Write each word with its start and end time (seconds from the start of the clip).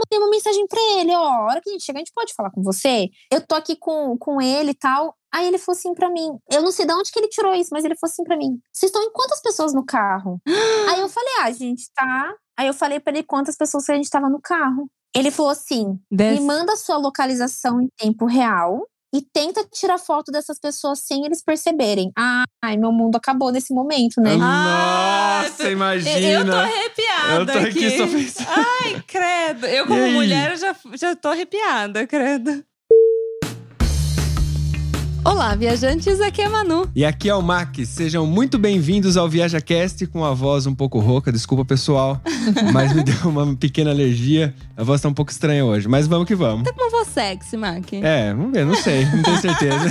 mandei 0.00 0.24
uma 0.24 0.30
mensagem 0.30 0.66
pra 0.66 0.80
ele, 0.98 1.14
ó, 1.14 1.24
a 1.24 1.44
hora 1.44 1.60
que 1.60 1.70
a 1.70 1.72
gente 1.72 1.84
chegar, 1.84 1.98
a 1.98 2.00
gente 2.00 2.12
pode 2.14 2.34
falar 2.34 2.50
com 2.50 2.62
você? 2.62 3.08
Eu 3.30 3.46
tô 3.46 3.54
aqui 3.54 3.76
com, 3.76 4.16
com 4.18 4.40
ele 4.40 4.70
e 4.70 4.74
tal. 4.74 5.14
Aí 5.32 5.46
ele 5.46 5.58
falou 5.58 5.78
assim 5.78 5.94
pra 5.94 6.10
mim, 6.10 6.38
eu 6.50 6.60
não 6.60 6.72
sei 6.72 6.86
de 6.86 6.92
onde 6.92 7.12
que 7.12 7.18
ele 7.18 7.28
tirou 7.28 7.54
isso, 7.54 7.70
mas 7.72 7.84
ele 7.84 7.96
falou 7.96 8.10
assim 8.10 8.24
pra 8.24 8.36
mim, 8.36 8.58
vocês 8.72 8.90
estão 8.90 9.02
em 9.02 9.12
quantas 9.12 9.40
pessoas 9.40 9.72
no 9.72 9.84
carro? 9.84 10.40
Aí 10.90 11.00
eu 11.00 11.08
falei, 11.08 11.32
ah, 11.40 11.44
a 11.44 11.52
gente 11.52 11.84
tá... 11.94 12.34
Aí 12.58 12.66
eu 12.66 12.74
falei 12.74 13.00
pra 13.00 13.12
ele 13.12 13.22
quantas 13.22 13.56
pessoas 13.56 13.86
que 13.86 13.92
a 13.92 13.94
gente 13.94 14.10
tava 14.10 14.28
no 14.28 14.40
carro. 14.40 14.90
Ele 15.14 15.30
falou 15.30 15.50
assim, 15.50 15.98
me 16.36 16.40
manda 16.40 16.72
a 16.72 16.76
sua 16.76 16.98
localização 16.98 17.80
em 17.80 17.88
tempo 17.96 18.26
real 18.26 18.86
e 19.12 19.20
tenta 19.20 19.66
tirar 19.72 19.98
foto 19.98 20.30
dessas 20.30 20.58
pessoas 20.58 21.00
sem 21.00 21.24
eles 21.24 21.42
perceberem. 21.42 22.12
Ai, 22.62 22.76
meu 22.76 22.92
mundo 22.92 23.16
acabou 23.16 23.50
nesse 23.50 23.74
momento, 23.74 24.20
né? 24.20 24.36
Nossa, 24.36 25.64
ah, 25.66 25.70
imagina. 25.70 26.18
Eu 26.18 26.46
tô 26.46 26.56
arrepiada. 26.56 27.34
Eu 27.34 27.46
tô 27.46 27.68
aqui, 27.68 27.86
aqui 27.86 27.98
só 27.98 28.06
pensando. 28.06 28.48
Ai, 28.48 29.02
credo. 29.06 29.66
Eu, 29.66 29.86
como 29.86 30.10
mulher, 30.12 30.56
já, 30.56 30.76
já 30.94 31.16
tô 31.16 31.28
arrepiada, 31.28 32.06
credo. 32.06 32.64
Olá, 35.22 35.54
viajantes, 35.54 36.18
aqui 36.18 36.40
é 36.40 36.48
Manu. 36.48 36.88
E 36.96 37.04
aqui 37.04 37.28
é 37.28 37.34
o 37.34 37.42
Mac. 37.42 37.76
Sejam 37.84 38.26
muito 38.26 38.58
bem-vindos 38.58 39.18
ao 39.18 39.28
ViajaCast 39.28 40.06
com 40.06 40.24
a 40.24 40.32
voz 40.32 40.66
um 40.66 40.74
pouco 40.74 40.98
rouca, 40.98 41.30
desculpa 41.30 41.62
pessoal, 41.62 42.18
mas 42.72 42.94
me 42.94 43.02
deu 43.02 43.14
uma 43.26 43.54
pequena 43.54 43.90
alergia. 43.90 44.54
A 44.74 44.82
voz 44.82 44.98
tá 44.98 45.10
um 45.10 45.14
pouco 45.14 45.30
estranha 45.30 45.62
hoje, 45.62 45.86
mas 45.86 46.06
vamos 46.06 46.26
que 46.26 46.34
vamos. 46.34 46.64
Tá 46.64 46.72
com 46.72 46.82
uma 46.82 46.90
voz 46.90 47.08
sexy, 47.08 47.54
Mac. 47.58 47.92
É, 47.92 48.32
vamos 48.32 48.50
ver, 48.50 48.64
não 48.64 48.74
sei, 48.74 49.04
não 49.04 49.22
tenho 49.22 49.36
certeza. 49.36 49.90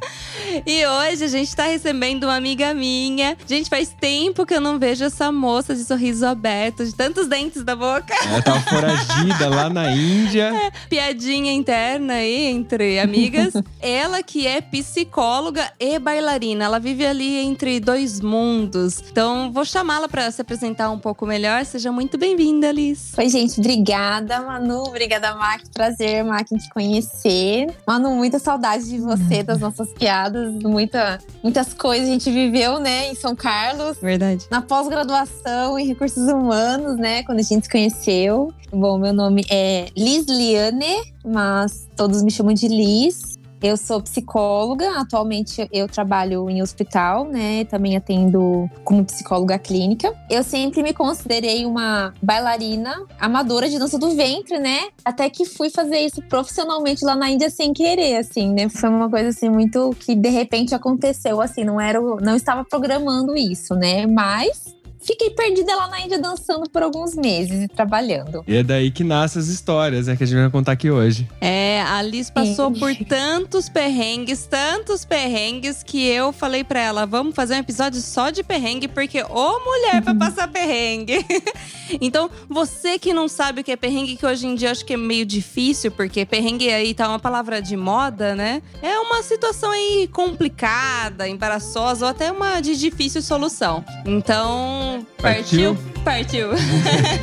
e 0.66 0.86
hoje 0.86 1.24
a 1.24 1.28
gente 1.28 1.54
tá 1.54 1.64
recebendo 1.64 2.24
uma 2.24 2.36
amiga 2.36 2.72
minha. 2.72 3.36
Gente, 3.46 3.68
faz 3.68 3.90
tempo 3.90 4.46
que 4.46 4.54
eu 4.54 4.60
não 4.60 4.78
vejo 4.78 5.04
essa 5.04 5.30
moça 5.30 5.74
de 5.74 5.84
sorriso 5.84 6.24
aberto, 6.24 6.82
de 6.82 6.94
tantos 6.94 7.28
dentes 7.28 7.62
da 7.62 7.76
boca. 7.76 8.14
Ela 8.24 8.40
tava 8.40 8.60
foragida 8.64 9.50
lá 9.50 9.68
na 9.68 9.92
Índia. 9.92 10.44
É, 10.44 10.72
piadinha 10.88 11.52
interna 11.52 12.14
aí 12.14 12.46
entre 12.46 12.98
amigas. 12.98 13.52
Ela 13.82 14.22
que 14.22 14.46
é 14.46 14.61
psicóloga 14.62 15.70
e 15.78 15.98
bailarina. 15.98 16.64
Ela 16.64 16.78
vive 16.78 17.04
ali 17.04 17.36
entre 17.38 17.80
dois 17.80 18.20
mundos. 18.20 19.02
Então, 19.10 19.52
vou 19.52 19.64
chamá-la 19.64 20.08
para 20.08 20.30
se 20.30 20.40
apresentar 20.40 20.90
um 20.90 20.98
pouco 20.98 21.26
melhor. 21.26 21.64
Seja 21.64 21.90
muito 21.90 22.16
bem-vinda, 22.16 22.70
Liz. 22.70 23.12
Oi, 23.18 23.28
gente. 23.28 23.60
Obrigada, 23.60 24.40
Manu. 24.40 24.84
Obrigada, 24.84 25.34
Mac. 25.34 25.62
Prazer, 25.74 26.24
Mac, 26.24 26.50
em 26.50 26.56
te 26.56 26.68
conhecer. 26.70 27.66
Manu, 27.86 28.14
muita 28.14 28.38
saudade 28.38 28.88
de 28.88 28.98
você, 28.98 29.42
das 29.42 29.60
nossas 29.60 29.92
piadas. 29.92 30.54
Muita, 30.62 31.18
muitas 31.42 31.74
coisas 31.74 32.08
a 32.08 32.12
gente 32.12 32.30
viveu, 32.30 32.78
né, 32.78 33.08
em 33.08 33.14
São 33.14 33.34
Carlos. 33.34 33.98
Verdade. 34.00 34.46
Na 34.50 34.62
pós-graduação 34.62 35.78
em 35.78 35.86
recursos 35.86 36.28
humanos, 36.28 36.96
né, 36.96 37.22
quando 37.24 37.40
a 37.40 37.42
gente 37.42 37.64
se 37.64 37.70
conheceu. 37.70 38.52
Bom, 38.72 38.98
meu 38.98 39.12
nome 39.12 39.44
é 39.50 39.88
Liz 39.94 40.24
Liane, 40.26 41.12
mas 41.24 41.86
todos 41.94 42.22
me 42.22 42.30
chamam 42.30 42.54
de 42.54 42.68
Liz. 42.68 43.31
Eu 43.62 43.76
sou 43.76 44.02
psicóloga, 44.02 44.98
atualmente 44.98 45.68
eu 45.72 45.86
trabalho 45.86 46.50
em 46.50 46.60
hospital, 46.60 47.24
né? 47.24 47.64
Também 47.66 47.96
atendo 47.96 48.68
como 48.82 49.04
psicóloga 49.04 49.56
clínica. 49.56 50.12
Eu 50.28 50.42
sempre 50.42 50.82
me 50.82 50.92
considerei 50.92 51.64
uma 51.64 52.12
bailarina 52.20 53.06
amadora 53.20 53.68
de 53.68 53.78
dança 53.78 53.96
do 53.96 54.16
ventre, 54.16 54.58
né? 54.58 54.88
Até 55.04 55.30
que 55.30 55.44
fui 55.44 55.70
fazer 55.70 56.00
isso 56.00 56.20
profissionalmente 56.22 57.04
lá 57.04 57.14
na 57.14 57.30
Índia 57.30 57.50
sem 57.50 57.72
querer, 57.72 58.16
assim, 58.16 58.52
né? 58.52 58.68
Foi 58.68 58.88
uma 58.88 59.08
coisa 59.08 59.28
assim 59.28 59.48
muito 59.48 59.94
que 60.00 60.16
de 60.16 60.28
repente 60.28 60.74
aconteceu, 60.74 61.40
assim, 61.40 61.62
não 61.62 61.80
era, 61.80 62.00
não 62.00 62.34
estava 62.34 62.64
programando 62.64 63.36
isso, 63.36 63.76
né? 63.76 64.06
Mas 64.06 64.74
fiquei 65.04 65.30
perdida 65.30 65.74
lá 65.74 65.88
na 65.88 66.00
Índia 66.00 66.18
dançando 66.18 66.68
por 66.70 66.82
alguns 66.82 67.14
meses 67.14 67.64
e 67.64 67.68
trabalhando. 67.68 68.44
E 68.46 68.56
é 68.56 68.62
daí 68.62 68.90
que 68.90 69.04
nascem 69.04 69.40
as 69.40 69.48
histórias, 69.48 70.08
é 70.08 70.16
que 70.16 70.24
a 70.24 70.26
gente 70.26 70.40
vai 70.40 70.50
contar 70.50 70.72
aqui 70.72 70.90
hoje. 70.90 71.28
É, 71.40 71.82
a 71.82 72.00
Liz 72.02 72.30
passou 72.30 72.70
é. 72.74 72.78
por 72.78 72.94
tantos 73.06 73.68
perrengues, 73.68 74.46
tantos 74.46 75.04
perrengues, 75.04 75.82
que 75.82 76.06
eu 76.06 76.32
falei 76.32 76.64
pra 76.64 76.80
ela: 76.80 77.06
vamos 77.06 77.34
fazer 77.34 77.54
um 77.54 77.58
episódio 77.58 78.00
só 78.00 78.30
de 78.30 78.42
perrengue, 78.42 78.88
porque 78.88 79.22
ô 79.22 79.60
mulher 79.64 80.02
pra 80.02 80.14
passar 80.14 80.48
perrengue. 80.48 81.24
então, 82.00 82.30
você 82.48 82.98
que 82.98 83.12
não 83.12 83.28
sabe 83.28 83.60
o 83.60 83.64
que 83.64 83.72
é 83.72 83.76
perrengue, 83.76 84.16
que 84.16 84.26
hoje 84.26 84.46
em 84.46 84.54
dia 84.54 84.70
acho 84.70 84.84
que 84.84 84.94
é 84.94 84.96
meio 84.96 85.26
difícil, 85.26 85.90
porque 85.90 86.24
perrengue 86.24 86.70
aí 86.70 86.94
tá 86.94 87.08
uma 87.08 87.18
palavra 87.18 87.60
de 87.60 87.76
moda, 87.76 88.34
né? 88.34 88.62
É 88.80 88.98
uma 88.98 89.22
situação 89.22 89.70
aí 89.70 90.08
complicada, 90.12 91.28
embaraçosa 91.28 92.04
ou 92.04 92.10
até 92.10 92.30
uma 92.30 92.60
de 92.60 92.76
difícil 92.76 93.22
solução. 93.22 93.84
Então, 94.06 94.91
partiu, 95.20 95.76
partiu, 96.04 96.48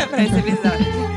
para 0.10 0.24
esse 0.24 0.36
episódio. 0.36 1.10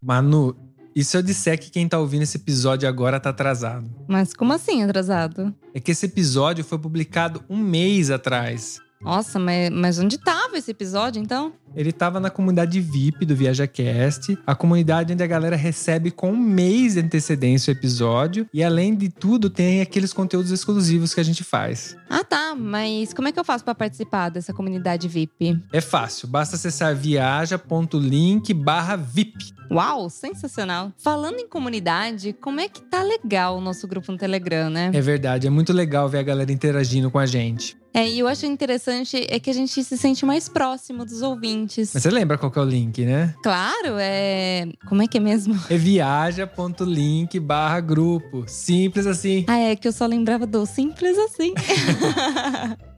Manu, 0.00 0.56
e 0.94 1.04
se 1.04 1.16
eu 1.16 1.22
disser 1.22 1.58
que 1.60 1.70
quem 1.70 1.88
tá 1.88 1.98
ouvindo 1.98 2.22
esse 2.22 2.36
episódio 2.38 2.88
agora 2.88 3.20
tá 3.20 3.30
atrasado? 3.30 3.88
Mas 4.08 4.32
como 4.32 4.52
assim 4.52 4.82
atrasado? 4.82 5.54
É 5.74 5.78
que 5.78 5.92
esse 5.92 6.06
episódio 6.06 6.64
foi 6.64 6.78
publicado 6.78 7.44
um 7.48 7.56
mês 7.56 8.10
atrás. 8.10 8.80
Nossa, 9.00 9.38
mas, 9.38 9.70
mas 9.70 9.98
onde 9.98 10.18
tava 10.18 10.58
esse 10.58 10.70
episódio 10.70 11.22
então? 11.22 11.52
Ele 11.74 11.92
tava 11.92 12.18
na 12.18 12.30
comunidade 12.30 12.80
VIP 12.80 13.24
do 13.24 13.36
ViajaCast, 13.36 14.38
a 14.46 14.54
comunidade 14.54 15.12
onde 15.12 15.22
a 15.22 15.26
galera 15.26 15.56
recebe 15.56 16.10
com 16.10 16.32
um 16.32 16.36
mês 16.36 16.94
de 16.94 17.00
antecedência 17.00 17.72
o 17.72 17.76
episódio 17.76 18.48
e 18.52 18.64
além 18.64 18.94
de 18.94 19.08
tudo 19.08 19.50
tem 19.50 19.80
aqueles 19.80 20.12
conteúdos 20.12 20.50
exclusivos 20.50 21.14
que 21.14 21.20
a 21.20 21.24
gente 21.24 21.44
faz. 21.44 21.96
Ah, 22.08 22.24
tá, 22.24 22.54
mas 22.56 23.12
como 23.12 23.28
é 23.28 23.32
que 23.32 23.38
eu 23.38 23.44
faço 23.44 23.64
para 23.64 23.74
participar 23.74 24.30
dessa 24.30 24.52
comunidade 24.52 25.06
VIP? 25.06 25.62
É 25.72 25.80
fácil, 25.80 26.26
basta 26.28 26.56
acessar 26.56 26.96
viaja.link/vip. 26.96 29.57
Uau, 29.70 30.08
sensacional. 30.08 30.92
Falando 30.96 31.38
em 31.38 31.48
comunidade, 31.48 32.32
como 32.32 32.60
é 32.60 32.68
que 32.68 32.80
tá 32.82 33.02
legal 33.02 33.56
o 33.58 33.60
nosso 33.60 33.86
grupo 33.86 34.10
no 34.10 34.18
Telegram, 34.18 34.70
né? 34.70 34.90
É 34.92 35.00
verdade, 35.00 35.46
é 35.46 35.50
muito 35.50 35.72
legal 35.72 36.08
ver 36.08 36.18
a 36.18 36.22
galera 36.22 36.50
interagindo 36.50 37.10
com 37.10 37.18
a 37.18 37.26
gente. 37.26 37.76
É, 37.92 38.08
e 38.08 38.18
eu 38.18 38.28
acho 38.28 38.46
interessante 38.46 39.26
é 39.28 39.40
que 39.40 39.50
a 39.50 39.52
gente 39.52 39.82
se 39.82 39.96
sente 39.96 40.24
mais 40.24 40.48
próximo 40.48 41.04
dos 41.04 41.22
ouvintes. 41.22 41.90
Mas 41.92 42.02
você 42.02 42.10
lembra 42.10 42.38
qual 42.38 42.50
que 42.52 42.58
é 42.58 42.62
o 42.62 42.64
link, 42.64 43.04
né? 43.04 43.34
Claro, 43.42 43.96
é. 43.98 44.68
Como 44.88 45.02
é 45.02 45.06
que 45.06 45.16
é 45.16 45.20
mesmo? 45.20 45.58
É 45.68 45.76
viaja.link 45.76 47.40
barra 47.40 47.80
grupo. 47.80 48.44
Simples 48.46 49.06
assim. 49.06 49.44
Ah, 49.48 49.58
é 49.58 49.76
que 49.76 49.88
eu 49.88 49.92
só 49.92 50.06
lembrava 50.06 50.46
do 50.46 50.64
simples 50.64 51.18
assim. 51.18 51.52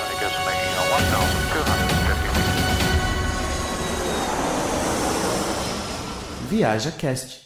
Viaja 6.51 6.91
Cast. 6.91 7.39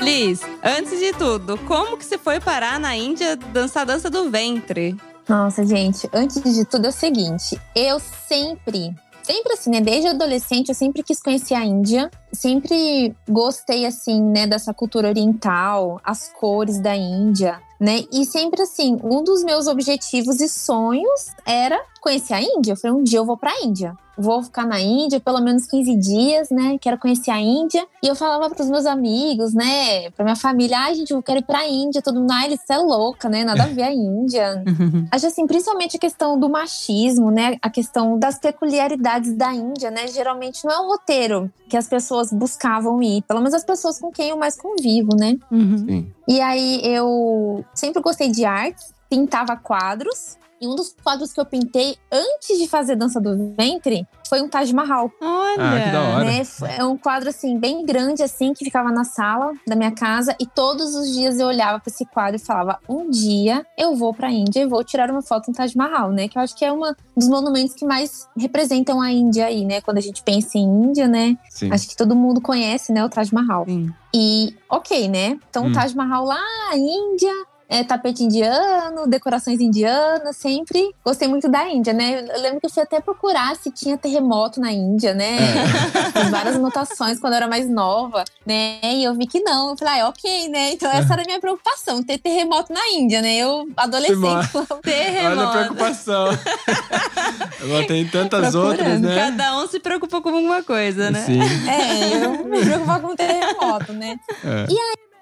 Liz, 0.00 0.40
antes 0.60 0.98
de 0.98 1.12
tudo, 1.12 1.56
como 1.68 1.96
que 1.96 2.04
você 2.04 2.18
foi 2.18 2.40
parar 2.40 2.80
na 2.80 2.96
Índia 2.96 3.36
dançar 3.36 3.82
a 3.82 3.84
dança 3.84 4.10
do 4.10 4.28
ventre? 4.28 4.96
Nossa, 5.28 5.64
gente, 5.64 6.10
antes 6.12 6.42
de 6.42 6.64
tudo 6.64 6.86
é 6.86 6.88
o 6.88 6.92
seguinte, 6.92 7.56
eu 7.76 8.00
sempre 8.00 8.92
sempre 9.22 9.54
assim, 9.54 9.70
né? 9.70 9.80
Desde 9.80 10.08
adolescente 10.08 10.68
eu 10.68 10.74
sempre 10.74 11.02
quis 11.02 11.20
conhecer 11.22 11.54
a 11.54 11.64
Índia. 11.64 12.10
Sempre 12.32 13.14
gostei, 13.28 13.86
assim, 13.86 14.20
né, 14.20 14.46
dessa 14.46 14.74
cultura 14.74 15.08
oriental, 15.08 16.00
as 16.04 16.28
cores 16.28 16.78
da 16.78 16.94
Índia, 16.94 17.60
né? 17.80 18.04
E 18.12 18.24
sempre 18.24 18.62
assim, 18.62 18.98
um 19.02 19.24
dos 19.24 19.42
meus 19.42 19.66
objetivos 19.66 20.40
e 20.40 20.48
sonhos 20.48 21.28
era 21.46 21.80
conhecer 22.04 22.34
a 22.34 22.42
Índia? 22.42 22.72
Eu 22.72 22.76
falei, 22.76 22.96
um 22.96 23.02
dia 23.02 23.18
eu 23.18 23.24
vou 23.24 23.36
pra 23.36 23.50
Índia. 23.62 23.96
Vou 24.16 24.42
ficar 24.44 24.64
na 24.64 24.78
Índia 24.80 25.18
pelo 25.18 25.40
menos 25.40 25.66
15 25.66 25.96
dias, 25.96 26.50
né? 26.50 26.76
Quero 26.80 26.98
conhecer 26.98 27.32
a 27.32 27.40
Índia. 27.40 27.84
E 28.00 28.06
eu 28.06 28.14
falava 28.14 28.54
pros 28.54 28.68
meus 28.68 28.86
amigos, 28.86 29.52
né? 29.52 30.10
Pra 30.10 30.24
minha 30.24 30.36
família, 30.36 30.78
ai, 30.78 30.94
gente, 30.94 31.12
eu 31.12 31.22
quero 31.22 31.40
ir 31.40 31.44
pra 31.44 31.66
Índia. 31.66 32.00
Todo 32.00 32.20
mundo, 32.20 32.30
ai, 32.30 32.50
você 32.50 32.74
é 32.74 32.78
louca, 32.78 33.28
né? 33.28 33.42
Nada 33.42 33.64
a 33.64 33.66
ver 33.66 33.82
a 33.82 33.92
Índia. 33.92 34.62
Acho 35.10 35.26
assim, 35.26 35.46
principalmente 35.46 35.96
a 35.96 36.00
questão 36.00 36.38
do 36.38 36.48
machismo, 36.48 37.30
né? 37.30 37.56
A 37.60 37.68
questão 37.68 38.16
das 38.16 38.38
peculiaridades 38.38 39.32
da 39.34 39.52
Índia, 39.52 39.90
né? 39.90 40.06
Geralmente 40.06 40.64
não 40.64 40.72
é 40.72 40.80
um 40.80 40.88
roteiro 40.88 41.50
que 41.68 41.76
as 41.76 41.88
pessoas 41.88 42.32
buscavam 42.32 43.02
ir. 43.02 43.22
Pelo 43.22 43.40
menos 43.40 43.54
as 43.54 43.64
pessoas 43.64 43.98
com 43.98 44.12
quem 44.12 44.28
eu 44.28 44.36
mais 44.36 44.56
convivo, 44.56 45.16
né? 45.16 45.36
Uhum. 45.50 45.78
Sim. 45.78 46.12
E 46.28 46.40
aí 46.40 46.80
eu 46.84 47.64
sempre 47.74 48.00
gostei 48.00 48.30
de 48.30 48.44
artes, 48.44 48.92
pintava 49.10 49.56
quadros. 49.56 50.36
E 50.60 50.66
um 50.66 50.74
dos 50.74 50.94
quadros 51.02 51.32
que 51.32 51.40
eu 51.40 51.44
pintei 51.44 51.96
antes 52.10 52.58
de 52.58 52.66
fazer 52.68 52.96
dança 52.96 53.20
do 53.20 53.54
ventre 53.56 54.06
foi 54.28 54.40
um 54.40 54.48
Taj 54.48 54.72
Mahal. 54.72 55.10
Olha. 55.20 55.54
Ah, 55.58 55.80
que 55.84 55.90
da 55.90 56.02
hora. 56.02 56.24
Né? 56.24 56.42
É 56.78 56.84
um 56.84 56.96
quadro 56.96 57.28
assim 57.28 57.58
bem 57.58 57.84
grande 57.84 58.22
assim 58.22 58.54
que 58.54 58.64
ficava 58.64 58.90
na 58.90 59.04
sala 59.04 59.52
da 59.66 59.76
minha 59.76 59.90
casa 59.92 60.34
e 60.40 60.46
todos 60.46 60.94
os 60.94 61.12
dias 61.12 61.38
eu 61.38 61.46
olhava 61.48 61.78
para 61.80 61.90
esse 61.90 62.06
quadro 62.06 62.36
e 62.36 62.38
falava: 62.38 62.78
"Um 62.88 63.10
dia 63.10 63.64
eu 63.76 63.94
vou 63.94 64.14
para 64.14 64.28
a 64.28 64.32
Índia 64.32 64.62
e 64.62 64.66
vou 64.66 64.82
tirar 64.82 65.10
uma 65.10 65.22
foto 65.22 65.48
no 65.48 65.54
Taj 65.54 65.76
Mahal", 65.76 66.10
né? 66.12 66.28
Que 66.28 66.38
eu 66.38 66.42
acho 66.42 66.56
que 66.56 66.64
é 66.64 66.72
um 66.72 66.80
dos 67.16 67.28
monumentos 67.28 67.74
que 67.74 67.84
mais 67.84 68.26
representam 68.36 69.00
a 69.00 69.10
Índia 69.10 69.46
aí, 69.46 69.64
né? 69.64 69.80
Quando 69.80 69.98
a 69.98 70.02
gente 70.02 70.22
pensa 70.22 70.56
em 70.56 70.62
Índia, 70.64 71.06
né? 71.06 71.36
Sim. 71.50 71.70
Acho 71.72 71.88
que 71.88 71.96
todo 71.96 72.14
mundo 72.16 72.40
conhece, 72.40 72.92
né, 72.92 73.04
o 73.04 73.08
Taj 73.08 73.32
Mahal. 73.34 73.64
Sim. 73.66 73.92
E 74.14 74.54
ok, 74.70 75.08
né? 75.08 75.38
Então, 75.50 75.64
Hum. 75.66 75.70
o 75.70 75.72
Taj 75.72 75.94
Mahal 75.96 76.24
lá, 76.24 76.40
Índia, 76.74 77.32
é, 77.68 77.82
tapete 77.82 78.22
indiano, 78.22 79.06
decorações 79.06 79.60
indianas, 79.60 80.36
sempre 80.36 80.94
gostei 81.04 81.26
muito 81.28 81.48
da 81.48 81.68
Índia, 81.68 81.92
né? 81.92 82.20
Eu 82.34 82.40
lembro 82.40 82.60
que 82.60 82.66
eu 82.66 82.70
fui 82.70 82.82
até 82.82 83.00
procurar 83.00 83.56
se 83.56 83.70
tinha 83.70 83.96
terremoto 83.96 84.60
na 84.60 84.72
Índia, 84.72 85.14
né? 85.14 85.38
Fiz 86.12 86.30
várias 86.30 86.56
anotações 86.56 87.18
quando 87.18 87.32
eu 87.32 87.38
era 87.38 87.48
mais 87.48 87.68
nova, 87.68 88.24
né? 88.46 88.78
E 88.82 89.04
eu 89.04 89.14
vi 89.14 89.26
que 89.26 89.40
não. 89.40 89.70
Eu 89.70 89.76
falei, 89.76 90.00
ah, 90.00 90.08
ok, 90.08 90.48
né? 90.48 90.72
Então, 90.72 90.90
essa 90.90 91.12
era 91.14 91.22
a 91.22 91.24
minha 91.24 91.40
preocupação, 91.40 92.02
ter 92.02 92.18
terremoto 92.18 92.72
na 92.72 92.86
Índia, 92.90 93.22
né? 93.22 93.36
Eu, 93.36 93.66
adolescente, 93.76 94.20
Olha 94.54 94.66
a 94.70 94.76
Terremoto. 94.82 95.52
preocupação. 95.52 96.26
Ela 97.60 97.86
tem 97.86 98.06
tantas 98.06 98.52
Procurando. 98.52 98.70
outras, 98.70 99.00
né? 99.00 99.14
Cada 99.14 99.56
um 99.58 99.66
se 99.66 99.80
preocupa 99.80 100.20
com 100.20 100.28
alguma 100.28 100.62
coisa, 100.62 101.10
né? 101.10 101.24
Sim. 101.24 101.40
é, 101.68 102.24
eu 102.24 102.44
me 102.44 102.60
preocupava 102.60 103.08
com 103.08 103.16
terremoto, 103.16 103.92
né? 103.92 104.16
É. 104.44 104.66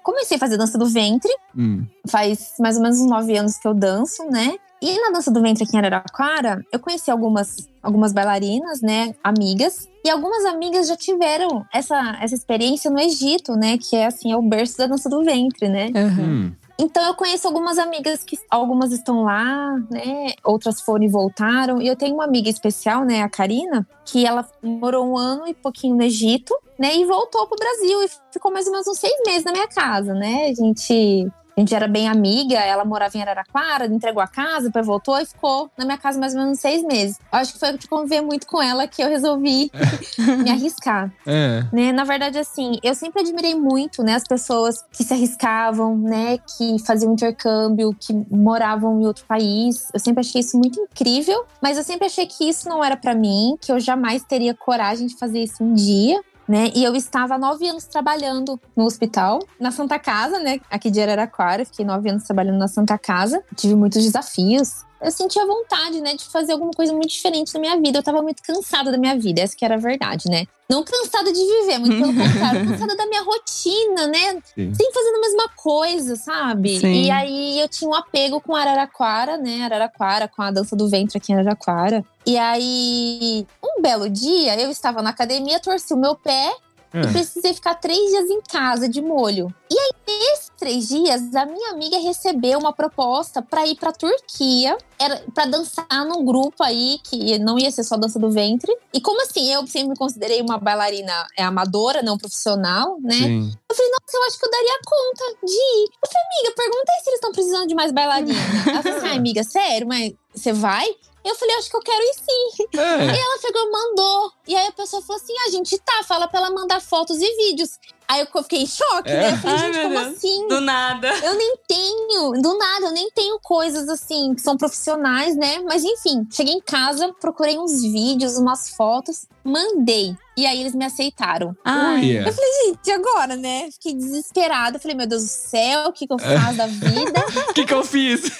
Comecei 0.03 0.35
a 0.37 0.39
fazer 0.39 0.57
dança 0.57 0.77
do 0.77 0.85
ventre, 0.85 1.31
Hum. 1.57 1.85
faz 2.07 2.53
mais 2.59 2.75
ou 2.75 2.83
menos 2.83 2.99
uns 2.99 3.09
nove 3.09 3.35
anos 3.37 3.57
que 3.57 3.67
eu 3.67 3.73
danço, 3.73 4.23
né? 4.29 4.55
E 4.81 4.99
na 4.99 5.11
dança 5.11 5.31
do 5.31 5.41
ventre 5.41 5.63
aqui 5.63 5.75
em 5.75 5.79
Araraquara, 5.79 6.61
eu 6.71 6.77
conheci 6.77 7.09
algumas, 7.09 7.55
algumas 7.81 8.11
bailarinas, 8.11 8.81
né? 8.81 9.15
Amigas. 9.23 9.87
E 10.03 10.09
algumas 10.09 10.43
amigas 10.43 10.89
já 10.89 10.97
tiveram 10.97 11.65
essa, 11.73 12.17
essa 12.21 12.35
experiência 12.35 12.91
no 12.91 12.99
Egito, 12.99 13.53
né? 13.55 13.77
Que 13.77 13.95
é 13.95 14.07
assim, 14.07 14.33
é 14.33 14.35
o 14.35 14.41
berço 14.41 14.77
da 14.77 14.87
dança 14.87 15.09
do 15.09 15.23
ventre, 15.23 15.69
né? 15.69 15.87
Uhum. 15.95 16.51
Então 16.77 17.05
eu 17.05 17.13
conheço 17.13 17.47
algumas 17.47 17.77
amigas 17.77 18.23
que 18.23 18.37
algumas 18.49 18.91
estão 18.91 19.23
lá, 19.23 19.77
né? 19.89 20.33
Outras 20.43 20.81
foram 20.81 21.03
e 21.03 21.07
voltaram. 21.07 21.81
E 21.81 21.87
eu 21.87 21.95
tenho 21.95 22.15
uma 22.15 22.25
amiga 22.25 22.49
especial, 22.49 23.05
né, 23.05 23.21
a 23.21 23.29
Karina, 23.29 23.87
que 24.05 24.25
ela 24.25 24.47
morou 24.61 25.05
um 25.05 25.17
ano 25.17 25.47
e 25.47 25.53
pouquinho 25.53 25.95
no 25.95 26.03
Egito, 26.03 26.53
né? 26.77 26.95
E 26.95 27.05
voltou 27.05 27.47
pro 27.47 27.57
Brasil 27.57 28.03
e 28.03 28.09
ficou 28.31 28.51
mais 28.51 28.65
ou 28.65 28.71
menos 28.71 28.87
uns 28.87 28.99
seis 28.99 29.15
meses 29.25 29.43
na 29.43 29.51
minha 29.51 29.67
casa, 29.67 30.13
né? 30.13 30.47
A 30.47 30.53
gente 30.53 31.31
a 31.55 31.59
gente 31.59 31.73
era 31.75 31.87
bem 31.87 32.07
amiga, 32.07 32.55
ela 32.55 32.83
morava 32.83 33.17
em 33.17 33.21
Araraquara, 33.21 33.85
entregou 33.85 34.21
a 34.21 34.27
casa, 34.27 34.67
depois 34.67 34.85
voltou 34.85 35.19
e 35.19 35.25
ficou 35.25 35.69
na 35.77 35.85
minha 35.85 35.97
casa 35.97 36.19
mais 36.19 36.33
ou 36.33 36.41
menos 36.41 36.59
seis 36.59 36.83
meses. 36.83 37.17
Eu 37.31 37.39
acho 37.39 37.53
que 37.53 37.59
foi 37.59 37.77
de 37.77 37.87
conviver 37.87 38.21
muito 38.21 38.47
com 38.47 38.61
ela 38.61 38.87
que 38.87 39.01
eu 39.03 39.09
resolvi 39.09 39.71
me 40.43 40.49
arriscar 40.49 41.11
É. 41.25 41.63
né? 41.71 41.91
Na 41.91 42.03
verdade, 42.03 42.37
assim, 42.39 42.79
eu 42.83 42.95
sempre 42.95 43.21
admirei 43.21 43.55
muito, 43.55 44.03
né, 44.03 44.15
as 44.15 44.23
pessoas 44.27 44.83
que 44.91 45.03
se 45.03 45.13
arriscavam, 45.13 45.97
né, 45.97 46.37
que 46.57 46.77
faziam 46.85 47.13
intercâmbio, 47.13 47.95
que 47.99 48.13
moravam 48.31 49.01
em 49.01 49.05
outro 49.05 49.25
país. 49.25 49.87
Eu 49.93 49.99
sempre 49.99 50.21
achei 50.21 50.41
isso 50.41 50.57
muito 50.57 50.79
incrível, 50.79 51.45
mas 51.61 51.77
eu 51.77 51.83
sempre 51.83 52.07
achei 52.07 52.25
que 52.25 52.49
isso 52.49 52.67
não 52.67 52.83
era 52.83 52.97
pra 52.97 53.13
mim, 53.13 53.57
que 53.61 53.71
eu 53.71 53.79
jamais 53.79 54.23
teria 54.23 54.53
coragem 54.53 55.07
de 55.07 55.17
fazer 55.17 55.39
isso 55.43 55.63
um 55.63 55.73
dia. 55.73 56.19
Né? 56.47 56.71
E 56.75 56.83
eu 56.83 56.95
estava 56.95 57.35
há 57.35 57.37
nove 57.37 57.67
anos 57.67 57.85
trabalhando 57.85 58.59
no 58.75 58.83
hospital, 58.83 59.39
na 59.59 59.71
Santa 59.71 59.97
Casa, 59.97 60.39
né? 60.39 60.59
Aqui 60.69 60.91
de 60.91 61.01
Araraquara. 61.01 61.65
Fiquei 61.65 61.85
nove 61.85 62.09
anos 62.09 62.23
trabalhando 62.23 62.57
na 62.57 62.67
Santa 62.67 62.97
Casa. 62.97 63.41
Tive 63.55 63.75
muitos 63.75 64.03
desafios. 64.03 64.83
Eu 65.03 65.11
sentia 65.11 65.45
vontade, 65.45 65.99
né, 66.01 66.15
de 66.15 66.23
fazer 66.23 66.53
alguma 66.53 66.71
coisa 66.71 66.93
muito 66.93 67.09
diferente 67.09 67.53
na 67.53 67.59
minha 67.59 67.79
vida. 67.79 67.99
Eu 67.99 68.03
tava 68.03 68.21
muito 68.21 68.41
cansada 68.41 68.91
da 68.91 68.97
minha 68.97 69.17
vida, 69.17 69.41
essa 69.41 69.55
que 69.55 69.65
era 69.65 69.75
a 69.75 69.77
verdade, 69.77 70.29
né? 70.29 70.45
Não 70.69 70.83
cansada 70.83 71.31
de 71.31 71.39
viver, 71.39 71.77
muito 71.77 71.97
pelo 71.97 72.13
contrário, 72.13 72.65
cansada 72.71 72.95
da 72.95 73.05
minha 73.05 73.21
rotina, 73.21 74.07
né? 74.07 74.41
Sim. 74.55 74.73
Sempre 74.73 74.93
fazendo 74.93 75.15
a 75.15 75.21
mesma 75.21 75.49
coisa, 75.49 76.15
sabe? 76.15 76.79
Sim. 76.79 77.03
E 77.03 77.11
aí 77.11 77.59
eu 77.59 77.67
tinha 77.67 77.89
um 77.89 77.93
apego 77.93 78.39
com 78.39 78.55
Araraquara, 78.55 79.37
né? 79.37 79.63
Araraquara, 79.63 80.27
com 80.27 80.41
a 80.41 80.51
dança 80.51 80.75
do 80.75 80.87
ventre 80.87 81.17
aqui 81.17 81.31
em 81.31 81.35
Araraquara. 81.35 82.03
E 82.25 82.37
aí, 82.37 83.45
um 83.61 83.81
belo 83.81 84.09
dia, 84.09 84.59
eu 84.59 84.71
estava 84.71 85.01
na 85.01 85.09
academia, 85.09 85.59
torci 85.59 85.93
o 85.93 85.97
meu 85.97 86.15
pé 86.15 86.53
e 86.93 86.97
É. 86.99 87.11
precisei 87.11 87.53
ficar 87.53 87.75
três 87.75 88.09
dias 88.09 88.29
em 88.29 88.41
casa 88.41 88.87
de 88.87 89.01
molho. 89.01 89.53
E 89.69 89.77
aí, 89.79 89.91
nesses 90.07 90.51
três 90.57 90.87
dias, 90.87 91.33
a 91.35 91.45
minha 91.45 91.71
amiga 91.71 91.97
recebeu 91.97 92.59
uma 92.59 92.71
proposta 92.71 93.41
para 93.41 93.65
ir 93.65 93.75
pra 93.75 93.91
Turquia, 93.91 94.77
era 94.99 95.23
para 95.33 95.45
dançar 95.45 96.05
num 96.07 96.23
grupo 96.23 96.63
aí 96.63 96.99
que 97.03 97.39
não 97.39 97.57
ia 97.57 97.71
ser 97.71 97.83
só 97.83 97.97
dança 97.97 98.19
do 98.19 98.29
ventre. 98.29 98.71
E 98.93 99.01
como 99.01 99.21
assim? 99.23 99.51
Eu 99.51 99.65
sempre 99.65 99.89
me 99.89 99.95
considerei 99.97 100.41
uma 100.41 100.57
bailarina 100.57 101.25
é, 101.37 101.43
amadora, 101.43 102.01
não 102.03 102.17
profissional, 102.17 102.97
né? 103.01 103.15
Sim. 103.15 103.51
Eu 103.69 103.75
falei, 103.75 103.91
nossa, 103.91 104.17
eu 104.17 104.23
acho 104.27 104.39
que 104.39 104.45
eu 104.45 104.51
daria 104.51 104.79
conta 104.85 105.37
de 105.45 105.53
ir. 105.53 105.89
Eu 106.03 106.09
falei, 106.11 106.27
amiga, 106.37 106.55
pergunta 106.55 106.91
aí 106.91 107.03
se 107.03 107.09
eles 107.09 107.15
estão 107.15 107.31
precisando 107.31 107.67
de 107.67 107.75
mais 107.75 107.91
bailarina. 107.91 108.39
Ela 108.69 108.83
falou 108.83 108.97
assim, 108.99 109.07
ah, 109.07 109.15
amiga, 109.15 109.43
sério, 109.43 109.87
mas 109.87 110.13
você 110.33 110.53
vai? 110.53 110.85
Eu 111.23 111.35
falei, 111.35 111.55
acho 111.55 111.69
que 111.69 111.77
eu 111.77 111.81
quero 111.81 112.03
ir 112.03 112.13
sim. 112.15 112.65
É. 112.77 113.19
Ela 113.19 113.39
pegou, 113.41 113.71
mandou. 113.71 114.31
E 114.47 114.55
aí 114.55 114.67
a 114.67 114.71
pessoa 114.71 115.01
falou 115.01 115.21
assim: 115.21 115.33
a 115.47 115.49
gente 115.51 115.77
tá, 115.79 116.03
fala 116.03 116.27
pra 116.27 116.39
ela 116.39 116.49
mandar 116.49 116.81
fotos 116.81 117.17
e 117.21 117.35
vídeos. 117.37 117.79
Aí 118.13 118.19
eu 118.33 118.43
fiquei 118.43 118.61
em 118.61 118.67
choque, 118.67 119.09
É. 119.09 119.15
né? 119.21 119.31
Eu 119.33 119.37
falei, 119.37 119.55
Ai, 119.57 119.59
gente, 119.65 119.73
meu 119.75 119.83
como 119.89 119.99
Deus. 120.05 120.17
assim? 120.17 120.47
Do 120.47 120.61
nada. 120.61 121.07
Eu 121.23 121.35
nem 121.35 121.55
tenho, 121.67 122.31
do 122.41 122.57
nada, 122.57 122.85
eu 122.85 122.91
nem 122.91 123.09
tenho 123.11 123.39
coisas 123.41 123.89
assim 123.89 124.33
que 124.35 124.41
são 124.41 124.55
profissionais, 124.55 125.35
né? 125.35 125.59
Mas 125.65 125.83
enfim, 125.83 126.27
cheguei 126.31 126.53
em 126.53 126.61
casa, 126.61 127.11
procurei 127.19 127.57
uns 127.57 127.81
vídeos, 127.81 128.37
umas 128.37 128.69
fotos, 128.69 129.25
mandei. 129.43 130.15
E 130.37 130.45
aí 130.47 130.59
eles 130.61 130.73
me 130.73 130.83
aceitaram. 130.85 131.55
Ai, 131.63 132.01
Uia. 132.01 132.25
Gente, 132.65 132.91
agora, 132.91 133.35
né? 133.35 133.69
Fiquei 133.71 133.93
desesperada. 133.93 134.79
Falei, 134.79 134.97
meu 134.97 135.05
Deus 135.07 135.21
do 135.23 135.29
céu, 135.29 135.87
o 135.89 135.91
que, 135.93 136.07
que 136.07 136.13
eu 136.13 136.17
faço 136.19 136.55
da 136.57 136.65
vida? 136.67 137.23
O 137.49 137.53
que, 137.53 137.65
que 137.65 137.73
eu 137.73 137.83
fiz? 137.83 138.31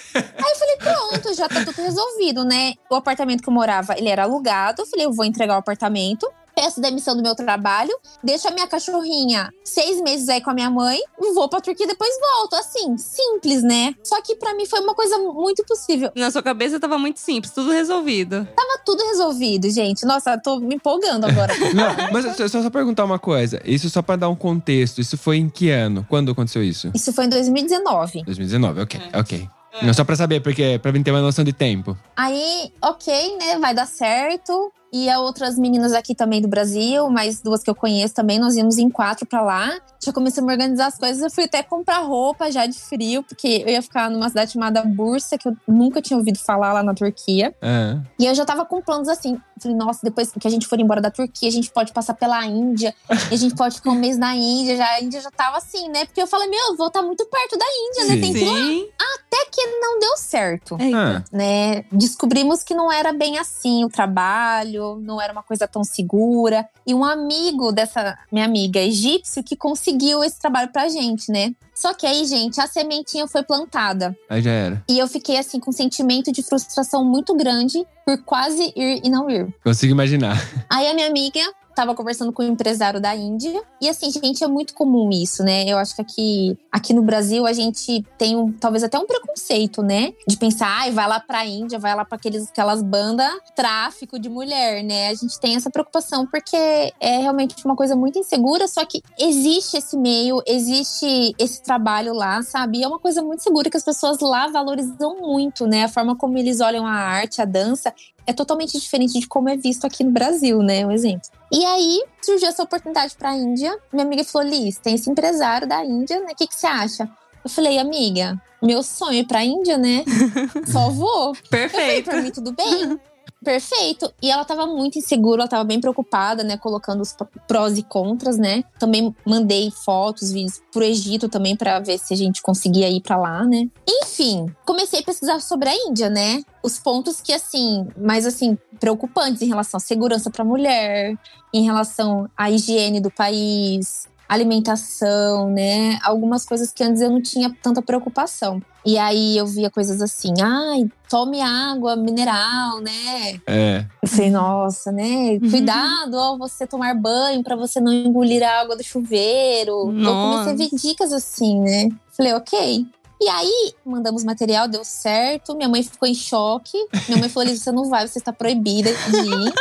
Pronto, 0.79 1.33
já 1.35 1.47
tá 1.47 1.63
tudo 1.63 1.81
resolvido, 1.81 2.43
né? 2.43 2.73
O 2.89 2.95
apartamento 2.95 3.41
que 3.41 3.49
eu 3.49 3.53
morava, 3.53 3.97
ele 3.97 4.09
era 4.09 4.23
alugado. 4.23 4.81
Eu 4.81 4.85
falei, 4.87 5.05
eu 5.05 5.13
vou 5.13 5.23
entregar 5.25 5.55
o 5.55 5.59
apartamento. 5.59 6.27
Peço 6.63 6.79
demissão 6.79 7.13
do 7.13 7.21
meu 7.21 7.35
trabalho, 7.35 7.91
deixo 8.23 8.47
a 8.47 8.51
minha 8.51 8.65
cachorrinha 8.65 9.51
seis 9.65 10.01
meses 10.01 10.29
aí 10.29 10.39
com 10.39 10.49
a 10.49 10.53
minha 10.53 10.69
mãe, 10.69 10.97
vou 11.35 11.49
pra 11.49 11.59
Turquia 11.59 11.85
e 11.85 11.89
depois 11.89 12.09
volto. 12.37 12.55
Assim, 12.55 12.97
simples, 12.97 13.61
né? 13.61 13.93
Só 14.01 14.21
que 14.21 14.33
pra 14.37 14.55
mim 14.55 14.65
foi 14.65 14.79
uma 14.79 14.95
coisa 14.95 15.17
muito 15.17 15.65
possível. 15.65 16.09
Na 16.15 16.31
sua 16.31 16.41
cabeça 16.41 16.79
tava 16.79 16.97
muito 16.97 17.19
simples, 17.19 17.51
tudo 17.51 17.69
resolvido. 17.69 18.47
Tava 18.55 18.79
tudo 18.85 19.03
resolvido, 19.03 19.69
gente. 19.69 20.05
Nossa, 20.05 20.37
tô 20.37 20.57
me 20.61 20.75
empolgando 20.75 21.25
agora. 21.25 21.53
Não, 21.75 22.13
mas 22.13 22.33
só, 22.37 22.47
só 22.47 22.69
perguntar 22.69 23.03
uma 23.03 23.19
coisa. 23.19 23.59
Isso 23.65 23.89
só 23.89 24.01
pra 24.01 24.15
dar 24.15 24.29
um 24.29 24.35
contexto. 24.35 25.01
Isso 25.01 25.17
foi 25.17 25.35
em 25.35 25.49
que 25.49 25.69
ano? 25.69 26.05
Quando 26.09 26.31
aconteceu 26.31 26.63
isso? 26.63 26.89
Isso 26.93 27.11
foi 27.11 27.25
em 27.25 27.29
2019. 27.29 28.23
2019, 28.23 28.81
ok, 28.83 29.01
ok. 29.13 29.49
Não, 29.81 29.93
só 29.93 30.03
pra 30.03 30.15
saber, 30.15 30.39
porque 30.39 30.79
pra 30.79 30.91
mim 30.91 31.01
ter 31.01 31.11
uma 31.11 31.21
noção 31.21 31.43
de 31.43 31.51
tempo. 31.51 31.97
Aí, 32.15 32.71
ok, 32.81 33.37
né? 33.37 33.57
Vai 33.57 33.73
dar 33.73 33.87
certo. 33.87 34.71
E 34.93 35.09
a 35.09 35.19
outras 35.19 35.57
meninas 35.57 35.91
aqui 35.91 36.13
também 36.13 36.39
do 36.39 36.47
Brasil, 36.47 37.09
mais 37.09 37.41
duas 37.41 37.63
que 37.63 37.69
eu 37.69 37.73
conheço 37.73 38.13
também, 38.13 38.37
nós 38.37 38.55
íamos 38.55 38.77
em 38.77 38.91
quatro 38.91 39.25
pra 39.25 39.41
lá. 39.41 39.75
Já 39.99 40.13
comecei 40.13 40.43
a 40.43 40.45
me 40.45 40.51
organizar 40.51 40.85
as 40.85 40.99
coisas. 40.99 41.23
Eu 41.23 41.31
fui 41.31 41.45
até 41.45 41.63
comprar 41.63 41.97
roupa 42.01 42.51
já 42.51 42.67
de 42.67 42.79
frio, 42.79 43.23
porque 43.23 43.63
eu 43.65 43.69
ia 43.69 43.81
ficar 43.81 44.07
numa 44.11 44.29
cidade 44.29 44.51
chamada 44.51 44.83
Bursa, 44.83 45.35
que 45.35 45.47
eu 45.47 45.57
nunca 45.67 45.99
tinha 45.99 46.15
ouvido 46.15 46.37
falar 46.37 46.73
lá 46.73 46.83
na 46.83 46.93
Turquia. 46.93 47.55
É. 47.59 47.97
E 48.19 48.27
eu 48.27 48.35
já 48.35 48.45
tava 48.45 48.65
com 48.65 48.83
planos 48.83 49.07
assim. 49.07 49.35
Falei, 49.59 49.75
nossa, 49.75 50.01
depois 50.03 50.31
que 50.31 50.47
a 50.47 50.51
gente 50.51 50.67
for 50.67 50.79
embora 50.79 51.01
da 51.01 51.09
Turquia, 51.09 51.49
a 51.49 51.51
gente 51.51 51.71
pode 51.71 51.91
passar 51.91 52.13
pela 52.13 52.45
Índia. 52.45 52.93
e 53.31 53.33
a 53.33 53.37
gente 53.37 53.55
pode 53.55 53.77
ficar 53.77 53.89
um 53.89 53.95
mês 53.95 54.15
na 54.15 54.35
Índia. 54.35 54.77
Já, 54.77 54.85
a 54.85 55.01
Índia 55.01 55.21
já 55.21 55.31
tava 55.31 55.57
assim, 55.57 55.89
né? 55.89 56.05
Porque 56.05 56.21
eu 56.21 56.27
falei, 56.27 56.47
meu, 56.47 56.59
eu 56.69 56.77
vou 56.77 56.87
estar 56.87 57.01
muito 57.01 57.25
perto 57.25 57.57
da 57.57 57.65
Índia, 57.65 58.05
né? 58.05 58.13
Sim. 58.13 58.21
Tem 58.21 58.33
que 58.33 58.39
ir 58.39 58.45
lá 58.45 58.57
Sim. 58.57 58.87
Até 59.33 59.49
que 59.51 59.65
não 59.79 59.99
deu 59.99 60.15
certo. 60.17 60.77
Eita. 60.79 60.97
Ah, 60.97 61.23
né? 61.31 61.85
Descobrimos 61.91 62.63
que 62.63 62.75
não 62.75 62.91
era 62.91 63.11
bem 63.11 63.39
assim 63.39 63.83
o 63.83 63.89
trabalho, 63.89 64.99
não 65.01 65.19
era 65.19 65.33
uma 65.33 65.41
coisa 65.43 65.67
tão 65.67 65.83
segura. 65.83 66.67
E 66.85 66.93
um 66.93 67.03
amigo 67.03 67.71
dessa 67.71 68.17
minha 68.31 68.45
amiga 68.45 68.79
egípcio 68.79 69.43
que 69.43 69.55
conseguiu 69.55 70.23
esse 70.23 70.39
trabalho 70.39 70.71
pra 70.71 70.87
gente, 70.87 71.31
né? 71.31 71.53
Só 71.73 71.93
que 71.93 72.05
aí, 72.05 72.25
gente, 72.25 72.61
a 72.61 72.67
sementinha 72.67 73.27
foi 73.27 73.41
plantada. 73.43 74.15
aí 74.29 74.41
já 74.41 74.51
era. 74.51 74.83
E 74.87 74.99
eu 74.99 75.07
fiquei 75.07 75.37
assim 75.37 75.59
com 75.59 75.71
um 75.71 75.73
sentimento 75.73 76.31
de 76.31 76.43
frustração 76.43 77.03
muito 77.03 77.35
grande 77.35 77.85
por 78.05 78.21
quase 78.23 78.71
ir 78.75 79.01
e 79.03 79.09
não 79.09 79.29
ir. 79.29 79.53
Consigo 79.63 79.91
imaginar. 79.93 80.37
Aí 80.69 80.87
a 80.87 80.93
minha 80.93 81.07
amiga 81.07 81.41
tava 81.73 81.95
conversando 81.95 82.31
com 82.31 82.43
um 82.43 82.47
empresário 82.47 82.99
da 82.99 83.15
Índia. 83.15 83.61
E 83.81 83.89
assim, 83.89 84.11
gente, 84.11 84.43
é 84.43 84.47
muito 84.47 84.73
comum 84.73 85.09
isso, 85.11 85.43
né? 85.43 85.65
Eu 85.67 85.77
acho 85.77 85.95
que 85.95 86.01
aqui, 86.01 86.57
aqui 86.71 86.93
no 86.93 87.01
Brasil 87.01 87.45
a 87.45 87.53
gente 87.53 88.03
tem 88.17 88.35
um, 88.35 88.51
talvez 88.51 88.83
até 88.83 88.97
um 88.97 89.05
preconceito, 89.05 89.81
né? 89.81 90.13
De 90.27 90.37
pensar, 90.37 90.67
ai, 90.67 90.91
vai 90.91 91.07
lá 91.07 91.19
pra 91.19 91.45
Índia, 91.45 91.79
vai 91.79 91.95
lá 91.95 92.05
pra 92.05 92.15
aqueles, 92.15 92.49
aquelas 92.49 92.81
bandas 92.81 93.31
tráfico 93.55 94.19
de 94.19 94.29
mulher, 94.29 94.83
né? 94.83 95.09
A 95.09 95.13
gente 95.13 95.39
tem 95.39 95.55
essa 95.55 95.69
preocupação 95.69 96.25
porque 96.25 96.55
é 96.99 97.17
realmente 97.17 97.55
uma 97.65 97.75
coisa 97.75 97.95
muito 97.95 98.19
insegura, 98.19 98.67
só 98.67 98.85
que 98.85 99.01
existe 99.19 99.77
esse 99.77 99.97
meio, 99.97 100.41
existe 100.45 101.35
esse 101.37 101.61
trabalho 101.61 102.13
lá, 102.13 102.41
sabe? 102.41 102.79
E 102.79 102.83
é 102.83 102.87
uma 102.87 102.99
coisa 102.99 103.21
muito 103.21 103.43
segura 103.43 103.69
que 103.69 103.77
as 103.77 103.83
pessoas 103.83 104.19
lá 104.19 104.47
valorizam 104.47 105.19
muito, 105.19 105.65
né? 105.67 105.85
A 105.85 105.89
forma 105.89 106.15
como 106.15 106.37
eles 106.37 106.59
olham 106.59 106.85
a 106.85 106.93
arte, 106.93 107.41
a 107.41 107.45
dança, 107.45 107.93
é 108.25 108.33
totalmente 108.33 108.79
diferente 108.79 109.19
de 109.19 109.27
como 109.27 109.49
é 109.49 109.55
visto 109.55 109.85
aqui 109.85 110.03
no 110.03 110.11
Brasil, 110.11 110.59
né? 110.59 110.85
Um 110.85 110.91
exemplo. 110.91 111.29
E 111.53 111.63
aí 111.63 112.03
surgiu 112.19 112.49
essa 112.49 112.63
oportunidade 112.63 113.15
para 113.15 113.29
a 113.29 113.37
Índia. 113.37 113.77
Minha 113.91 114.05
amiga 114.05 114.23
falou: 114.23 114.47
Liz, 114.47 114.77
tem 114.79 114.95
esse 114.95 115.09
empresário 115.09 115.67
da 115.67 115.85
Índia, 115.85 116.19
né? 116.19 116.31
O 116.31 116.35
que, 116.35 116.47
que 116.47 116.55
você 116.55 116.65
acha? 116.65 117.07
Eu 117.43 117.49
falei, 117.49 117.77
amiga, 117.77 118.41
meu 118.61 118.81
sonho 118.81 119.19
é 119.21 119.25
pra 119.25 119.43
Índia, 119.43 119.77
né? 119.77 120.03
Só 120.71 120.89
vou. 120.89 121.29
Eu 121.29 121.35
falei, 121.35 121.69
Perfeito. 121.69 122.09
pra 122.09 122.21
mim 122.21 122.31
tudo 122.31 122.53
bem. 122.53 122.99
Perfeito. 123.43 124.11
E 124.21 124.31
ela 124.31 124.45
tava 124.45 124.65
muito 124.65 124.97
insegura, 124.97 125.41
ela 125.41 125.49
tava 125.49 125.63
bem 125.63 125.79
preocupada, 125.79 126.43
né? 126.43 126.57
Colocando 126.57 127.01
os 127.01 127.15
prós 127.47 127.77
e 127.77 127.83
contras, 127.83 128.37
né? 128.37 128.63
Também 128.79 129.13
mandei 129.25 129.69
fotos, 129.71 130.31
vídeos 130.31 130.61
pro 130.71 130.83
Egito 130.83 131.27
também 131.27 131.55
pra 131.55 131.79
ver 131.79 131.99
se 131.99 132.13
a 132.13 132.17
gente 132.17 132.41
conseguia 132.41 132.89
ir 132.89 133.01
pra 133.01 133.17
lá, 133.17 133.43
né? 133.45 133.69
Enfim, 133.87 134.45
comecei 134.65 134.99
a 134.99 135.03
pesquisar 135.03 135.39
sobre 135.39 135.69
a 135.69 135.75
Índia, 135.87 136.09
né? 136.09 136.41
Os 136.63 136.79
pontos 136.79 137.19
que, 137.19 137.33
assim, 137.33 137.85
mais 137.97 138.25
assim, 138.25 138.57
preocupantes 138.79 139.41
em 139.41 139.47
relação 139.47 139.77
à 139.77 139.81
segurança 139.81 140.29
pra 140.29 140.45
mulher, 140.45 141.17
em 141.53 141.63
relação 141.63 142.29
à 142.37 142.49
higiene 142.49 143.01
do 143.01 143.11
país, 143.11 144.07
alimentação, 144.33 145.49
né? 145.49 145.99
Algumas 146.03 146.45
coisas 146.45 146.71
que 146.71 146.83
antes 146.83 147.01
eu 147.01 147.09
não 147.09 147.21
tinha 147.21 147.55
tanta 147.61 147.81
preocupação. 147.81 148.61
E 148.85 148.97
aí 148.97 149.37
eu 149.37 149.45
via 149.45 149.69
coisas 149.69 150.01
assim, 150.01 150.33
ai, 150.41 150.89
tome 151.09 151.41
água 151.41 151.95
mineral, 151.95 152.81
né? 152.81 153.39
É. 153.47 153.85
Eu 154.01 154.09
falei, 154.09 154.29
nossa, 154.29 154.91
né? 154.91 155.39
Cuidado 155.39 156.19
ao 156.19 156.37
você 156.37 156.67
tomar 156.67 156.93
banho 156.93 157.41
pra 157.43 157.55
você 157.55 157.79
não 157.79 157.93
engolir 157.93 158.43
a 158.43 158.61
água 158.61 158.75
do 158.75 158.83
chuveiro. 158.83 159.71
Eu 159.71 159.91
Nossa. 159.91 160.43
comecei 160.43 160.53
a 160.53 160.69
ver 160.69 160.75
dicas 160.75 161.13
assim, 161.13 161.61
né? 161.61 161.89
Falei, 162.11 162.33
ok. 162.33 162.85
E 163.21 163.29
aí, 163.29 163.73
mandamos 163.85 164.21
material, 164.25 164.67
deu 164.67 164.83
certo. 164.83 165.55
Minha 165.55 165.69
mãe 165.69 165.81
ficou 165.81 166.09
em 166.09 166.13
choque. 166.13 166.77
Minha 167.07 167.21
mãe 167.21 167.29
falou: 167.29 167.47
Liz, 167.47 167.61
você 167.61 167.71
não 167.71 167.85
vai, 167.85 168.05
você 168.05 168.19
está 168.19 168.33
proibida 168.33 168.91
de 168.91 169.17
ir. 169.17 169.53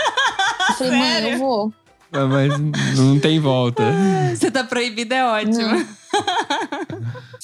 Eu 0.68 0.74
falei, 0.76 0.98
mãe, 0.98 1.32
eu 1.32 1.38
vou. 1.38 1.72
Mas 2.12 2.96
não 2.96 3.18
tem 3.18 3.40
volta. 3.40 3.82
Você 4.36 4.50
tá 4.50 4.62
proibida 4.62 5.14
é 5.14 5.24
ótimo. 5.24 5.86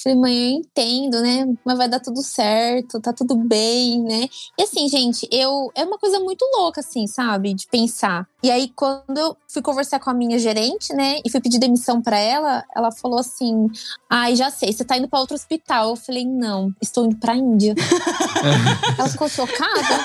Falei, 0.01 0.17
mãe, 0.17 0.53
eu 0.53 0.59
entendo, 0.59 1.21
né? 1.21 1.45
Mas 1.65 1.77
vai 1.77 1.89
dar 1.89 1.99
tudo 1.99 2.21
certo, 2.21 3.01
tá 3.01 3.11
tudo 3.11 3.35
bem, 3.35 4.01
né? 4.01 4.29
E 4.57 4.63
assim, 4.63 4.87
gente, 4.87 5.27
eu. 5.31 5.71
É 5.75 5.83
uma 5.83 5.97
coisa 5.97 6.19
muito 6.19 6.45
louca, 6.55 6.79
assim, 6.79 7.05
sabe? 7.07 7.53
De 7.53 7.67
pensar. 7.67 8.27
E 8.41 8.49
aí, 8.49 8.71
quando 8.73 9.17
eu 9.17 9.35
fui 9.47 9.61
conversar 9.61 9.99
com 9.99 10.09
a 10.09 10.13
minha 10.13 10.39
gerente, 10.39 10.93
né? 10.93 11.19
E 11.25 11.29
fui 11.29 11.41
pedir 11.41 11.59
demissão 11.59 12.01
pra 12.01 12.17
ela, 12.17 12.63
ela 12.73 12.91
falou 12.91 13.19
assim: 13.19 13.67
Ai, 14.09 14.35
já 14.35 14.49
sei, 14.49 14.71
você 14.71 14.85
tá 14.85 14.97
indo 14.97 15.07
pra 15.07 15.19
outro 15.19 15.35
hospital. 15.35 15.89
Eu 15.89 15.95
falei, 15.95 16.25
não, 16.25 16.73
estou 16.81 17.05
indo 17.05 17.17
pra 17.17 17.35
Índia. 17.35 17.75
ela 18.97 19.09
ficou 19.09 19.27
chocada. 19.27 20.03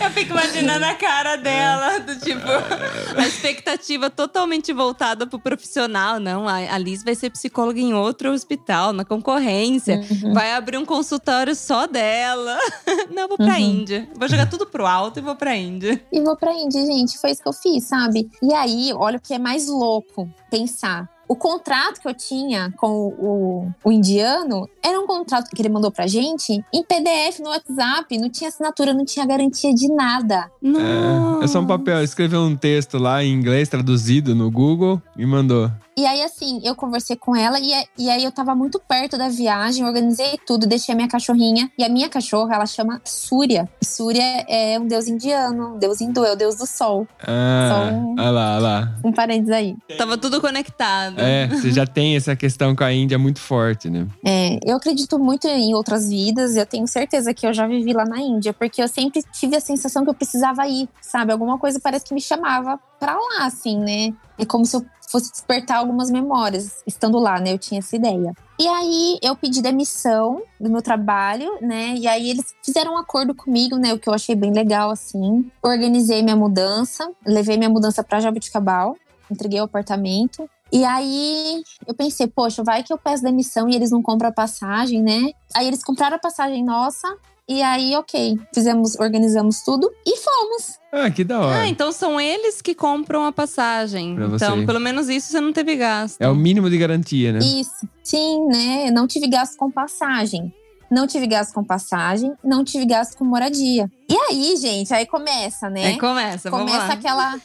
Eu 0.00 0.10
fico 0.10 0.32
imaginando 0.32 0.84
a 0.84 0.94
cara 0.94 1.36
dela, 1.36 1.98
do 2.00 2.18
tipo, 2.18 2.40
a 3.16 3.26
expectativa 3.26 4.08
totalmente 4.10 4.72
voltada 4.72 5.26
pro 5.26 5.38
profissional. 5.38 6.18
Não, 6.18 6.48
a 6.48 6.56
a 6.72 6.78
Liz 6.78 7.02
vai 7.04 7.14
ser 7.14 7.30
psicóloga 7.30 7.78
em 7.80 7.92
outro 7.94 8.32
hospital, 8.32 8.92
na 8.92 9.04
concorrência. 9.04 10.00
Uhum. 10.22 10.32
Vai 10.32 10.52
abrir 10.52 10.78
um 10.78 10.84
consultório 10.84 11.54
só 11.54 11.86
dela. 11.86 12.56
Não, 13.14 13.28
vou 13.28 13.36
pra 13.36 13.46
Uhum. 13.54 13.58
Índia. 13.58 14.08
Vou 14.16 14.28
jogar 14.28 14.48
tudo 14.48 14.66
pro 14.66 14.86
alto 14.86 15.18
e 15.18 15.22
vou 15.22 15.36
pra 15.36 15.54
Índia. 15.56 16.02
E 16.12 16.20
vou 16.20 16.36
pra 16.36 16.52
Índia, 16.52 16.84
gente. 16.86 17.18
Foi 17.18 17.30
isso 17.30 17.42
que 17.42 17.48
eu 17.48 17.52
fiz, 17.52 17.84
sabe? 17.84 18.30
E 18.42 18.54
aí, 18.54 18.92
olha 18.94 19.18
o 19.18 19.20
que 19.20 19.34
é 19.34 19.38
mais 19.38 19.66
louco 19.68 20.28
pensar. 20.50 21.08
O 21.32 21.34
contrato 21.34 21.98
que 21.98 22.06
eu 22.06 22.12
tinha 22.12 22.70
com 22.76 23.06
o, 23.18 23.72
o 23.82 23.90
indiano 23.90 24.68
era 24.84 25.00
um 25.00 25.06
contrato 25.06 25.48
que 25.48 25.62
ele 25.62 25.70
mandou 25.70 25.90
pra 25.90 26.06
gente 26.06 26.62
em 26.70 26.84
PDF 26.84 27.38
no 27.38 27.48
WhatsApp. 27.48 28.18
Não 28.18 28.28
tinha 28.28 28.48
assinatura, 28.48 28.92
não 28.92 29.02
tinha 29.02 29.24
garantia 29.24 29.72
de 29.72 29.88
nada. 29.88 30.50
É, 30.62 31.44
é 31.44 31.46
só 31.46 31.60
um 31.60 31.66
papel. 31.66 32.04
Escreveu 32.04 32.42
um 32.42 32.54
texto 32.54 32.98
lá 32.98 33.24
em 33.24 33.32
inglês, 33.32 33.70
traduzido 33.70 34.34
no 34.34 34.50
Google 34.50 35.00
e 35.16 35.24
mandou. 35.24 35.70
E 35.96 36.06
aí, 36.06 36.22
assim, 36.22 36.60
eu 36.64 36.74
conversei 36.74 37.16
com 37.16 37.36
ela 37.36 37.58
e, 37.60 37.70
e 37.98 38.08
aí 38.10 38.24
eu 38.24 38.32
tava 38.32 38.54
muito 38.54 38.80
perto 38.80 39.18
da 39.18 39.28
viagem, 39.28 39.84
organizei 39.84 40.38
tudo, 40.46 40.66
deixei 40.66 40.92
a 40.94 40.96
minha 40.96 41.08
cachorrinha. 41.08 41.70
E 41.78 41.84
a 41.84 41.88
minha 41.88 42.08
cachorra, 42.08 42.54
ela 42.54 42.66
chama 42.66 43.00
Surya. 43.04 43.68
Surya 43.84 44.22
é 44.48 44.78
um 44.80 44.86
deus 44.86 45.06
indiano, 45.06 45.74
um 45.74 45.78
deus 45.78 46.00
hindu, 46.00 46.24
é 46.24 46.32
o 46.32 46.36
deus 46.36 46.56
do 46.56 46.66
sol. 46.66 47.06
Ah, 47.20 47.68
Só 47.70 47.94
um- 47.94 48.14
olha 48.18 48.30
lá, 48.30 48.52
olha 48.54 48.60
lá. 48.62 48.94
Um 49.04 49.12
parênteses 49.12 49.50
aí. 49.52 49.76
Tava 49.98 50.16
tudo 50.16 50.40
conectado. 50.40 51.20
É, 51.20 51.46
você 51.48 51.70
já 51.70 51.86
tem 51.86 52.16
essa 52.16 52.34
questão 52.34 52.74
com 52.74 52.84
a 52.84 52.92
Índia 52.92 53.18
muito 53.18 53.40
forte, 53.40 53.90
né? 53.90 54.06
É, 54.24 54.58
eu 54.64 54.76
acredito 54.76 55.18
muito 55.18 55.46
em 55.46 55.74
outras 55.74 56.08
vidas. 56.08 56.56
Eu 56.56 56.64
tenho 56.64 56.86
certeza 56.86 57.34
que 57.34 57.46
eu 57.46 57.52
já 57.52 57.66
vivi 57.66 57.92
lá 57.92 58.04
na 58.06 58.18
Índia, 58.20 58.52
porque 58.54 58.82
eu 58.82 58.88
sempre 58.88 59.22
tive 59.32 59.56
a 59.56 59.60
sensação 59.60 60.04
que 60.04 60.10
eu 60.10 60.14
precisava 60.14 60.66
ir, 60.66 60.88
sabe? 61.02 61.32
Alguma 61.32 61.58
coisa 61.58 61.78
parece 61.78 62.04
que 62.06 62.14
me 62.14 62.20
chamava 62.20 62.78
pra 62.98 63.14
lá, 63.14 63.44
assim, 63.46 63.78
né? 63.78 64.12
É 64.38 64.44
como 64.46 64.64
se 64.64 64.76
eu 64.76 64.84
fosse 65.12 65.30
despertar 65.30 65.76
algumas 65.76 66.10
memórias 66.10 66.82
estando 66.86 67.18
lá, 67.18 67.38
né? 67.38 67.52
Eu 67.52 67.58
tinha 67.58 67.80
essa 67.80 67.94
ideia. 67.94 68.32
E 68.58 68.66
aí 68.66 69.18
eu 69.22 69.36
pedi 69.36 69.60
demissão 69.60 70.42
do 70.58 70.70
meu 70.70 70.80
trabalho, 70.80 71.58
né? 71.60 71.94
E 71.96 72.08
aí 72.08 72.30
eles 72.30 72.54
fizeram 72.64 72.94
um 72.94 72.98
acordo 72.98 73.34
comigo, 73.34 73.76
né? 73.76 73.92
O 73.92 73.98
que 73.98 74.08
eu 74.08 74.14
achei 74.14 74.34
bem 74.34 74.52
legal, 74.52 74.90
assim. 74.90 75.50
Organizei 75.62 76.22
minha 76.22 76.36
mudança, 76.36 77.10
levei 77.26 77.58
minha 77.58 77.68
mudança 77.68 78.02
pra 78.02 78.20
Jabuticabal, 78.20 78.96
entreguei 79.30 79.60
o 79.60 79.64
apartamento. 79.64 80.48
E 80.72 80.82
aí 80.86 81.62
eu 81.86 81.92
pensei, 81.92 82.26
poxa, 82.26 82.64
vai 82.64 82.82
que 82.82 82.92
eu 82.92 82.96
peço 82.96 83.22
demissão 83.22 83.68
e 83.68 83.74
eles 83.74 83.90
não 83.90 84.00
compram 84.00 84.30
a 84.30 84.32
passagem, 84.32 85.02
né? 85.02 85.32
Aí 85.54 85.66
eles 85.66 85.84
compraram 85.84 86.16
a 86.16 86.18
passagem 86.18 86.64
nossa. 86.64 87.06
E 87.48 87.60
aí, 87.60 87.94
ok, 87.96 88.38
fizemos, 88.54 88.94
organizamos 88.98 89.62
tudo 89.62 89.90
e 90.06 90.16
fomos. 90.16 90.78
Ah, 90.92 91.10
que 91.10 91.24
da 91.24 91.40
hora. 91.40 91.60
Ah, 91.60 91.68
então 91.68 91.90
são 91.90 92.20
eles 92.20 92.62
que 92.62 92.74
compram 92.74 93.24
a 93.24 93.32
passagem. 93.32 94.14
Pra 94.14 94.26
você. 94.28 94.44
Então, 94.44 94.64
pelo 94.64 94.78
menos 94.78 95.08
isso 95.08 95.28
você 95.32 95.40
não 95.40 95.52
teve 95.52 95.74
gasto. 95.74 96.20
É 96.20 96.28
o 96.28 96.34
mínimo 96.36 96.70
de 96.70 96.78
garantia, 96.78 97.32
né? 97.32 97.40
Isso. 97.40 97.88
Sim, 98.02 98.46
né? 98.46 98.90
Não 98.92 99.06
tive 99.06 99.26
gasto 99.26 99.56
com 99.56 99.70
passagem. 99.70 100.52
Não 100.90 101.06
tive 101.06 101.26
gasto 101.26 101.54
com 101.54 101.64
passagem, 101.64 102.34
não 102.44 102.62
tive 102.62 102.84
gasto 102.84 103.16
com 103.16 103.24
moradia. 103.24 103.90
E 104.12 104.16
aí, 104.28 104.56
gente, 104.58 104.92
aí 104.92 105.06
começa, 105.06 105.70
né? 105.70 105.86
Aí 105.86 105.98
começa, 105.98 106.50
vamos 106.50 106.70
começa 106.70 106.92
aquela 106.92 107.40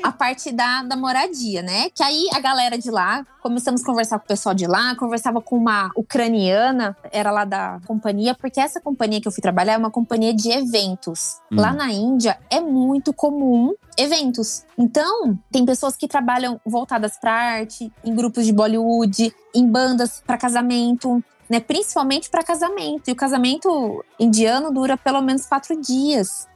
a 0.00 0.12
parte 0.12 0.52
da, 0.52 0.84
da 0.84 0.96
moradia, 0.96 1.60
né? 1.60 1.90
Que 1.90 2.04
aí 2.04 2.28
a 2.32 2.38
galera 2.38 2.78
de 2.78 2.88
lá, 2.88 3.26
começamos 3.42 3.82
a 3.82 3.84
conversar 3.84 4.20
com 4.20 4.24
o 4.24 4.28
pessoal 4.28 4.54
de 4.54 4.64
lá, 4.64 4.94
conversava 4.94 5.40
com 5.40 5.56
uma 5.56 5.90
ucraniana, 5.96 6.96
era 7.10 7.32
lá 7.32 7.44
da 7.44 7.80
companhia, 7.84 8.32
porque 8.32 8.60
essa 8.60 8.80
companhia 8.80 9.20
que 9.20 9.26
eu 9.26 9.32
fui 9.32 9.42
trabalhar 9.42 9.72
é 9.72 9.76
uma 9.76 9.90
companhia 9.90 10.32
de 10.32 10.52
eventos. 10.52 11.40
Hum. 11.50 11.56
Lá 11.56 11.72
na 11.72 11.90
Índia 11.90 12.38
é 12.48 12.60
muito 12.60 13.12
comum 13.12 13.74
eventos. 13.98 14.62
Então, 14.78 15.36
tem 15.50 15.66
pessoas 15.66 15.96
que 15.96 16.06
trabalham 16.06 16.60
voltadas 16.64 17.18
para 17.18 17.32
arte, 17.32 17.92
em 18.04 18.14
grupos 18.14 18.46
de 18.46 18.52
Bollywood, 18.52 19.34
em 19.52 19.66
bandas 19.66 20.22
para 20.24 20.38
casamento, 20.38 21.20
né? 21.48 21.60
Principalmente 21.60 22.30
para 22.30 22.42
casamento. 22.42 23.08
E 23.08 23.12
o 23.12 23.16
casamento 23.16 24.04
indiano 24.18 24.72
dura 24.72 24.96
pelo 24.96 25.20
menos 25.20 25.46
quatro 25.46 25.80
dias, 25.80 26.03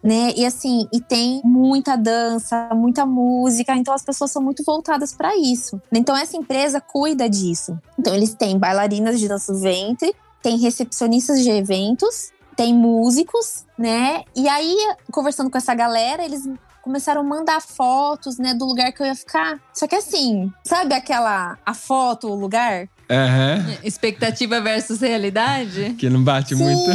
né? 0.03 0.33
E 0.37 0.45
assim, 0.45 0.87
e 0.93 1.01
tem 1.01 1.41
muita 1.45 1.97
dança, 1.97 2.71
muita 2.75 3.05
música. 3.07 3.75
Então 3.77 3.95
as 3.95 4.03
pessoas 4.03 4.31
são 4.31 4.43
muito 4.43 4.63
voltadas 4.65 5.13
para 5.13 5.37
isso. 5.37 5.81
Então 5.93 6.17
essa 6.17 6.37
empresa 6.37 6.81
cuida 6.81 7.29
disso. 7.29 7.79
Então 7.99 8.15
eles 8.15 8.35
têm 8.35 8.59
bailarinas 8.59 9.19
de 9.19 9.29
dança 9.29 9.53
do 9.53 9.61
ventre, 9.61 10.15
tem 10.43 10.59
recepcionistas 10.59 11.43
de 11.43 11.51
eventos, 11.51 12.31
tem 12.57 12.75
músicos, 12.75 13.65
né? 13.79 14.25
E 14.35 14.49
aí, 14.49 14.77
conversando 15.13 15.51
com 15.51 15.59
essa 15.59 15.75
galera, 15.75 16.25
eles 16.25 16.49
começaram 16.83 17.21
a 17.21 17.25
mandar 17.25 17.61
fotos, 17.61 18.39
né, 18.39 18.55
do 18.55 18.65
lugar 18.65 18.91
que 18.93 19.03
eu 19.03 19.07
ia 19.07 19.15
ficar. 19.15 19.61
Só 19.75 19.87
que 19.87 19.95
assim, 19.95 20.51
sabe 20.65 20.95
aquela 20.95 21.59
a 21.65 21.75
foto, 21.75 22.29
o 22.29 22.35
lugar? 22.35 22.89
Aham. 23.11 23.77
Expectativa 23.83 24.61
versus 24.61 25.01
realidade? 25.01 25.95
Que 25.99 26.11
não 26.11 26.23
bate 26.23 26.55
muito. 26.55 26.91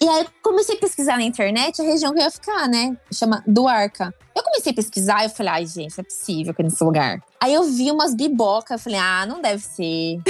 E 0.00 0.08
aí 0.08 0.22
eu 0.22 0.26
comecei 0.42 0.76
a 0.76 0.80
pesquisar 0.80 1.16
na 1.16 1.22
internet 1.22 1.80
a 1.80 1.84
região 1.84 2.12
que 2.12 2.18
eu 2.18 2.24
ia 2.24 2.30
ficar, 2.30 2.68
né? 2.68 2.96
Chama 3.12 3.42
Duarca. 3.46 4.14
Eu 4.34 4.42
comecei 4.42 4.72
a 4.72 4.74
pesquisar 4.74 5.22
e 5.22 5.26
eu 5.26 5.30
falei, 5.30 5.52
ai, 5.52 5.66
gente, 5.66 5.96
não 5.96 6.02
é 6.02 6.04
possível 6.04 6.54
que 6.54 6.62
é 6.62 6.64
nesse 6.64 6.84
lugar. 6.84 7.22
Aí 7.40 7.54
eu 7.54 7.64
vi 7.64 7.90
umas 7.90 8.14
bibocas, 8.14 8.70
eu 8.72 8.78
falei, 8.78 8.98
ah, 8.98 9.24
não 9.26 9.40
deve 9.40 9.62
ser. 9.62 10.20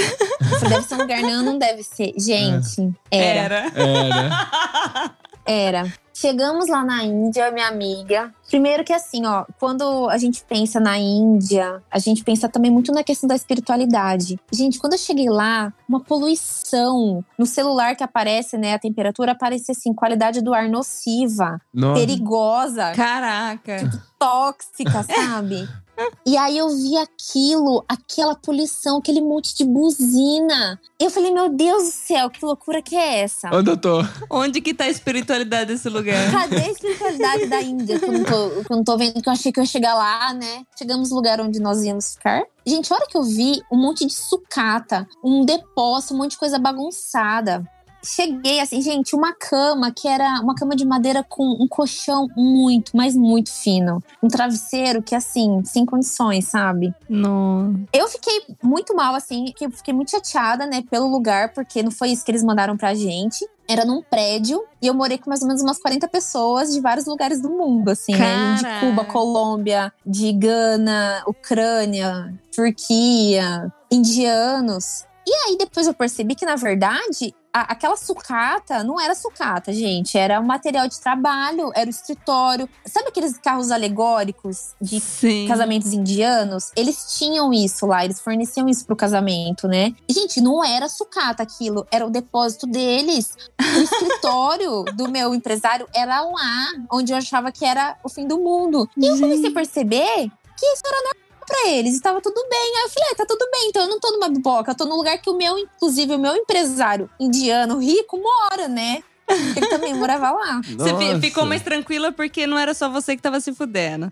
Falei, 0.59 0.69
deve 0.75 0.87
ser 0.87 0.95
um 0.95 0.99
lugar, 0.99 1.21
não, 1.21 1.43
não 1.43 1.57
deve 1.57 1.83
ser. 1.83 2.13
Gente, 2.17 2.93
era. 3.11 3.71
Era. 3.75 5.17
Era. 5.45 5.93
Chegamos 6.19 6.67
lá 6.67 6.83
na 6.83 7.03
Índia, 7.03 7.51
minha 7.51 7.67
amiga. 7.67 8.33
Primeiro 8.49 8.83
que 8.83 8.91
assim, 8.91 9.23
ó, 9.27 9.45
quando 9.59 10.09
a 10.09 10.17
gente 10.17 10.43
pensa 10.49 10.79
na 10.79 10.97
Índia, 10.97 11.83
a 11.91 11.99
gente 11.99 12.23
pensa 12.23 12.49
também 12.49 12.71
muito 12.71 12.91
na 12.91 13.03
questão 13.03 13.27
da 13.27 13.35
espiritualidade. 13.35 14.39
Gente, 14.51 14.79
quando 14.79 14.93
eu 14.93 14.97
cheguei 14.97 15.29
lá, 15.29 15.71
uma 15.87 15.99
poluição 15.99 17.23
no 17.37 17.45
celular 17.45 17.95
que 17.95 18.03
aparece, 18.03 18.57
né, 18.57 18.73
a 18.73 18.79
temperatura 18.79 19.33
aparece 19.33 19.71
assim, 19.71 19.93
qualidade 19.93 20.41
do 20.41 20.55
ar 20.55 20.67
nociva, 20.67 21.61
Nossa. 21.71 21.99
perigosa, 21.99 22.93
Caraca. 22.95 23.77
tóxica, 24.17 25.03
sabe? 25.03 25.69
E 26.25 26.37
aí 26.37 26.57
eu 26.57 26.69
vi 26.69 26.97
aquilo, 26.97 27.83
aquela 27.87 28.35
poluição, 28.35 28.97
aquele 28.97 29.21
monte 29.21 29.55
de 29.55 29.63
buzina. 29.63 30.79
Eu 30.99 31.09
falei, 31.09 31.31
meu 31.31 31.49
Deus 31.49 31.85
do 31.85 31.91
céu, 31.91 32.29
que 32.29 32.43
loucura 32.43 32.81
que 32.81 32.95
é 32.95 33.19
essa? 33.19 33.49
Onde 33.53 33.71
eu 33.71 33.77
tô? 33.77 33.99
Onde 34.29 34.61
que 34.61 34.73
tá 34.73 34.85
a 34.85 34.89
espiritualidade 34.89 35.73
desse 35.73 35.89
lugar? 35.89 36.31
Cadê 36.31 36.57
a 36.57 36.71
espiritualidade 36.71 37.45
da 37.47 37.61
Índia? 37.61 37.99
Que 37.99 38.05
eu, 38.05 38.11
não 38.11 38.23
tô, 38.23 38.49
que 38.49 38.71
eu 38.71 38.77
não 38.77 38.83
tô 38.83 38.97
vendo, 38.97 39.21
que 39.21 39.29
eu 39.29 39.33
achei 39.33 39.51
que 39.51 39.59
eu 39.59 39.63
ia 39.63 39.69
chegar 39.69 39.93
lá, 39.95 40.33
né? 40.33 40.63
Chegamos 40.77 41.09
no 41.09 41.15
lugar 41.15 41.39
onde 41.39 41.59
nós 41.59 41.83
íamos 41.83 42.13
ficar. 42.13 42.43
Gente, 42.65 42.91
a 42.91 42.95
hora 42.97 43.07
que 43.07 43.17
eu 43.17 43.23
vi 43.23 43.61
um 43.71 43.77
monte 43.77 44.05
de 44.05 44.13
sucata, 44.13 45.07
um 45.23 45.45
depósito, 45.45 46.13
um 46.13 46.17
monte 46.17 46.31
de 46.31 46.37
coisa 46.37 46.59
bagunçada. 46.59 47.65
Cheguei 48.07 48.61
assim, 48.61 48.81
gente, 48.81 49.15
uma 49.15 49.33
cama 49.33 49.91
que 49.91 50.07
era 50.07 50.39
uma 50.41 50.55
cama 50.55 50.75
de 50.75 50.85
madeira 50.85 51.25
com 51.27 51.43
um 51.43 51.67
colchão 51.67 52.27
muito, 52.35 52.95
mas 52.95 53.15
muito 53.15 53.51
fino. 53.51 54.01
Um 54.23 54.29
travesseiro 54.29 55.03
que, 55.03 55.13
assim, 55.13 55.61
sem 55.65 55.85
condições, 55.85 56.45
sabe? 56.45 56.93
Não. 57.09 57.75
Eu 57.91 58.07
fiquei 58.07 58.43
muito 58.63 58.95
mal, 58.95 59.13
assim, 59.13 59.45
que 59.55 59.65
eu 59.65 59.71
fiquei 59.71 59.93
muito 59.93 60.11
chateada, 60.11 60.65
né, 60.65 60.83
pelo 60.89 61.07
lugar, 61.07 61.53
porque 61.53 61.83
não 61.83 61.91
foi 61.91 62.09
isso 62.09 62.23
que 62.23 62.31
eles 62.31 62.43
mandaram 62.43 62.77
pra 62.77 62.93
gente. 62.93 63.45
Era 63.69 63.83
num 63.83 64.01
prédio 64.01 64.63
e 64.81 64.87
eu 64.87 64.93
morei 64.93 65.17
com 65.17 65.29
mais 65.29 65.41
ou 65.41 65.47
menos 65.47 65.61
umas 65.61 65.77
40 65.77 66.07
pessoas 66.07 66.73
de 66.73 66.79
vários 66.79 67.05
lugares 67.05 67.41
do 67.41 67.49
mundo, 67.49 67.89
assim, 67.89 68.15
né? 68.15 68.55
De. 68.55 68.79
Cuba, 68.79 69.03
Colômbia, 69.03 69.91
de 70.05 70.31
Gana, 70.31 71.21
Ucrânia, 71.27 72.33
Turquia, 72.55 73.71
indianos. 73.91 75.05
E 75.29 75.33
aí 75.33 75.57
depois 75.57 75.85
eu 75.85 75.93
percebi 75.93 76.35
que, 76.35 76.45
na 76.45 76.55
verdade, 76.55 77.35
a- 77.53 77.73
aquela 77.73 77.97
sucata 77.97 78.81
não 78.81 78.97
era 78.97 79.13
sucata, 79.13 79.73
gente. 79.73 80.17
Era 80.17 80.39
um 80.39 80.45
material 80.45 80.87
de 80.87 80.97
trabalho, 81.01 81.69
era 81.75 81.85
o 81.87 81.89
escritório. 81.89 82.69
Sabe 82.85 83.09
aqueles 83.09 83.37
carros 83.37 83.69
alegóricos 83.69 84.73
de 84.81 85.01
Sim. 85.01 85.45
casamentos 85.45 85.91
indianos, 85.91 86.71
eles 86.77 87.17
tinham 87.17 87.51
isso 87.51 87.85
lá, 87.85 88.05
eles 88.05 88.21
forneciam 88.21 88.69
isso 88.69 88.85
pro 88.85 88.95
casamento, 88.95 89.67
né? 89.67 89.93
E, 90.07 90.13
gente, 90.13 90.39
não 90.39 90.63
era 90.63 90.87
sucata 90.87 91.43
aquilo, 91.43 91.85
era 91.91 92.07
o 92.07 92.09
depósito 92.09 92.65
deles. 92.65 93.35
O 93.59 93.81
escritório 93.81 94.83
do 94.95 95.09
meu 95.11 95.35
empresário 95.35 95.87
era 95.93 96.21
lá, 96.21 96.67
onde 96.89 97.11
eu 97.11 97.17
achava 97.17 97.51
que 97.51 97.65
era 97.65 97.97
o 98.01 98.07
fim 98.07 98.25
do 98.25 98.37
mundo. 98.39 98.89
E 98.95 99.05
eu 99.05 99.19
comecei 99.19 99.49
a 99.49 99.53
perceber 99.53 100.31
que 100.57 100.65
isso 100.65 100.81
era 100.85 100.95
normal 101.03 101.26
pra 101.47 101.69
eles, 101.69 101.97
e 101.97 102.01
tava 102.01 102.21
tudo 102.21 102.39
bem. 102.49 102.75
Aí 102.77 102.83
eu 102.83 102.89
falei, 102.89 103.09
ah, 103.11 103.15
tá 103.15 103.25
tudo 103.25 103.49
bem, 103.51 103.69
então 103.69 103.81
eu 103.83 103.89
não 103.89 103.99
tô 103.99 104.11
numa 104.11 104.29
biboca, 104.29 104.71
eu 104.71 104.75
tô 104.75 104.85
num 104.85 104.97
lugar 104.97 105.17
que 105.19 105.29
o 105.29 105.37
meu, 105.37 105.57
inclusive, 105.57 106.13
o 106.13 106.19
meu 106.19 106.35
empresário 106.35 107.09
indiano 107.19 107.79
rico 107.79 108.17
mora, 108.17 108.67
né? 108.67 109.01
Ele 109.29 109.67
também 109.67 109.93
morava 109.93 110.31
lá. 110.31 110.61
Você 110.63 110.91
Nossa. 110.93 111.19
ficou 111.19 111.45
mais 111.45 111.61
tranquila 111.61 112.11
porque 112.11 112.47
não 112.47 112.57
era 112.57 112.73
só 112.73 112.89
você 112.89 113.15
que 113.15 113.21
tava 113.21 113.39
se 113.41 113.53
fudendo. 113.53 114.11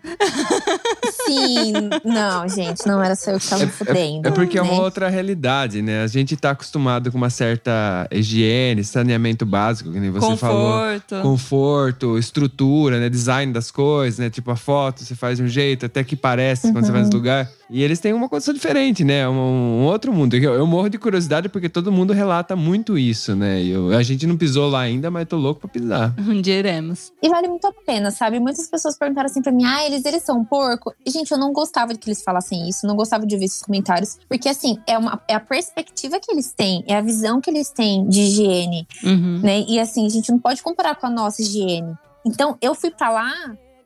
Sim, 1.26 1.74
não, 2.04 2.48
gente, 2.48 2.86
não 2.86 3.02
era 3.02 3.16
só 3.16 3.32
eu 3.32 3.40
que 3.40 3.48
tava 3.48 3.66
me 3.66 3.72
fudendo. 3.72 4.28
É 4.28 4.32
porque 4.32 4.58
é 4.58 4.62
uma 4.62 4.74
né? 4.74 4.80
outra 4.80 5.10
realidade, 5.10 5.82
né? 5.82 6.04
A 6.04 6.08
gente 6.08 6.36
tá 6.36 6.52
acostumado 6.52 7.12
com 7.12 7.18
uma 7.18 7.30
certa 7.30 8.08
higiene, 8.12 8.84
saneamento 8.84 9.46
básico, 9.46 9.92
que 9.92 10.00
nem 10.00 10.12
você 10.12 10.36
falou. 10.38 10.72
Conforto. 10.82 11.22
Conforto, 11.22 12.18
estrutura, 12.18 13.00
né? 13.00 13.10
Design 13.10 13.54
das 13.54 13.72
coisas, 13.72 14.20
né? 14.20 14.30
Tipo, 14.30 14.52
a 14.52 14.56
foto 14.56 15.04
você 15.04 15.16
faz 15.16 15.38
de 15.38 15.44
um 15.44 15.48
jeito, 15.48 15.86
até 15.86 16.04
que 16.04 16.16
parece 16.16 16.72
quando 16.72 16.86
você 16.86 16.92
vai 16.92 17.02
nesse 17.02 17.14
lugar. 17.14 17.50
E 17.70 17.82
eles 17.82 18.00
têm 18.00 18.14
uma 18.14 18.30
condição 18.30 18.54
diferente, 18.54 19.04
né? 19.04 19.28
Um, 19.28 19.32
um 19.34 19.84
outro 19.86 20.14
mundo. 20.14 20.36
Eu, 20.36 20.54
eu 20.54 20.68
morro 20.68 20.90
de 20.90 20.98
curiosidade 21.00 21.50
porque 21.50 21.68
todo 21.70 21.92
mundo 21.92 22.14
relata 22.14 22.56
muito 22.56 22.98
isso, 22.98 23.36
né? 23.36 23.64
Eu- 23.64 23.96
a 23.96 24.04
gente 24.04 24.28
não 24.28 24.38
pisou 24.38 24.70
lá 24.70 24.82
ainda, 24.82 25.05
mas 25.12 25.28
tô 25.28 25.38
louco 25.38 25.62
pra 25.62 25.70
pisar. 25.70 26.14
Um 26.28 26.42
dia 26.42 26.56
iremos. 26.60 27.12
E 27.22 27.30
vale 27.30 27.48
muito 27.48 27.66
a 27.68 27.72
pena, 27.72 28.12
sabe? 28.12 28.40
Muitas 28.40 28.68
pessoas 28.68 28.98
perguntaram 28.98 29.28
assim 29.28 29.42
pra 29.42 29.52
mim: 29.52 29.64
ah, 29.66 29.86
eles, 29.86 30.04
eles 30.06 30.24
são 30.24 30.44
porco? 30.44 30.94
E, 31.06 31.10
gente, 31.12 31.32
eu 31.32 31.38
não 31.38 31.54
gostava 31.54 31.94
de 31.94 32.00
que 32.00 32.10
eles 32.10 32.24
falassem 32.24 32.68
isso, 32.68 32.86
não 32.88 32.96
gostava 32.96 33.26
de 33.26 33.36
ouvir 33.36 33.46
esses 33.46 33.62
comentários. 33.62 34.18
Porque, 34.28 34.50
assim, 34.50 34.78
é, 34.88 34.98
uma, 34.98 35.22
é 35.28 35.36
a 35.36 35.40
perspectiva 35.40 36.20
que 36.20 36.32
eles 36.32 36.52
têm, 36.54 36.84
é 36.88 36.96
a 36.96 37.02
visão 37.02 37.40
que 37.40 37.50
eles 37.50 37.70
têm 37.70 38.08
de 38.08 38.22
higiene, 38.22 38.88
Uhum. 39.04 39.40
né? 39.44 39.62
E, 39.68 39.80
assim, 39.80 40.06
a 40.06 40.10
gente 40.10 40.32
não 40.32 40.40
pode 40.40 40.62
comparar 40.64 40.96
com 40.96 41.08
a 41.08 41.10
nossa 41.10 41.42
higiene. 41.42 41.94
Então, 42.26 42.58
eu 42.62 42.74
fui 42.74 42.90
pra 42.92 43.10
lá 43.12 43.32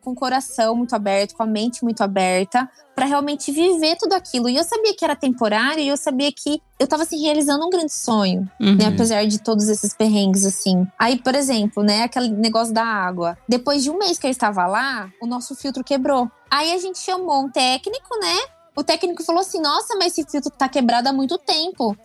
com 0.01 0.11
o 0.11 0.15
coração 0.15 0.75
muito 0.75 0.95
aberto, 0.95 1.35
com 1.35 1.43
a 1.43 1.45
mente 1.45 1.83
muito 1.83 2.01
aberta, 2.01 2.69
pra 2.95 3.05
realmente 3.05 3.51
viver 3.51 3.95
tudo 3.97 4.13
aquilo. 4.13 4.49
E 4.49 4.55
eu 4.57 4.63
sabia 4.63 4.95
que 4.95 5.03
era 5.05 5.15
temporário 5.15 5.81
e 5.81 5.87
eu 5.87 5.97
sabia 5.97 6.31
que 6.31 6.61
eu 6.79 6.87
tava, 6.87 7.03
assim, 7.03 7.21
realizando 7.21 7.65
um 7.65 7.69
grande 7.69 7.93
sonho 7.93 8.49
Uhum. 8.59 8.75
né? 8.75 8.87
Apesar 8.87 9.25
de 9.25 9.39
todos 9.39 9.67
esses 9.69 9.93
perrengues, 9.93 10.45
assim. 10.45 10.85
Aí, 10.97 11.17
por 11.17 11.35
exemplo, 11.35 11.83
né? 11.83 12.03
Aquele 12.03 12.29
negócio 12.29 12.73
da 12.73 12.83
água. 12.83 13.37
Depois 13.47 13.83
de 13.83 13.89
um 13.89 13.97
mês 13.97 14.17
que 14.17 14.27
eu 14.27 14.31
estava 14.31 14.65
lá, 14.65 15.09
o 15.21 15.25
nosso 15.25 15.55
filtro 15.55 15.83
quebrou. 15.83 16.29
Aí 16.51 16.73
a 16.73 16.77
gente 16.77 16.99
chamou 16.99 17.43
um 17.45 17.49
técnico, 17.49 18.17
né? 18.19 18.37
O 18.79 18.83
técnico 18.83 19.21
falou 19.25 19.41
assim: 19.41 19.59
Nossa, 19.59 19.97
mas 19.97 20.17
esse 20.17 20.23
filtro 20.31 20.49
tá 20.51 20.69
quebrado 20.69 21.09
há 21.09 21.11
muito 21.11 21.37
tempo. 21.37 21.97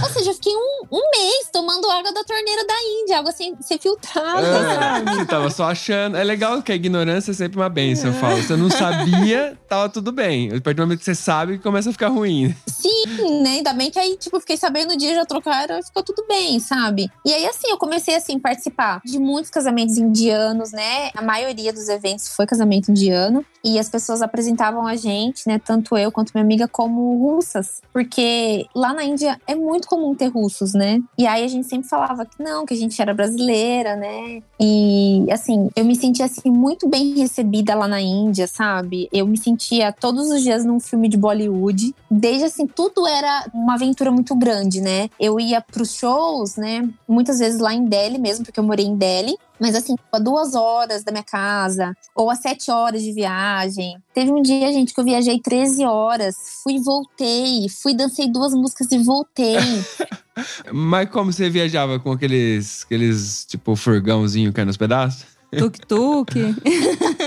Ou 0.00 0.10
seja, 0.10 0.30
eu 0.30 0.34
fiquei 0.34 0.54
um, 0.54 0.86
um 0.92 1.10
mês 1.10 1.50
tomando 1.52 1.90
água 1.90 2.12
da 2.12 2.22
torneira 2.22 2.64
da 2.64 2.74
Índia, 3.02 3.18
água 3.18 3.32
sem 3.32 3.60
ser 3.60 3.80
filtrada, 3.80 4.40
sabe? 4.40 5.10
É, 5.10 5.14
você 5.14 5.26
tava 5.26 5.50
só 5.50 5.64
achando. 5.64 6.16
É 6.16 6.22
legal 6.22 6.62
que 6.62 6.70
a 6.70 6.74
ignorância 6.76 7.32
é 7.32 7.34
sempre 7.34 7.58
uma 7.58 7.68
benção, 7.68 8.10
eu 8.10 8.14
falo. 8.14 8.40
Você 8.40 8.54
não 8.54 8.70
sabia, 8.70 9.58
tava 9.68 9.88
tudo 9.88 10.12
bem. 10.12 10.50
A 10.50 10.60
partir 10.60 10.74
do 10.74 10.82
momento 10.82 11.00
que 11.00 11.04
você 11.04 11.16
sabe, 11.16 11.58
começa 11.58 11.90
a 11.90 11.92
ficar 11.92 12.08
ruim. 12.08 12.54
Sim, 12.80 13.40
né? 13.42 13.50
Ainda 13.50 13.72
bem 13.72 13.90
que 13.90 13.98
aí, 13.98 14.16
tipo, 14.16 14.40
fiquei 14.40 14.56
sabendo 14.56 14.90
no 14.92 14.96
dia, 14.96 15.14
já 15.14 15.24
trocaram 15.24 15.78
e 15.78 15.82
ficou 15.84 16.02
tudo 16.02 16.24
bem, 16.26 16.58
sabe? 16.58 17.10
E 17.24 17.32
aí, 17.32 17.46
assim, 17.46 17.68
eu 17.68 17.78
comecei, 17.78 18.14
assim, 18.14 18.38
participar 18.38 19.00
de 19.04 19.18
muitos 19.18 19.50
casamentos 19.50 19.98
indianos, 19.98 20.72
né? 20.72 21.10
A 21.14 21.22
maioria 21.22 21.72
dos 21.72 21.88
eventos 21.88 22.28
foi 22.28 22.46
casamento 22.46 22.90
indiano. 22.90 23.44
E 23.62 23.78
as 23.78 23.90
pessoas 23.90 24.22
apresentavam 24.22 24.86
a 24.86 24.96
gente, 24.96 25.46
né? 25.46 25.58
Tanto 25.58 25.96
eu 25.96 26.10
quanto 26.10 26.32
minha 26.34 26.44
amiga, 26.44 26.66
como 26.66 27.18
russas. 27.18 27.82
Porque 27.92 28.66
lá 28.74 28.94
na 28.94 29.04
Índia 29.04 29.38
é 29.46 29.54
muito 29.54 29.86
comum 29.86 30.14
ter 30.14 30.28
russos, 30.28 30.72
né? 30.72 31.00
E 31.18 31.26
aí 31.26 31.44
a 31.44 31.48
gente 31.48 31.68
sempre 31.68 31.88
falava 31.88 32.24
que 32.24 32.42
não, 32.42 32.64
que 32.64 32.72
a 32.72 32.76
gente 32.76 33.00
era 33.00 33.12
brasileira, 33.12 33.96
né? 33.96 34.42
E, 34.58 35.26
assim, 35.30 35.68
eu 35.76 35.84
me 35.84 35.94
sentia, 35.94 36.24
assim, 36.24 36.50
muito 36.50 36.88
bem 36.88 37.14
recebida 37.14 37.74
lá 37.74 37.86
na 37.86 38.00
Índia, 38.00 38.46
sabe? 38.46 39.08
Eu 39.12 39.26
me 39.26 39.36
sentia 39.36 39.92
todos 39.92 40.30
os 40.30 40.42
dias 40.42 40.64
num 40.64 40.80
filme 40.80 41.08
de 41.08 41.18
Bollywood. 41.18 41.94
Desde, 42.10 42.44
assim, 42.44 42.66
tudo 42.74 43.06
era 43.06 43.46
uma 43.52 43.74
aventura 43.74 44.10
muito 44.10 44.34
grande, 44.34 44.80
né? 44.80 45.08
Eu 45.18 45.38
ia 45.38 45.60
pros 45.60 45.94
shows, 45.94 46.56
né? 46.56 46.88
Muitas 47.08 47.38
vezes 47.38 47.60
lá 47.60 47.74
em 47.74 47.84
Delhi 47.84 48.18
mesmo, 48.18 48.44
porque 48.44 48.58
eu 48.58 48.64
morei 48.64 48.86
em 48.86 48.96
Delhi. 48.96 49.36
Mas 49.60 49.74
assim, 49.74 49.94
a 50.10 50.18
duas 50.18 50.54
horas 50.54 51.04
da 51.04 51.12
minha 51.12 51.22
casa, 51.22 51.94
ou 52.14 52.30
a 52.30 52.34
sete 52.34 52.70
horas 52.70 53.02
de 53.02 53.12
viagem. 53.12 53.98
Teve 54.14 54.32
um 54.32 54.40
dia, 54.40 54.72
gente, 54.72 54.94
que 54.94 55.00
eu 55.00 55.04
viajei 55.04 55.38
13 55.38 55.84
horas, 55.84 56.34
fui 56.62 56.76
e 56.76 56.82
voltei, 56.82 57.68
fui, 57.68 57.92
dancei 57.92 58.26
duas 58.26 58.54
músicas 58.54 58.90
e 58.90 58.98
voltei. 58.98 59.56
Mas 60.72 61.10
como 61.10 61.30
você 61.30 61.50
viajava 61.50 62.00
com 62.00 62.12
aqueles, 62.12 62.84
aqueles 62.84 63.44
tipo, 63.44 63.76
furgãozinho 63.76 64.50
caindo 64.50 64.68
nos 64.68 64.78
pedaços? 64.78 65.26
Tuk-tuk. 65.50 66.32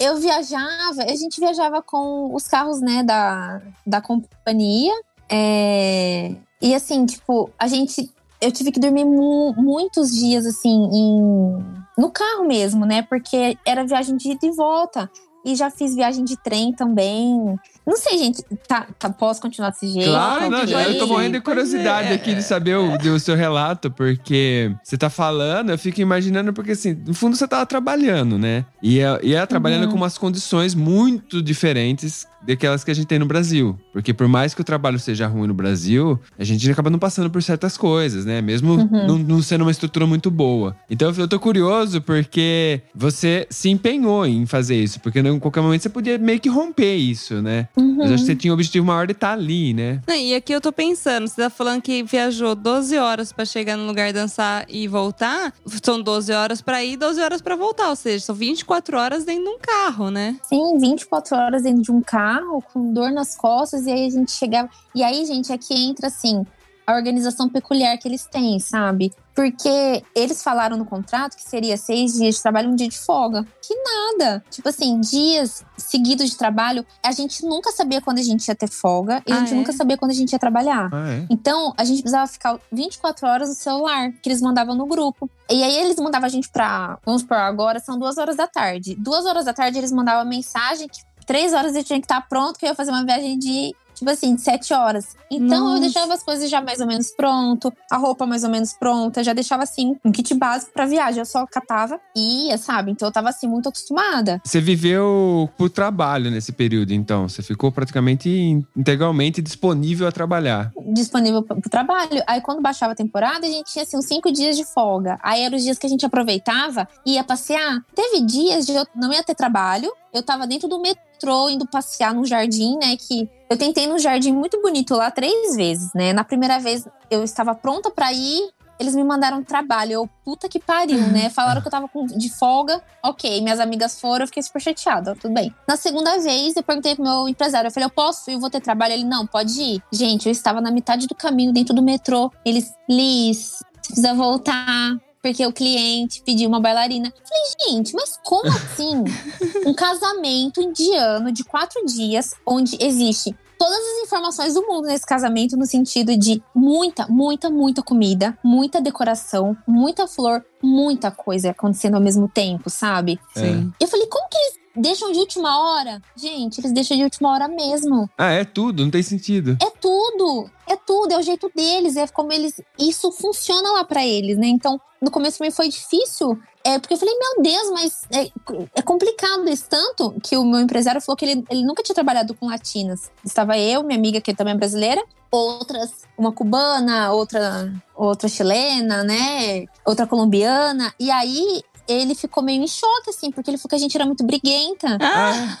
eu 0.00 0.16
viajava, 0.16 1.02
a 1.02 1.14
gente 1.14 1.38
viajava 1.38 1.82
com 1.82 2.34
os 2.34 2.48
carros, 2.48 2.80
né, 2.80 3.02
da, 3.02 3.60
da 3.86 4.00
companhia. 4.00 4.94
É, 5.28 6.34
e 6.60 6.74
assim, 6.74 7.04
tipo, 7.06 7.50
a 7.58 7.68
gente. 7.68 8.10
Eu 8.40 8.50
tive 8.50 8.72
que 8.72 8.80
dormir 8.80 9.04
mu- 9.04 9.54
muitos 9.58 10.10
dias, 10.10 10.46
assim, 10.46 10.88
em, 10.90 11.58
no 11.98 12.10
carro 12.10 12.46
mesmo, 12.46 12.86
né? 12.86 13.02
Porque 13.02 13.58
era 13.66 13.84
viagem 13.84 14.16
de 14.16 14.32
ida 14.32 14.46
e 14.46 14.50
volta. 14.50 15.10
E 15.44 15.54
já 15.54 15.70
fiz 15.70 15.94
viagem 15.94 16.24
de 16.24 16.36
trem 16.42 16.72
também. 16.72 17.54
Não 17.90 17.96
sei, 17.96 18.18
gente. 18.18 18.44
Tá, 18.68 18.86
tá, 18.96 19.10
posso 19.10 19.42
continuar 19.42 19.70
desse 19.70 19.88
jeito? 19.88 20.08
Claro, 20.10 20.48
não, 20.48 20.64
já, 20.64 20.84
eu 20.84 20.96
tô 20.96 21.08
morrendo 21.08 21.32
de 21.32 21.40
curiosidade 21.40 22.08
é. 22.08 22.12
aqui 22.14 22.36
de 22.36 22.42
saber 22.44 22.76
o, 22.76 22.96
do 22.96 23.18
seu 23.18 23.34
relato, 23.34 23.90
porque 23.90 24.72
você 24.80 24.96
tá 24.96 25.10
falando, 25.10 25.70
eu 25.70 25.78
fico 25.78 26.00
imaginando, 26.00 26.52
porque 26.52 26.70
assim, 26.70 26.96
no 27.04 27.12
fundo 27.12 27.34
você 27.34 27.48
tava 27.48 27.66
trabalhando, 27.66 28.38
né? 28.38 28.64
E 28.80 29.00
é, 29.00 29.18
e 29.24 29.34
é 29.34 29.44
trabalhando 29.44 29.80
Uhum. 29.84 29.90
com 29.90 29.96
umas 29.96 30.16
condições 30.16 30.72
muito 30.72 31.42
diferentes 31.42 32.28
daquelas 32.42 32.82
que 32.84 32.90
a 32.90 32.94
gente 32.94 33.06
tem 33.06 33.18
no 33.18 33.26
Brasil. 33.26 33.78
Porque 33.92 34.12
por 34.14 34.28
mais 34.28 34.54
que 34.54 34.60
o 34.60 34.64
trabalho 34.64 34.98
seja 34.98 35.26
ruim 35.26 35.46
no 35.48 35.54
Brasil, 35.54 36.18
a 36.38 36.44
gente 36.44 36.70
acaba 36.70 36.90
não 36.90 36.98
passando 36.98 37.30
por 37.30 37.42
certas 37.42 37.76
coisas, 37.76 38.24
né? 38.24 38.40
Mesmo 38.40 38.74
Uhum. 38.74 39.06
não, 39.06 39.18
não 39.18 39.42
sendo 39.42 39.62
uma 39.62 39.70
estrutura 39.70 40.06
muito 40.06 40.30
boa. 40.30 40.76
Então 40.88 41.12
eu 41.16 41.28
tô 41.28 41.38
curioso 41.38 42.00
porque 42.00 42.80
você 42.94 43.46
se 43.50 43.68
empenhou 43.68 44.24
em 44.26 44.46
fazer 44.46 44.76
isso. 44.82 45.00
Porque 45.00 45.18
em 45.20 45.38
qualquer 45.38 45.60
momento 45.60 45.82
você 45.82 45.88
podia 45.88 46.18
meio 46.18 46.40
que 46.40 46.48
romper 46.48 46.94
isso, 46.96 47.40
né? 47.42 47.68
Uhum. 47.76 47.96
Mas 47.98 48.12
acho 48.12 48.22
que 48.22 48.26
você 48.26 48.36
tinha 48.36 48.52
um 48.52 48.54
objetivo 48.54 48.86
maior 48.86 49.06
de 49.06 49.12
estar 49.12 49.32
ali, 49.32 49.72
né? 49.74 50.00
Não, 50.06 50.14
e 50.16 50.34
aqui 50.34 50.52
eu 50.52 50.60
tô 50.60 50.72
pensando, 50.72 51.26
você 51.28 51.42
tá 51.42 51.50
falando 51.50 51.82
que 51.82 52.02
viajou 52.02 52.54
12 52.54 52.96
horas 52.96 53.32
pra 53.32 53.44
chegar 53.44 53.76
no 53.76 53.86
lugar 53.86 54.12
dançar 54.12 54.64
e 54.68 54.86
voltar. 54.88 55.52
São 55.82 56.00
12 56.00 56.32
horas 56.32 56.60
pra 56.62 56.82
ir 56.84 56.92
e 56.92 56.96
12 56.96 57.20
horas 57.20 57.40
pra 57.42 57.56
voltar. 57.56 57.88
Ou 57.90 57.96
seja, 57.96 58.24
são 58.24 58.34
24 58.34 58.96
horas 58.96 59.24
dentro 59.24 59.44
de 59.44 59.50
um 59.50 59.58
carro, 59.58 60.10
né? 60.10 60.36
Sim, 60.42 60.78
24 60.78 61.36
horas 61.36 61.62
dentro 61.62 61.82
de 61.82 61.90
um 61.92 62.00
carro, 62.00 62.29
com 62.72 62.92
dor 62.92 63.10
nas 63.12 63.36
costas, 63.36 63.86
e 63.86 63.90
aí 63.90 64.06
a 64.06 64.10
gente 64.10 64.30
chegava. 64.32 64.68
E 64.94 65.02
aí, 65.02 65.24
gente, 65.24 65.52
aqui 65.52 65.74
entra 65.74 66.06
assim. 66.08 66.44
A 66.86 66.94
organização 66.94 67.48
peculiar 67.48 67.96
que 67.98 68.08
eles 68.08 68.26
têm, 68.26 68.58
sabe? 68.58 69.12
Porque 69.32 70.02
eles 70.12 70.42
falaram 70.42 70.76
no 70.76 70.84
contrato 70.84 71.36
que 71.36 71.42
seria 71.48 71.76
seis 71.76 72.14
dias 72.14 72.34
de 72.34 72.42
trabalho 72.42 72.68
e 72.68 72.72
um 72.72 72.74
dia 72.74 72.88
de 72.88 72.98
folga. 72.98 73.46
Que 73.62 73.74
nada. 73.76 74.42
Tipo 74.50 74.68
assim, 74.70 74.98
dias 75.00 75.64
seguidos 75.78 76.30
de 76.30 76.36
trabalho, 76.36 76.84
a 77.00 77.12
gente 77.12 77.44
nunca 77.46 77.70
sabia 77.70 78.00
quando 78.00 78.18
a 78.18 78.22
gente 78.22 78.48
ia 78.48 78.56
ter 78.56 78.68
folga 78.68 79.22
e 79.24 79.32
a 79.32 79.36
Ah, 79.36 79.38
gente 79.38 79.52
é? 79.52 79.56
nunca 79.56 79.72
sabia 79.72 79.96
quando 79.96 80.10
a 80.10 80.14
gente 80.14 80.32
ia 80.32 80.38
trabalhar. 80.38 80.90
Ah, 80.92 81.08
é? 81.12 81.26
Então, 81.30 81.72
a 81.78 81.84
gente 81.84 82.02
precisava 82.02 82.26
ficar 82.26 82.58
24 82.72 83.28
horas 83.28 83.48
no 83.48 83.54
celular, 83.54 84.10
que 84.20 84.28
eles 84.28 84.42
mandavam 84.42 84.74
no 84.74 84.84
grupo. 84.86 85.30
E 85.48 85.62
aí, 85.62 85.76
eles 85.78 85.96
mandavam 85.96 86.26
a 86.26 86.30
gente 86.30 86.48
pra. 86.50 86.98
Vamos 87.06 87.22
supor, 87.22 87.36
agora 87.36 87.78
são 87.78 87.96
duas 87.98 88.18
horas 88.18 88.36
da 88.36 88.48
tarde. 88.48 88.96
Duas 88.98 89.24
horas 89.26 89.44
da 89.44 89.52
tarde, 89.54 89.78
eles 89.78 89.92
mandavam 89.92 90.24
mensagem 90.28 90.88
que 90.88 91.00
três 91.30 91.52
horas 91.52 91.76
eu 91.76 91.84
tinha 91.84 92.00
que 92.00 92.06
estar 92.06 92.20
pronto, 92.28 92.58
que 92.58 92.66
eu 92.66 92.70
ia 92.70 92.74
fazer 92.74 92.90
uma 92.90 93.04
viagem 93.04 93.38
de. 93.38 93.72
Tipo 93.94 94.12
assim, 94.12 94.34
de 94.34 94.40
sete 94.40 94.72
horas. 94.72 95.14
Então 95.30 95.64
Nossa. 95.64 95.76
eu 95.76 95.80
deixava 95.82 96.14
as 96.14 96.22
coisas 96.22 96.48
já 96.48 96.62
mais 96.62 96.80
ou 96.80 96.86
menos 96.86 97.10
pronto, 97.10 97.70
a 97.90 97.98
roupa 97.98 98.24
mais 98.24 98.42
ou 98.42 98.48
menos 98.48 98.72
pronta, 98.72 99.22
já 99.22 99.34
deixava 99.34 99.62
assim, 99.62 99.94
um 100.02 100.10
kit 100.10 100.32
básico 100.32 100.72
pra 100.72 100.86
viagem. 100.86 101.18
Eu 101.18 101.26
só 101.26 101.44
catava 101.46 102.00
e 102.16 102.46
ia, 102.46 102.56
sabe? 102.56 102.92
Então 102.92 103.06
eu 103.06 103.12
tava 103.12 103.28
assim, 103.28 103.46
muito 103.46 103.68
acostumada. 103.68 104.40
Você 104.42 104.58
viveu 104.58 105.50
por 105.58 105.68
trabalho 105.68 106.30
nesse 106.30 106.50
período, 106.50 106.94
então. 106.94 107.28
Você 107.28 107.42
ficou 107.42 107.70
praticamente 107.70 108.30
integralmente 108.74 109.42
disponível 109.42 110.08
a 110.08 110.12
trabalhar. 110.12 110.72
disponível 110.94 111.42
pro 111.42 111.60
pro 111.60 111.68
trabalho. 111.68 112.22
Aí 112.26 112.40
quando 112.40 112.62
baixava 112.62 112.92
a 112.92 112.96
temporada, 112.96 113.46
a 113.46 113.50
gente 113.50 113.70
tinha 113.70 113.82
assim 113.82 113.98
uns 113.98 114.06
cinco 114.06 114.32
dias 114.32 114.56
de 114.56 114.64
folga. 114.64 115.18
Aí 115.22 115.42
eram 115.42 115.58
os 115.58 115.62
dias 115.62 115.78
que 115.78 115.86
a 115.86 115.90
gente 115.90 116.06
aproveitava 116.06 116.88
e 117.04 117.16
ia 117.16 117.24
passear. 117.24 117.84
Teve 117.94 118.22
dias 118.24 118.64
de 118.64 118.72
eu 118.72 118.86
não 118.96 119.12
ia 119.12 119.22
ter 119.22 119.34
trabalho, 119.34 119.92
eu 120.12 120.22
tava 120.22 120.46
dentro 120.46 120.68
do 120.68 120.80
metrô 120.80 121.48
indo 121.48 121.66
passear 121.66 122.14
num 122.14 122.24
jardim, 122.24 122.76
né, 122.76 122.96
que 122.96 123.28
eu 123.48 123.56
tentei 123.56 123.86
num 123.86 123.98
jardim 123.98 124.32
muito 124.32 124.60
bonito 124.60 124.94
lá 124.94 125.10
três 125.10 125.56
vezes, 125.56 125.92
né? 125.94 126.12
Na 126.12 126.24
primeira 126.24 126.58
vez 126.58 126.86
eu 127.10 127.22
estava 127.24 127.54
pronta 127.54 127.90
pra 127.90 128.12
ir, 128.12 128.50
eles 128.80 128.94
me 128.94 129.04
mandaram 129.04 129.44
trabalho. 129.44 129.92
Eu, 129.92 130.10
puta 130.24 130.48
que 130.48 130.58
pariu, 130.58 130.98
né? 131.08 131.28
Falaram 131.30 131.60
que 131.60 131.68
eu 131.68 131.70
tava 131.70 131.86
com, 131.86 132.06
de 132.06 132.30
folga. 132.30 132.82
Ok, 133.04 133.40
minhas 133.42 133.60
amigas 133.60 134.00
foram, 134.00 134.22
eu 134.22 134.26
fiquei 134.26 134.42
super 134.42 134.60
chateada. 134.60 135.14
Tudo 135.14 135.34
bem. 135.34 135.54
Na 135.68 135.76
segunda 135.76 136.18
vez, 136.18 136.56
eu 136.56 136.62
perguntei 136.62 136.94
pro 136.94 137.04
meu 137.04 137.28
empresário. 137.28 137.68
Eu 137.68 137.72
falei, 137.72 137.84
eu 137.84 137.90
posso 137.90 138.30
ir? 138.30 138.34
Eu 138.34 138.40
vou 138.40 138.48
ter 138.48 138.60
trabalho? 138.60 138.94
Ele, 138.94 139.04
não, 139.04 139.26
pode 139.26 139.60
ir. 139.60 139.82
Gente, 139.92 140.26
eu 140.26 140.32
estava 140.32 140.62
na 140.62 140.70
metade 140.70 141.06
do 141.06 141.14
caminho, 141.14 141.52
dentro 141.52 141.74
do 141.74 141.82
metrô. 141.82 142.32
Eles, 142.42 142.72
Liz, 142.88 143.58
você 143.82 143.88
precisa 143.88 144.14
voltar. 144.14 144.96
Porque 145.22 145.46
o 145.46 145.52
cliente 145.52 146.22
pediu 146.24 146.48
uma 146.48 146.60
bailarina. 146.60 147.12
Falei, 147.12 147.76
gente, 147.76 147.94
mas 147.94 148.18
como 148.24 148.48
assim? 148.48 149.04
um 149.66 149.74
casamento 149.74 150.60
indiano 150.60 151.30
de 151.30 151.44
quatro 151.44 151.84
dias, 151.84 152.34
onde 152.46 152.78
existe 152.80 153.36
todas 153.60 153.78
as 153.78 154.06
informações 154.06 154.54
do 154.54 154.66
mundo 154.66 154.86
nesse 154.86 155.04
casamento, 155.04 155.54
no 155.54 155.66
sentido 155.66 156.16
de 156.16 156.42
muita, 156.54 157.06
muita, 157.08 157.50
muita 157.50 157.82
comida, 157.82 158.36
muita 158.42 158.80
decoração, 158.80 159.54
muita 159.66 160.06
flor, 160.08 160.42
muita 160.62 161.10
coisa 161.10 161.50
acontecendo 161.50 161.96
ao 161.96 162.00
mesmo 162.00 162.26
tempo, 162.26 162.70
sabe? 162.70 163.20
Sim. 163.34 163.70
Eu 163.78 163.86
falei, 163.86 164.06
como 164.06 164.26
que 164.30 164.38
eles 164.38 164.59
deixam 164.74 165.12
de 165.12 165.18
última 165.18 165.58
hora? 165.58 166.00
Gente, 166.16 166.60
eles 166.60 166.72
deixam 166.72 166.96
de 166.96 167.04
última 167.04 167.32
hora 167.32 167.48
mesmo. 167.48 168.08
Ah, 168.16 168.32
é 168.32 168.44
tudo, 168.44 168.82
não 168.84 168.90
tem 168.90 169.02
sentido. 169.02 169.56
É 169.62 169.70
tudo, 169.80 170.50
é 170.66 170.76
tudo, 170.76 171.12
é 171.12 171.18
o 171.18 171.22
jeito 171.22 171.50
deles, 171.54 171.96
é 171.96 172.06
como 172.08 172.32
eles. 172.32 172.60
Isso 172.78 173.10
funciona 173.12 173.72
lá 173.72 173.84
pra 173.84 174.06
eles, 174.06 174.38
né? 174.38 174.46
Então, 174.46 174.80
no 175.00 175.10
começo 175.10 175.38
pra 175.38 175.46
mim 175.46 175.52
foi 175.52 175.68
difícil. 175.68 176.38
É, 176.62 176.78
porque 176.78 176.92
eu 176.92 176.98
falei, 176.98 177.14
meu 177.18 177.42
Deus, 177.42 177.70
mas 177.70 178.02
é, 178.12 178.30
é 178.74 178.82
complicado 178.82 179.48
isso 179.48 179.64
tanto 179.68 180.14
que 180.22 180.36
o 180.36 180.44
meu 180.44 180.60
empresário 180.60 181.00
falou 181.00 181.16
que 181.16 181.24
ele, 181.24 181.44
ele 181.48 181.64
nunca 181.64 181.82
tinha 181.82 181.94
trabalhado 181.94 182.34
com 182.34 182.46
latinas. 182.46 183.10
Estava 183.24 183.58
eu, 183.58 183.82
minha 183.82 183.98
amiga, 183.98 184.20
que 184.20 184.34
também 184.34 184.52
é 184.52 184.56
brasileira, 184.56 185.02
outras, 185.30 185.90
uma 186.18 186.32
cubana, 186.32 187.12
outra, 187.12 187.72
outra 187.94 188.28
chilena, 188.28 189.02
né? 189.02 189.64
Outra 189.86 190.06
colombiana. 190.06 190.92
E 191.00 191.10
aí 191.10 191.62
ele 191.90 192.14
ficou 192.14 192.42
meio 192.42 192.62
em 192.62 192.68
choque, 192.68 193.10
assim, 193.10 193.30
porque 193.30 193.50
ele 193.50 193.58
falou 193.58 193.70
que 193.70 193.74
a 193.74 193.78
gente 193.78 193.96
era 193.96 194.06
muito 194.06 194.24
briguenta. 194.24 194.98
Ah, 195.00 195.58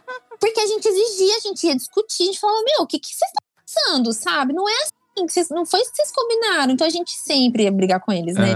Porque 0.40 0.60
a 0.60 0.66
gente 0.66 0.86
exigia, 0.86 1.36
a 1.36 1.40
gente 1.40 1.66
ia 1.66 1.74
discutir, 1.74 2.22
a 2.22 2.26
gente 2.26 2.40
falava, 2.40 2.62
meu, 2.64 2.82
o 2.82 2.86
que, 2.86 2.98
que 2.98 3.08
vocês 3.08 3.30
estão 3.30 3.42
pensando, 3.64 4.12
sabe? 4.12 4.52
Não 4.52 4.68
é 4.68 4.72
assim, 4.82 5.26
que 5.26 5.32
vocês, 5.32 5.48
não 5.50 5.66
foi 5.66 5.80
isso 5.80 5.90
que 5.90 5.96
vocês 5.96 6.12
combinaram. 6.12 6.72
Então 6.72 6.86
a 6.86 6.90
gente 6.90 7.10
sempre 7.10 7.64
ia 7.64 7.72
brigar 7.72 8.00
com 8.00 8.12
eles, 8.12 8.36
né? 8.36 8.52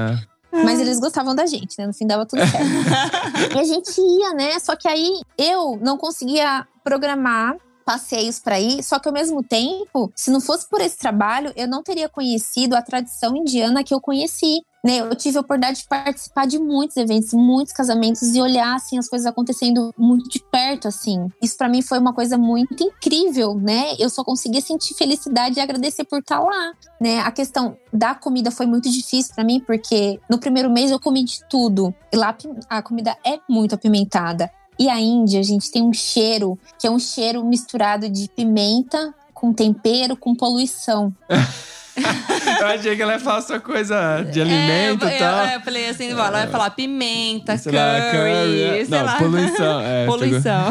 Ah, 0.52 0.64
Mas 0.64 0.80
eles 0.80 1.00
gostavam 1.00 1.34
da 1.34 1.46
gente, 1.46 1.76
né? 1.78 1.86
No 1.86 1.92
fim 1.92 2.06
dava 2.06 2.24
tudo 2.24 2.42
certo. 2.46 2.66
e 3.56 3.58
a 3.58 3.64
gente 3.64 4.00
ia, 4.00 4.32
né? 4.34 4.58
Só 4.60 4.76
que 4.76 4.86
aí 4.86 5.20
eu 5.36 5.78
não 5.82 5.96
conseguia 5.96 6.66
programar 6.84 7.56
passeios 7.84 8.38
para 8.38 8.60
ir, 8.60 8.80
só 8.82 9.00
que 9.00 9.08
ao 9.08 9.14
mesmo 9.14 9.42
tempo, 9.42 10.12
se 10.14 10.30
não 10.30 10.40
fosse 10.40 10.68
por 10.68 10.80
esse 10.80 10.96
trabalho, 10.96 11.52
eu 11.56 11.66
não 11.66 11.82
teria 11.82 12.08
conhecido 12.08 12.76
a 12.76 12.82
tradição 12.82 13.36
indiana 13.36 13.82
que 13.82 13.92
eu 13.92 14.00
conheci. 14.00 14.62
Né, 14.84 14.98
eu 14.98 15.14
tive 15.14 15.38
a 15.38 15.40
oportunidade 15.40 15.78
de 15.78 15.86
participar 15.86 16.44
de 16.44 16.58
muitos 16.58 16.96
eventos, 16.96 17.32
muitos 17.32 17.72
casamentos 17.72 18.34
e 18.34 18.40
olhar 18.40 18.74
assim 18.74 18.98
as 18.98 19.08
coisas 19.08 19.26
acontecendo 19.26 19.94
muito 19.96 20.28
de 20.28 20.40
perto 20.40 20.88
assim. 20.88 21.28
Isso 21.40 21.56
para 21.56 21.68
mim 21.68 21.82
foi 21.82 21.98
uma 21.98 22.12
coisa 22.12 22.36
muito 22.36 22.82
incrível, 22.82 23.54
né? 23.54 23.94
Eu 23.96 24.10
só 24.10 24.24
conseguia 24.24 24.60
sentir 24.60 24.94
felicidade 24.94 25.58
e 25.58 25.60
agradecer 25.60 26.02
por 26.02 26.18
estar 26.18 26.40
lá, 26.40 26.72
né? 27.00 27.20
A 27.20 27.30
questão 27.30 27.76
da 27.92 28.12
comida 28.12 28.50
foi 28.50 28.66
muito 28.66 28.90
difícil 28.90 29.32
para 29.34 29.44
mim 29.44 29.60
porque 29.60 30.18
no 30.28 30.38
primeiro 30.38 30.68
mês 30.68 30.90
eu 30.90 30.98
comi 30.98 31.22
de 31.22 31.44
tudo. 31.48 31.94
E 32.12 32.16
lá 32.16 32.36
a 32.68 32.82
comida 32.82 33.16
é 33.24 33.38
muito 33.48 33.76
apimentada. 33.76 34.50
E 34.78 34.88
a 34.88 34.98
Índia, 34.98 35.38
a 35.38 35.44
gente 35.44 35.70
tem 35.70 35.82
um 35.82 35.92
cheiro 35.92 36.58
que 36.78 36.86
é 36.86 36.90
um 36.90 36.98
cheiro 36.98 37.44
misturado 37.44 38.08
de 38.08 38.28
pimenta 38.28 39.14
com 39.32 39.52
tempero 39.52 40.16
com 40.16 40.34
poluição. 40.34 41.14
eu 42.60 42.66
achei 42.66 42.96
que 42.96 43.02
ela 43.02 43.14
ia 43.14 43.20
falar 43.20 43.42
só 43.42 43.60
coisa 43.60 44.22
de 44.22 44.40
alimento 44.40 45.04
é, 45.04 45.16
e 45.16 45.18
tal. 45.18 45.46
Eu, 45.46 45.52
eu 45.52 45.60
falei 45.60 45.88
assim, 45.88 46.10
ela 46.10 46.30
vai 46.30 46.46
falar 46.48 46.70
pimenta, 46.70 47.56
Sei 47.56 47.72
curry, 47.72 47.84
lá, 47.84 48.10
curry, 48.10 48.62
é. 48.62 48.84
sei 48.84 48.98
Não, 48.98 49.04
lá. 49.04 49.18
poluição, 49.18 49.80
é, 49.80 50.06
Poluição. 50.06 50.64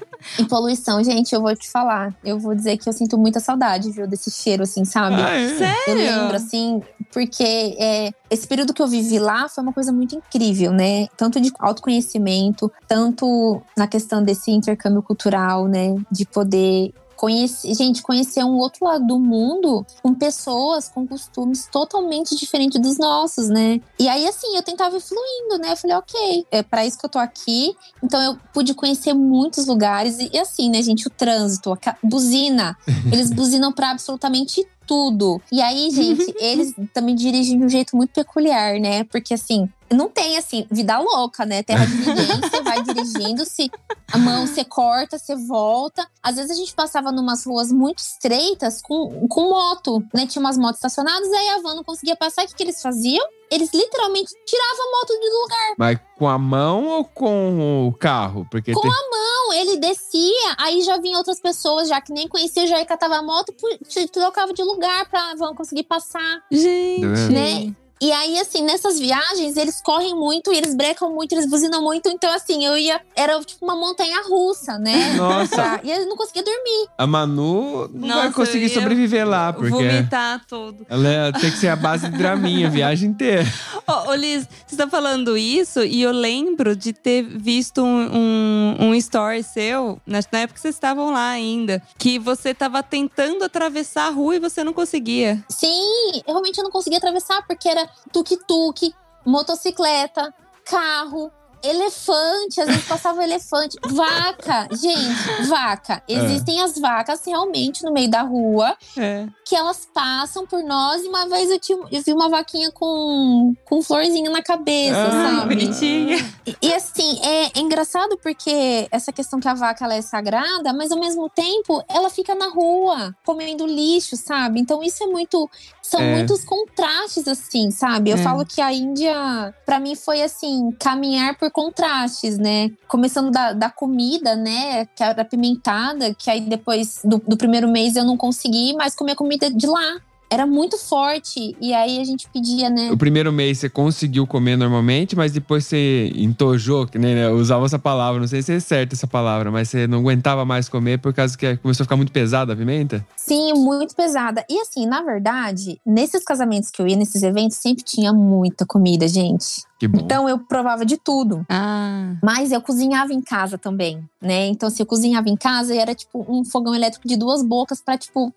E 0.38 0.44
poluição, 0.44 1.02
gente, 1.02 1.34
eu 1.34 1.40
vou 1.40 1.54
te 1.56 1.70
falar. 1.70 2.14
Eu 2.22 2.38
vou 2.38 2.54
dizer 2.54 2.76
que 2.76 2.88
eu 2.88 2.92
sinto 2.92 3.16
muita 3.16 3.40
saudade, 3.40 3.90
viu, 3.90 4.06
desse 4.06 4.30
cheiro, 4.30 4.62
assim, 4.62 4.84
sabe? 4.84 5.16
Ah, 5.20 5.34
é? 5.34 5.44
Eu 5.44 5.58
Sério? 5.58 5.94
lembro, 5.94 6.36
assim, 6.36 6.82
porque 7.12 7.76
é, 7.78 8.10
esse 8.30 8.46
período 8.46 8.74
que 8.74 8.82
eu 8.82 8.86
vivi 8.86 9.18
lá 9.18 9.48
foi 9.48 9.64
uma 9.64 9.72
coisa 9.72 9.92
muito 9.92 10.14
incrível, 10.14 10.72
né? 10.72 11.06
Tanto 11.16 11.40
de 11.40 11.50
autoconhecimento, 11.58 12.70
tanto 12.86 13.62
na 13.76 13.86
questão 13.86 14.22
desse 14.22 14.50
intercâmbio 14.50 15.02
cultural, 15.02 15.66
né? 15.66 15.94
De 16.10 16.26
poder 16.26 16.92
conhecer, 17.20 17.74
gente, 17.74 18.00
conhecer 18.00 18.42
um 18.42 18.56
outro 18.56 18.86
lado 18.86 19.06
do 19.06 19.18
mundo 19.18 19.84
com 20.02 20.14
pessoas 20.14 20.88
com 20.88 21.06
costumes 21.06 21.68
totalmente 21.70 22.34
diferentes 22.34 22.80
dos 22.80 22.96
nossos, 22.96 23.50
né? 23.50 23.78
E 23.98 24.08
aí, 24.08 24.26
assim, 24.26 24.56
eu 24.56 24.62
tentava 24.62 24.96
ir 24.96 25.02
fluindo, 25.02 25.58
né? 25.58 25.72
Eu 25.72 25.76
falei, 25.76 25.96
ok, 25.98 26.46
é 26.50 26.62
para 26.62 26.86
isso 26.86 26.98
que 26.98 27.04
eu 27.04 27.10
tô 27.10 27.18
aqui. 27.18 27.76
Então, 28.02 28.22
eu 28.22 28.38
pude 28.54 28.72
conhecer 28.72 29.12
muitos 29.12 29.66
lugares. 29.66 30.18
E, 30.18 30.30
e 30.32 30.38
assim, 30.38 30.70
né, 30.70 30.80
gente, 30.80 31.06
o 31.06 31.10
trânsito, 31.10 31.74
a 31.74 31.96
buzina. 32.02 32.74
Eles 33.12 33.30
buzinam 33.30 33.70
pra 33.70 33.90
absolutamente 33.90 34.66
tudo. 34.90 35.40
E 35.52 35.62
aí, 35.62 35.88
gente, 35.92 36.34
eles 36.42 36.74
também 36.92 37.14
dirigem 37.14 37.56
de 37.56 37.64
um 37.64 37.68
jeito 37.68 37.96
muito 37.96 38.10
peculiar, 38.10 38.80
né? 38.80 39.04
Porque, 39.04 39.32
assim, 39.32 39.68
não 39.88 40.08
tem, 40.08 40.36
assim, 40.36 40.66
vida 40.68 40.98
louca, 40.98 41.46
né? 41.46 41.62
Terra 41.62 41.84
de 41.84 41.94
ninguém, 41.94 42.40
você 42.40 42.60
vai 42.60 42.82
dirigindo, 42.82 43.44
se 43.44 43.70
a 44.12 44.18
mão 44.18 44.48
você 44.48 44.64
corta, 44.64 45.16
você 45.16 45.36
volta. 45.36 46.04
Às 46.20 46.34
vezes 46.34 46.50
a 46.50 46.54
gente 46.54 46.74
passava 46.74 47.12
numas 47.12 47.46
ruas 47.46 47.70
muito 47.70 48.00
estreitas 48.00 48.82
com, 48.82 49.28
com 49.28 49.50
moto, 49.50 50.02
né? 50.12 50.26
Tinha 50.26 50.40
umas 50.40 50.58
motos 50.58 50.78
estacionadas, 50.78 51.30
aí 51.32 51.48
a 51.50 51.60
van 51.60 51.76
não 51.76 51.84
conseguia 51.84 52.16
passar. 52.16 52.44
O 52.44 52.48
que, 52.48 52.56
que 52.56 52.62
eles 52.64 52.82
faziam? 52.82 53.24
Eles 53.48 53.72
literalmente 53.72 54.30
tiravam 54.44 54.86
a 54.86 54.98
moto 54.98 55.20
do 55.20 55.42
lugar. 55.42 55.74
Mas 55.78 55.98
com 56.18 56.28
a 56.28 56.38
mão 56.38 56.86
ou 56.86 57.04
com 57.04 57.88
o 57.88 57.92
carro? 57.92 58.46
Porque 58.50 58.72
Com 58.72 58.80
tem... 58.80 58.90
Não, 58.90 59.39
Não, 59.50 59.52
ele 59.52 59.76
descia, 59.78 60.54
aí 60.58 60.80
já 60.82 60.96
vinha 60.98 61.18
outras 61.18 61.40
pessoas, 61.40 61.88
já 61.88 62.00
que 62.00 62.12
nem 62.12 62.28
conhecia, 62.28 62.66
já 62.68 62.84
catava 62.84 63.16
a 63.16 63.22
moto, 63.22 63.52
pu- 63.52 63.78
trocava 64.12 64.52
de 64.52 64.62
lugar 64.62 65.08
pra 65.10 65.34
vão 65.34 65.54
conseguir 65.56 65.82
passar, 65.82 66.42
Gente. 66.52 67.32
né? 67.32 67.74
E 68.00 68.10
aí, 68.12 68.38
assim, 68.38 68.62
nessas 68.62 68.98
viagens, 68.98 69.56
eles 69.56 69.80
correm 69.82 70.14
muito, 70.14 70.52
e 70.52 70.56
eles 70.56 70.74
brecam 70.74 71.12
muito, 71.14 71.32
eles 71.32 71.46
buzinam 71.48 71.82
muito. 71.82 72.08
Então, 72.08 72.32
assim, 72.32 72.64
eu 72.64 72.76
ia. 72.78 73.00
Era 73.14 73.38
tipo 73.44 73.64
uma 73.64 73.76
montanha 73.76 74.22
russa, 74.26 74.78
né? 74.78 75.12
Nossa, 75.18 75.80
E 75.84 75.90
eu 75.90 76.06
não 76.06 76.16
conseguia 76.16 76.42
dormir. 76.42 76.88
a 76.96 77.06
Manu 77.06 77.88
não 77.92 78.08
vai 78.08 78.16
Nossa, 78.26 78.32
conseguir 78.32 78.64
eu 78.64 78.68
ia 78.68 78.74
sobreviver 78.74 79.28
lá, 79.28 79.52
porque 79.52 79.70
Vomitar 79.70 80.44
tudo. 80.46 80.86
ela 80.88 81.08
é- 81.08 81.32
tem 81.32 81.50
que 81.50 81.58
ser 81.58 81.68
a 81.68 81.76
base 81.76 82.08
de 82.08 82.16
draminha 82.16 82.68
a 82.68 82.70
viagem 82.70 83.10
inteira. 83.10 83.44
Ô, 83.86 84.10
ô, 84.10 84.14
Liz, 84.14 84.46
você 84.66 84.76
tá 84.76 84.88
falando 84.88 85.36
isso 85.36 85.80
e 85.84 86.00
eu 86.02 86.12
lembro 86.12 86.74
de 86.74 86.92
ter 86.92 87.22
visto 87.22 87.82
um, 87.82 88.16
um, 88.16 88.76
um 88.86 88.94
story 88.94 89.42
seu, 89.42 90.00
na, 90.06 90.20
na 90.32 90.38
época 90.40 90.54
que 90.54 90.60
vocês 90.60 90.74
estavam 90.74 91.10
lá 91.10 91.28
ainda, 91.28 91.82
que 91.98 92.18
você 92.18 92.54
tava 92.54 92.82
tentando 92.82 93.44
atravessar 93.44 94.06
a 94.06 94.10
rua 94.10 94.36
e 94.36 94.38
você 94.38 94.64
não 94.64 94.72
conseguia. 94.72 95.42
Sim, 95.48 96.12
eu 96.26 96.32
realmente 96.32 96.56
eu 96.58 96.64
não 96.64 96.70
conseguia 96.70 96.98
atravessar, 96.98 97.42
porque 97.46 97.68
era 97.68 97.89
tuk-tuk, 98.12 98.94
motocicleta, 99.24 100.34
carro. 100.64 101.30
Elefante, 101.62 102.60
às 102.60 102.66
vezes 102.66 102.84
passava 102.86 103.22
elefante. 103.22 103.76
Vaca, 103.90 104.68
gente, 104.72 105.48
vaca. 105.48 106.02
Existem 106.08 106.60
as 106.62 106.78
vacas 106.78 107.20
realmente 107.24 107.82
no 107.84 107.92
meio 107.92 108.10
da 108.10 108.22
rua 108.22 108.76
É. 108.96 109.26
que 109.44 109.54
elas 109.56 109.86
passam 109.92 110.46
por 110.46 110.62
nós. 110.62 111.02
E 111.02 111.08
uma 111.08 111.28
vez 111.28 111.50
eu, 111.50 111.58
tinha, 111.58 111.78
eu 111.90 112.02
vi 112.02 112.12
uma 112.12 112.28
vaquinha 112.28 112.70
com, 112.72 113.54
com 113.64 113.82
florzinha 113.82 114.30
na 114.30 114.42
cabeça, 114.42 114.96
Ah, 114.96 115.36
sabe? 115.40 115.54
Bonitinha. 115.56 116.16
E, 116.46 116.56
e, 116.62 116.74
assim, 116.74 117.18
é, 117.22 117.46
é 117.46 117.60
engraçado 117.60 118.18
porque 118.22 118.88
essa 118.90 119.12
questão 119.12 119.40
que 119.40 119.48
a 119.48 119.54
vaca 119.54 119.84
ela 119.84 119.94
é 119.94 120.02
sagrada, 120.02 120.72
mas 120.72 120.90
ao 120.92 120.98
mesmo 120.98 121.28
tempo 121.28 121.82
ela 121.88 122.08
fica 122.10 122.34
na 122.34 122.48
rua 122.48 123.14
comendo 123.24 123.66
lixo, 123.66 124.16
sabe? 124.16 124.60
Então 124.60 124.82
isso 124.82 125.02
é 125.02 125.06
muito. 125.06 125.48
São 125.82 126.00
É. 126.00 126.14
muitos 126.14 126.44
contrastes, 126.44 127.26
assim, 127.26 127.70
sabe? 127.72 128.10
Eu 128.10 128.16
É. 128.16 128.22
falo 128.22 128.46
que 128.46 128.60
a 128.60 128.72
Índia, 128.72 129.52
pra 129.66 129.80
mim, 129.80 129.96
foi 129.96 130.22
assim, 130.22 130.70
caminhar 130.78 131.36
por 131.36 131.49
contrastes, 131.50 132.38
né? 132.38 132.70
Começando 132.88 133.30
da, 133.30 133.52
da 133.52 133.70
comida, 133.70 134.36
né? 134.36 134.86
Que 134.86 135.02
era 135.02 135.22
apimentada, 135.22 136.14
que 136.14 136.30
aí 136.30 136.40
depois 136.40 137.00
do, 137.04 137.18
do 137.18 137.36
primeiro 137.36 137.68
mês 137.68 137.96
eu 137.96 138.04
não 138.04 138.16
consegui 138.16 138.74
mais 138.74 138.94
comer 138.94 139.14
comida 139.14 139.50
de 139.50 139.66
lá. 139.66 140.00
Era 140.30 140.46
muito 140.46 140.78
forte. 140.78 141.56
E 141.60 141.74
aí 141.74 142.00
a 142.00 142.04
gente 142.04 142.28
pedia, 142.28 142.70
né? 142.70 142.90
O 142.92 142.96
primeiro 142.96 143.32
mês 143.32 143.58
você 143.58 143.68
conseguiu 143.68 144.26
comer 144.26 144.56
normalmente, 144.56 145.16
mas 145.16 145.32
depois 145.32 145.66
você 145.66 146.12
entojou, 146.14 146.86
que 146.86 146.98
nem 146.98 147.16
né, 147.16 147.26
eu 147.26 147.36
usava 147.36 147.66
essa 147.66 147.78
palavra, 147.78 148.20
não 148.20 148.28
sei 148.28 148.40
se 148.40 148.52
é 148.52 148.60
certa 148.60 148.94
essa 148.94 149.06
palavra, 149.06 149.50
mas 149.50 149.68
você 149.68 149.88
não 149.88 149.98
aguentava 149.98 150.44
mais 150.44 150.68
comer 150.68 150.98
por 151.00 151.12
causa 151.12 151.36
que 151.36 151.56
começou 151.56 151.82
a 151.82 151.86
ficar 151.86 151.96
muito 151.96 152.12
pesada 152.12 152.52
a 152.52 152.56
pimenta? 152.56 153.04
Sim, 153.16 153.54
muito 153.54 153.94
pesada. 153.96 154.44
E 154.48 154.60
assim, 154.60 154.86
na 154.86 155.02
verdade, 155.02 155.80
nesses 155.84 156.24
casamentos 156.24 156.70
que 156.70 156.80
eu 156.80 156.86
ia, 156.86 156.96
nesses 156.96 157.22
eventos, 157.22 157.56
sempre 157.56 157.82
tinha 157.82 158.12
muita 158.12 158.64
comida, 158.64 159.08
gente. 159.08 159.64
Que 159.80 159.88
bom. 159.88 159.98
Então 160.00 160.28
eu 160.28 160.38
provava 160.38 160.84
de 160.84 160.96
tudo. 160.96 161.44
Ah. 161.48 162.14
Mas 162.22 162.52
eu 162.52 162.60
cozinhava 162.60 163.12
em 163.12 163.20
casa 163.20 163.56
também, 163.56 164.04
né? 164.20 164.46
Então, 164.46 164.68
se 164.68 164.80
eu 164.80 164.86
cozinhava 164.86 165.28
em 165.28 165.36
casa, 165.36 165.74
era 165.74 165.94
tipo 165.94 166.24
um 166.28 166.44
fogão 166.44 166.74
elétrico 166.74 167.08
de 167.08 167.16
duas 167.16 167.42
bocas 167.42 167.80
pra, 167.80 167.96
tipo, 167.96 168.32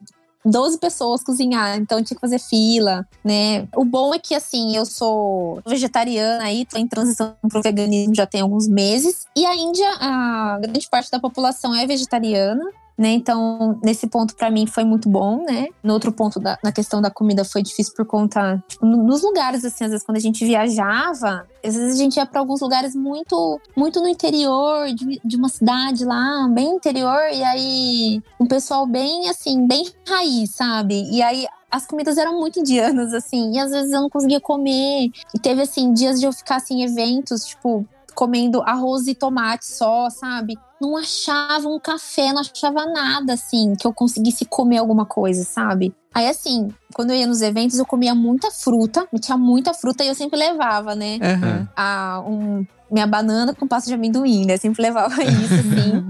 12 0.45 0.77
pessoas 0.77 1.23
cozinhar. 1.23 1.77
Então, 1.77 2.03
tinha 2.03 2.15
que 2.15 2.21
fazer 2.21 2.39
fila, 2.39 3.07
né? 3.23 3.67
O 3.75 3.85
bom 3.85 4.13
é 4.13 4.19
que, 4.19 4.35
assim, 4.35 4.75
eu 4.75 4.85
sou 4.85 5.61
vegetariana 5.65 6.43
aí, 6.43 6.65
tô 6.65 6.77
em 6.77 6.87
transição 6.87 7.35
pro 7.49 7.61
veganismo 7.61 8.15
já 8.15 8.25
tem 8.25 8.41
alguns 8.41 8.67
meses. 8.67 9.25
E 9.35 9.45
a 9.45 9.55
Índia, 9.55 9.89
a 9.99 10.59
grande 10.61 10.89
parte 10.89 11.09
da 11.11 11.19
população 11.19 11.73
é 11.75 11.85
vegetariana. 11.85 12.63
Né, 12.95 13.09
então, 13.13 13.79
nesse 13.83 14.05
ponto, 14.05 14.35
pra 14.35 14.51
mim, 14.51 14.67
foi 14.67 14.83
muito 14.83 15.09
bom, 15.09 15.43
né? 15.43 15.67
No 15.81 15.93
outro 15.93 16.11
ponto, 16.11 16.39
da, 16.39 16.59
na 16.63 16.71
questão 16.71 17.01
da 17.01 17.09
comida, 17.09 17.43
foi 17.43 17.63
difícil 17.63 17.93
por 17.95 18.05
conta. 18.05 18.63
Tipo, 18.67 18.85
no- 18.85 19.03
nos 19.03 19.23
lugares, 19.23 19.65
assim, 19.65 19.83
às 19.83 19.89
vezes, 19.89 20.05
quando 20.05 20.17
a 20.17 20.21
gente 20.21 20.45
viajava, 20.45 21.47
às 21.65 21.73
vezes 21.75 21.95
a 21.95 21.97
gente 21.97 22.17
ia 22.17 22.25
pra 22.25 22.39
alguns 22.39 22.61
lugares 22.61 22.95
muito, 22.95 23.59
muito 23.75 23.99
no 23.99 24.07
interior, 24.07 24.93
de, 24.93 25.19
de 25.25 25.35
uma 25.35 25.49
cidade 25.49 26.05
lá, 26.05 26.47
bem 26.53 26.75
interior, 26.75 27.19
e 27.33 27.43
aí 27.43 28.21
um 28.39 28.45
pessoal 28.45 28.85
bem, 28.85 29.27
assim, 29.29 29.65
bem 29.67 29.85
raiz, 30.07 30.51
sabe? 30.51 31.03
E 31.11 31.21
aí 31.21 31.47
as 31.71 31.87
comidas 31.87 32.17
eram 32.19 32.39
muito 32.39 32.59
indianas, 32.59 33.11
assim, 33.13 33.53
e 33.55 33.59
às 33.59 33.71
vezes 33.71 33.91
eu 33.91 34.01
não 34.01 34.09
conseguia 34.09 34.39
comer. 34.39 35.09
E 35.33 35.39
teve, 35.41 35.61
assim, 35.63 35.91
dias 35.93 36.19
de 36.19 36.27
eu 36.27 36.31
ficar, 36.31 36.57
assim, 36.57 36.81
em 36.81 36.83
eventos, 36.83 37.45
tipo, 37.45 37.83
comendo 38.13 38.61
arroz 38.61 39.07
e 39.07 39.15
tomate 39.15 39.65
só, 39.65 40.07
sabe? 40.11 40.55
Não 40.83 40.97
achava 40.97 41.69
um 41.69 41.79
café, 41.79 42.33
não 42.33 42.41
achava 42.41 42.85
nada, 42.85 43.31
assim, 43.31 43.73
que 43.79 43.87
eu 43.87 43.93
conseguisse 43.93 44.43
comer 44.43 44.79
alguma 44.79 45.05
coisa, 45.05 45.45
sabe? 45.45 45.95
Aí, 46.13 46.27
assim, 46.27 46.73
quando 46.93 47.11
eu 47.11 47.15
ia 47.15 47.25
nos 47.25 47.41
eventos, 47.41 47.79
eu 47.79 47.85
comia 47.85 48.13
muita 48.13 48.51
fruta, 48.51 49.07
tinha 49.21 49.37
muita 49.37 49.73
fruta 49.73 50.03
e 50.03 50.09
eu 50.09 50.13
sempre 50.13 50.37
levava, 50.37 50.93
né? 50.93 51.19
Aham. 51.21 51.69
A, 51.73 52.23
um, 52.27 52.65
minha 52.91 53.07
banana 53.07 53.55
com 53.55 53.65
pasta 53.65 53.87
de 53.87 53.93
amendoim, 53.95 54.45
né? 54.45 54.55
Eu 54.55 54.57
sempre 54.57 54.81
levava 54.81 55.15
isso, 55.23 55.53
assim. 55.53 56.03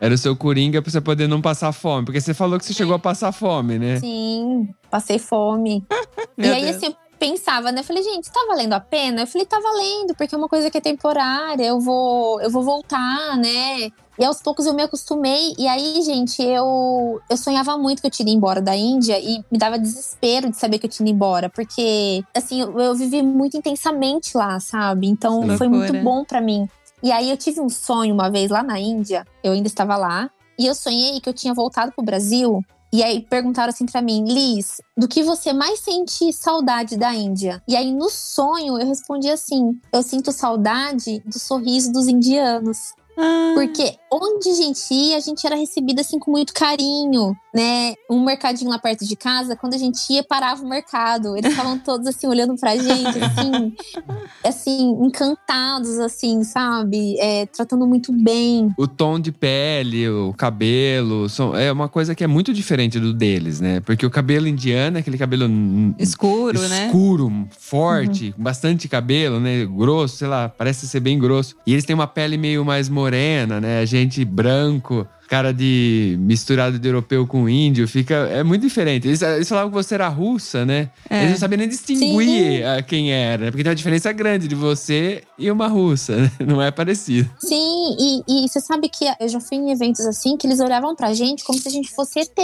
Era 0.00 0.12
o 0.12 0.18
seu 0.18 0.34
coringa 0.34 0.82
pra 0.82 0.90
você 0.90 1.00
poder 1.00 1.28
não 1.28 1.40
passar 1.40 1.70
fome. 1.70 2.04
Porque 2.04 2.20
você 2.20 2.34
falou 2.34 2.58
que 2.58 2.64
você 2.64 2.74
chegou 2.74 2.96
a 2.96 2.98
passar 2.98 3.30
fome, 3.30 3.78
né? 3.78 4.00
Sim, 4.00 4.68
passei 4.90 5.20
fome. 5.20 5.84
E 6.38 6.46
aí, 6.46 6.64
Deus. 6.64 6.76
assim, 6.76 6.94
pensava, 7.18 7.72
né? 7.72 7.80
Eu 7.80 7.84
falei, 7.84 8.02
gente, 8.02 8.30
tá 8.30 8.40
valendo 8.48 8.72
a 8.72 8.80
pena? 8.80 9.22
Eu 9.22 9.26
falei, 9.26 9.46
tá 9.46 9.58
valendo, 9.58 10.14
porque 10.14 10.34
é 10.34 10.38
uma 10.38 10.48
coisa 10.48 10.70
que 10.70 10.78
é 10.78 10.80
temporária, 10.80 11.64
eu 11.64 11.80
vou, 11.80 12.40
eu 12.40 12.50
vou 12.50 12.62
voltar, 12.62 13.36
né? 13.36 13.90
E 14.18 14.24
aos 14.24 14.40
poucos 14.40 14.64
eu 14.64 14.72
me 14.74 14.82
acostumei. 14.82 15.54
E 15.58 15.68
aí, 15.68 16.00
gente, 16.02 16.42
eu, 16.42 17.20
eu 17.28 17.36
sonhava 17.36 17.76
muito 17.76 18.00
que 18.00 18.06
eu 18.06 18.10
tinha 18.10 18.26
ido 18.26 18.36
embora 18.36 18.62
da 18.62 18.74
Índia 18.74 19.18
e 19.20 19.44
me 19.50 19.58
dava 19.58 19.78
desespero 19.78 20.50
de 20.50 20.56
saber 20.56 20.78
que 20.78 20.86
eu 20.86 20.90
tinha 20.90 21.06
ido 21.06 21.14
embora. 21.14 21.50
Porque, 21.50 22.24
assim, 22.34 22.62
eu, 22.62 22.78
eu 22.78 22.94
vivi 22.94 23.22
muito 23.22 23.56
intensamente 23.56 24.36
lá, 24.36 24.58
sabe? 24.58 25.06
Então 25.06 25.42
Sim. 25.42 25.56
foi 25.58 25.68
Loucura. 25.68 25.92
muito 25.92 26.04
bom 26.04 26.24
pra 26.24 26.40
mim. 26.40 26.66
E 27.02 27.12
aí 27.12 27.30
eu 27.30 27.36
tive 27.36 27.60
um 27.60 27.68
sonho 27.68 28.14
uma 28.14 28.30
vez 28.30 28.50
lá 28.50 28.62
na 28.62 28.80
Índia, 28.80 29.26
eu 29.44 29.52
ainda 29.52 29.68
estava 29.68 29.96
lá, 29.96 30.30
e 30.58 30.66
eu 30.66 30.74
sonhei 30.74 31.20
que 31.20 31.28
eu 31.28 31.34
tinha 31.34 31.52
voltado 31.52 31.92
pro 31.92 32.04
Brasil. 32.04 32.64
E 32.92 33.02
aí 33.02 33.20
perguntaram 33.20 33.70
assim 33.70 33.86
pra 33.86 34.00
mim, 34.00 34.24
Liz, 34.24 34.80
do 34.96 35.08
que 35.08 35.22
você 35.22 35.52
mais 35.52 35.80
sente 35.80 36.32
saudade 36.32 36.96
da 36.96 37.14
Índia? 37.14 37.62
E 37.68 37.76
aí 37.76 37.92
no 37.92 38.08
sonho 38.08 38.78
eu 38.78 38.86
respondi 38.86 39.28
assim: 39.28 39.78
eu 39.92 40.02
sinto 40.02 40.32
saudade 40.32 41.20
do 41.26 41.38
sorriso 41.38 41.92
dos 41.92 42.06
indianos. 42.06 42.94
Ah. 43.16 43.52
Porque 43.54 43.94
onde 44.12 44.50
a 44.50 44.54
gente 44.54 44.92
ia, 44.92 45.16
a 45.16 45.20
gente 45.20 45.46
era 45.46 45.56
recebida 45.56 46.00
assim 46.00 46.18
com 46.18 46.30
muito 46.30 46.52
carinho, 46.52 47.34
né? 47.54 47.94
Um 48.10 48.24
mercadinho 48.24 48.70
lá 48.70 48.78
perto 48.78 49.04
de 49.06 49.16
casa, 49.16 49.56
quando 49.56 49.74
a 49.74 49.78
gente 49.78 49.98
ia, 50.12 50.22
parava 50.22 50.62
o 50.62 50.68
mercado. 50.68 51.36
Eles 51.36 51.50
estavam 51.50 51.78
todos 51.78 52.06
assim 52.06 52.26
olhando 52.26 52.54
pra 52.56 52.76
gente, 52.76 53.18
assim, 53.18 53.76
assim, 54.44 54.90
encantados, 55.02 55.98
assim, 55.98 56.44
sabe? 56.44 57.18
É, 57.18 57.46
tratando 57.46 57.86
muito 57.86 58.12
bem. 58.12 58.72
O 58.78 58.86
tom 58.86 59.18
de 59.18 59.32
pele, 59.32 60.08
o 60.08 60.34
cabelo, 60.34 61.28
são, 61.28 61.56
é 61.56 61.72
uma 61.72 61.88
coisa 61.88 62.14
que 62.14 62.22
é 62.22 62.26
muito 62.26 62.52
diferente 62.52 63.00
do 63.00 63.12
deles, 63.12 63.60
né? 63.60 63.80
Porque 63.80 64.04
o 64.04 64.10
cabelo 64.10 64.46
indiano 64.46 64.98
é 64.98 65.00
aquele 65.00 65.18
cabelo 65.18 65.46
hum, 65.46 65.94
Escuro, 65.98 66.60
né? 66.68 66.86
escuro, 66.86 67.48
forte, 67.58 68.32
com 68.32 68.42
bastante 68.42 68.88
cabelo, 68.88 69.40
né? 69.40 69.64
Grosso, 69.64 70.16
sei 70.16 70.28
lá, 70.28 70.48
parece 70.48 70.86
ser 70.86 71.00
bem 71.00 71.18
grosso. 71.18 71.56
E 71.66 71.72
eles 71.72 71.84
têm 71.84 71.94
uma 71.94 72.06
pele 72.06 72.36
meio 72.36 72.64
mais 72.64 72.88
morena, 72.88 73.05
né? 73.10 73.80
A 73.80 73.84
gente 73.84 74.24
branco, 74.24 75.06
cara 75.28 75.52
de 75.52 76.16
misturado 76.20 76.78
de 76.78 76.88
europeu 76.88 77.26
com 77.26 77.48
índio, 77.48 77.86
fica. 77.86 78.14
É 78.14 78.42
muito 78.42 78.62
diferente. 78.62 79.08
Eles, 79.08 79.22
eles 79.22 79.48
falavam 79.48 79.70
que 79.70 79.74
você 79.74 79.94
era 79.94 80.08
russa, 80.08 80.64
né? 80.64 80.90
É. 81.10 81.20
Eles 81.20 81.32
não 81.32 81.38
sabiam 81.38 81.58
nem 81.58 81.68
distinguir 81.68 82.64
ah, 82.66 82.82
quem 82.82 83.12
era, 83.12 83.44
né? 83.44 83.50
Porque 83.50 83.62
tem 83.62 83.70
uma 83.70 83.76
diferença 83.76 84.12
grande 84.12 84.48
de 84.48 84.54
você 84.54 85.22
e 85.38 85.50
uma 85.50 85.66
russa, 85.66 86.16
né? 86.16 86.30
Não 86.46 86.62
é 86.62 86.70
parecido. 86.70 87.28
Sim, 87.38 87.96
e, 87.98 88.22
e 88.44 88.48
você 88.48 88.60
sabe 88.60 88.88
que 88.88 89.04
eu 89.20 89.28
já 89.28 89.40
fui 89.40 89.58
em 89.58 89.70
eventos 89.70 90.06
assim 90.06 90.36
que 90.36 90.46
eles 90.46 90.60
olhavam 90.60 90.94
pra 90.94 91.12
gente 91.12 91.44
como 91.44 91.58
se 91.58 91.68
a 91.68 91.70
gente 91.70 91.90
fosse 91.90 92.20
ET. 92.20 92.36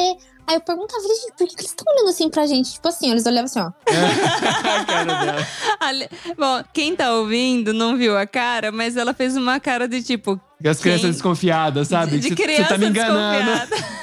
Aí 0.46 0.56
eu 0.56 0.60
perguntava, 0.60 1.02
gente, 1.02 1.32
por 1.38 1.46
que 1.46 1.54
que 1.54 1.60
eles 1.62 1.70
estão 1.70 1.84
olhando 1.94 2.08
assim 2.10 2.28
pra 2.28 2.46
gente? 2.46 2.72
Tipo 2.72 2.88
assim, 2.88 3.10
eles 3.10 3.24
olhavam 3.26 3.44
assim, 3.44 3.60
ó. 3.60 3.70
a 3.88 4.84
cara 4.84 5.24
dela. 5.24 5.46
Bom, 6.36 6.64
quem 6.72 6.96
tá 6.96 7.12
ouvindo 7.14 7.72
não 7.72 7.96
viu 7.96 8.16
a 8.18 8.26
cara, 8.26 8.72
mas 8.72 8.96
ela 8.96 9.14
fez 9.14 9.36
uma 9.36 9.60
cara 9.60 9.86
de 9.88 10.02
tipo. 10.02 10.40
E 10.62 10.68
as 10.68 10.78
crianças 10.80 11.02
Quem? 11.02 11.10
desconfiadas, 11.12 11.88
sabe? 11.88 12.18
De 12.18 12.28
Você- 12.28 12.34
criança 12.36 12.62
Você 12.64 12.68
tá 12.68 12.78
me 12.78 12.86
enganando. 12.86 13.50
desconfiada. 13.68 13.92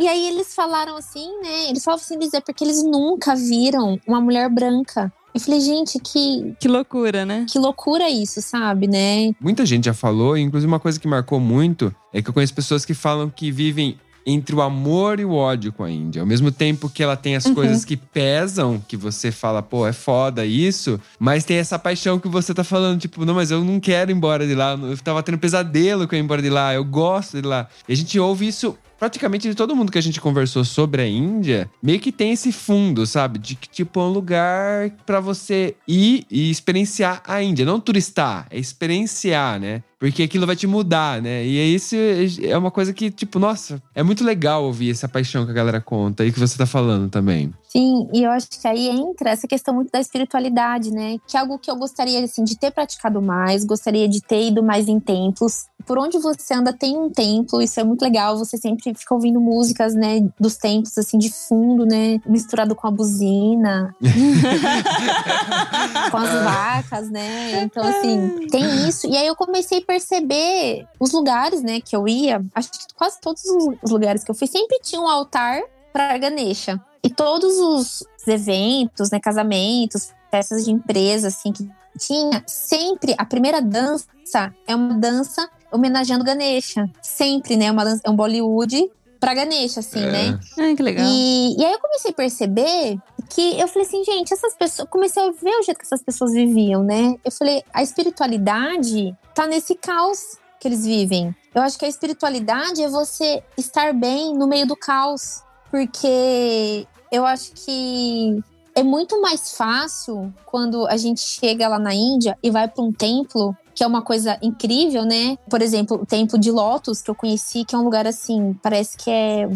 E 0.00 0.08
aí 0.08 0.26
eles 0.28 0.52
falaram 0.54 0.96
assim, 0.96 1.40
né? 1.40 1.68
Eles 1.68 1.84
falavam 1.84 2.04
assim, 2.04 2.18
dizer, 2.18 2.40
porque 2.40 2.64
eles 2.64 2.82
nunca 2.82 3.34
viram 3.36 3.98
uma 4.06 4.20
mulher 4.20 4.48
branca. 4.50 5.12
Eu 5.32 5.40
falei, 5.40 5.60
gente, 5.60 5.98
que, 6.00 6.54
Que 6.60 6.66
loucura, 6.68 7.24
né? 7.24 7.46
que 7.48 7.58
loucura 7.58 8.08
isso, 8.10 8.42
sabe, 8.42 8.88
né? 8.88 9.32
Muita 9.40 9.64
gente 9.64 9.84
já 9.84 9.94
falou, 9.94 10.36
e 10.36 10.42
inclusive 10.42 10.66
uma 10.70 10.80
coisa 10.80 10.98
que 10.98 11.06
marcou 11.06 11.38
muito 11.38 11.94
é 12.12 12.20
que 12.20 12.28
eu 12.28 12.34
conheço 12.34 12.52
pessoas 12.54 12.84
que 12.84 12.92
falam 12.92 13.30
que 13.30 13.50
vivem 13.52 13.98
entre 14.26 14.54
o 14.54 14.62
amor 14.62 15.20
e 15.20 15.24
o 15.24 15.32
ódio 15.32 15.72
com 15.72 15.84
a 15.84 15.90
Índia. 15.90 16.22
Ao 16.22 16.26
mesmo 16.26 16.50
tempo 16.50 16.88
que 16.88 17.02
ela 17.02 17.16
tem 17.16 17.36
as 17.36 17.44
uhum. 17.44 17.54
coisas 17.54 17.84
que 17.84 17.96
pesam, 17.96 18.82
que 18.86 18.96
você 18.96 19.30
fala, 19.30 19.62
pô, 19.62 19.86
é 19.86 19.92
foda 19.92 20.44
isso, 20.46 21.00
mas 21.18 21.44
tem 21.44 21.56
essa 21.56 21.78
paixão 21.78 22.18
que 22.18 22.28
você 22.28 22.54
tá 22.54 22.64
falando, 22.64 23.00
tipo, 23.00 23.24
não, 23.24 23.34
mas 23.34 23.50
eu 23.50 23.62
não 23.64 23.78
quero 23.78 24.10
ir 24.10 24.14
embora 24.14 24.46
de 24.46 24.54
lá. 24.54 24.72
Eu 24.72 24.96
tava 24.98 25.22
tendo 25.22 25.38
pesadelo 25.38 26.08
com 26.08 26.14
eu 26.14 26.20
ir 26.20 26.22
embora 26.22 26.42
de 26.42 26.50
lá, 26.50 26.74
eu 26.74 26.84
gosto 26.84 27.40
de 27.40 27.46
lá. 27.46 27.68
E 27.88 27.92
a 27.92 27.96
gente 27.96 28.18
ouve 28.18 28.46
isso 28.46 28.76
praticamente 28.98 29.48
de 29.48 29.54
todo 29.54 29.76
mundo 29.76 29.92
que 29.92 29.98
a 29.98 30.02
gente 30.02 30.20
conversou 30.20 30.64
sobre 30.64 31.02
a 31.02 31.06
Índia, 31.06 31.70
meio 31.82 32.00
que 32.00 32.12
tem 32.12 32.32
esse 32.32 32.50
fundo, 32.50 33.06
sabe? 33.06 33.38
De 33.38 33.54
que, 33.54 33.68
tipo, 33.68 34.00
é 34.00 34.02
um 34.02 34.08
lugar 34.08 34.90
para 35.04 35.20
você 35.20 35.76
ir 35.86 36.24
e 36.30 36.50
experienciar 36.50 37.22
a 37.26 37.42
Índia. 37.42 37.66
Não 37.66 37.80
turistar, 37.80 38.46
é 38.50 38.58
experienciar, 38.58 39.60
né? 39.60 39.82
Porque 40.04 40.22
aquilo 40.22 40.46
vai 40.46 40.54
te 40.54 40.66
mudar, 40.66 41.22
né? 41.22 41.46
E 41.46 41.58
é 41.58 41.64
isso 41.64 41.96
é 42.42 42.58
uma 42.58 42.70
coisa 42.70 42.92
que, 42.92 43.10
tipo, 43.10 43.38
nossa, 43.38 43.82
é 43.94 44.02
muito 44.02 44.22
legal 44.22 44.62
ouvir 44.62 44.90
essa 44.90 45.08
paixão 45.08 45.46
que 45.46 45.50
a 45.50 45.54
galera 45.54 45.80
conta 45.80 46.26
e 46.26 46.30
que 46.30 46.38
você 46.38 46.58
tá 46.58 46.66
falando 46.66 47.08
também. 47.08 47.54
Sim, 47.76 48.08
e 48.12 48.22
eu 48.22 48.30
acho 48.30 48.46
que 48.50 48.68
aí 48.68 48.88
entra 48.88 49.30
essa 49.30 49.48
questão 49.48 49.74
muito 49.74 49.90
da 49.90 49.98
espiritualidade, 49.98 50.92
né? 50.92 51.16
Que 51.26 51.36
é 51.36 51.40
algo 51.40 51.58
que 51.58 51.68
eu 51.68 51.74
gostaria, 51.74 52.22
assim, 52.22 52.44
de 52.44 52.56
ter 52.56 52.70
praticado 52.70 53.20
mais, 53.20 53.64
gostaria 53.64 54.08
de 54.08 54.20
ter 54.20 54.46
ido 54.46 54.62
mais 54.62 54.86
em 54.86 55.00
templos. 55.00 55.64
Por 55.84 55.98
onde 55.98 56.16
você 56.18 56.54
anda 56.54 56.72
tem 56.72 56.96
um 56.96 57.10
templo, 57.10 57.60
isso 57.60 57.80
é 57.80 57.84
muito 57.84 58.02
legal. 58.02 58.38
Você 58.38 58.56
sempre 58.56 58.94
fica 58.94 59.12
ouvindo 59.12 59.40
músicas, 59.40 59.92
né, 59.92 60.20
dos 60.38 60.56
templos, 60.56 60.96
assim, 60.96 61.18
de 61.18 61.32
fundo, 61.32 61.84
né? 61.84 62.20
Misturado 62.24 62.76
com 62.76 62.86
a 62.86 62.92
buzina. 62.92 63.92
com 66.10 66.16
as 66.16 66.44
vacas, 66.44 67.10
né? 67.10 67.64
Então, 67.64 67.82
assim, 67.82 68.46
tem 68.52 68.88
isso. 68.88 69.08
E 69.08 69.16
aí 69.16 69.26
eu 69.26 69.34
comecei 69.34 69.78
a 69.78 69.82
perceber 69.94 70.86
os 70.98 71.12
lugares, 71.12 71.62
né, 71.62 71.80
que 71.80 71.94
eu 71.94 72.08
ia. 72.08 72.44
Acho 72.54 72.70
que 72.72 72.78
quase 72.96 73.20
todos 73.20 73.42
os 73.82 73.90
lugares 73.90 74.24
que 74.24 74.30
eu 74.30 74.34
fui 74.34 74.48
sempre 74.48 74.80
tinha 74.80 75.00
um 75.00 75.06
altar 75.06 75.62
para 75.92 76.18
Ganesha. 76.18 76.80
E 77.02 77.08
todos 77.08 77.58
os 77.58 78.02
eventos, 78.26 79.10
né, 79.10 79.20
casamentos, 79.20 80.12
festas 80.30 80.64
de 80.64 80.72
empresa, 80.72 81.28
assim, 81.28 81.52
que 81.52 81.68
tinha, 81.96 82.42
sempre 82.46 83.14
a 83.16 83.24
primeira 83.24 83.62
dança 83.62 84.52
é 84.66 84.74
uma 84.74 84.94
dança 84.94 85.48
homenageando 85.70 86.24
Ganesha. 86.24 86.90
Sempre, 87.00 87.56
né? 87.56 87.70
Uma 87.70 87.84
dança, 87.84 88.00
é 88.04 88.10
um 88.10 88.16
Bollywood 88.16 88.90
pra 89.24 89.32
Ganesha, 89.32 89.80
assim, 89.80 90.04
é. 90.04 90.12
né? 90.12 90.40
Ai, 90.58 90.76
que 90.76 90.82
legal. 90.82 91.06
E, 91.08 91.56
e 91.58 91.64
aí 91.64 91.72
eu 91.72 91.78
comecei 91.78 92.10
a 92.10 92.14
perceber 92.14 92.98
que 93.30 93.58
eu 93.58 93.66
falei 93.66 93.88
assim, 93.88 94.04
gente, 94.04 94.34
essas 94.34 94.54
pessoas. 94.54 94.86
Comecei 94.90 95.22
a 95.22 95.30
ver 95.30 95.58
o 95.60 95.62
jeito 95.62 95.78
que 95.78 95.86
essas 95.86 96.02
pessoas 96.02 96.32
viviam, 96.32 96.82
né? 96.82 97.16
Eu 97.24 97.32
falei, 97.32 97.62
a 97.72 97.82
espiritualidade 97.82 99.16
tá 99.34 99.46
nesse 99.46 99.74
caos 99.76 100.36
que 100.60 100.68
eles 100.68 100.84
vivem. 100.84 101.34
Eu 101.54 101.62
acho 101.62 101.78
que 101.78 101.86
a 101.86 101.88
espiritualidade 101.88 102.82
é 102.82 102.88
você 102.88 103.42
estar 103.56 103.94
bem 103.94 104.34
no 104.34 104.46
meio 104.46 104.66
do 104.66 104.76
caos. 104.76 105.42
Porque 105.70 106.86
eu 107.10 107.24
acho 107.24 107.52
que 107.52 108.38
é 108.74 108.82
muito 108.82 109.20
mais 109.22 109.56
fácil 109.56 110.32
quando 110.44 110.86
a 110.86 110.98
gente 110.98 111.20
chega 111.20 111.66
lá 111.66 111.78
na 111.78 111.94
Índia 111.94 112.36
e 112.42 112.50
vai 112.50 112.68
para 112.68 112.84
um 112.84 112.92
templo 112.92 113.56
que 113.74 113.82
é 113.82 113.86
uma 113.86 114.02
coisa 114.02 114.38
incrível, 114.42 115.04
né? 115.04 115.36
Por 115.48 115.60
exemplo, 115.60 116.00
o 116.02 116.06
templo 116.06 116.38
de 116.38 116.50
Lotus 116.50 117.02
que 117.02 117.10
eu 117.10 117.14
conheci, 117.14 117.64
que 117.64 117.74
é 117.74 117.78
um 117.78 117.82
lugar 117.82 118.06
assim, 118.06 118.54
parece 118.62 118.96
que 118.96 119.10
é 119.10 119.48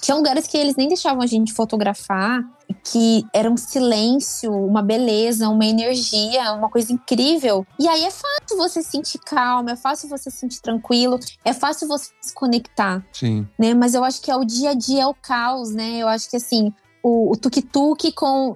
tinha 0.00 0.16
lugares 0.16 0.46
que 0.46 0.56
eles 0.56 0.76
nem 0.76 0.88
deixavam 0.88 1.22
a 1.22 1.26
gente 1.26 1.52
fotografar, 1.52 2.44
que 2.84 3.26
era 3.32 3.50
um 3.50 3.56
silêncio, 3.56 4.52
uma 4.52 4.82
beleza, 4.82 5.48
uma 5.48 5.64
energia, 5.64 6.52
uma 6.52 6.68
coisa 6.68 6.92
incrível. 6.92 7.66
E 7.78 7.88
aí 7.88 8.04
é 8.04 8.10
fácil 8.10 8.56
você 8.56 8.82
se 8.82 8.90
sentir 8.90 9.18
calmo, 9.18 9.70
é 9.70 9.76
fácil 9.76 10.08
você 10.08 10.30
se 10.30 10.36
sentir 10.38 10.60
tranquilo, 10.60 11.18
é 11.44 11.52
fácil 11.52 11.88
você 11.88 12.10
se 12.20 12.32
conectar. 12.32 13.04
Sim. 13.12 13.48
Né? 13.58 13.74
Mas 13.74 13.94
eu 13.94 14.04
acho 14.04 14.22
que 14.22 14.30
é 14.30 14.36
o 14.36 14.44
dia 14.44 14.70
a 14.70 14.74
dia, 14.74 15.02
é 15.02 15.06
o 15.06 15.14
caos, 15.14 15.70
né? 15.70 15.98
Eu 15.98 16.08
acho 16.08 16.30
que 16.30 16.36
assim, 16.36 16.72
o, 17.02 17.32
o 17.32 17.36
tuk-tuk 17.36 18.12
com 18.12 18.54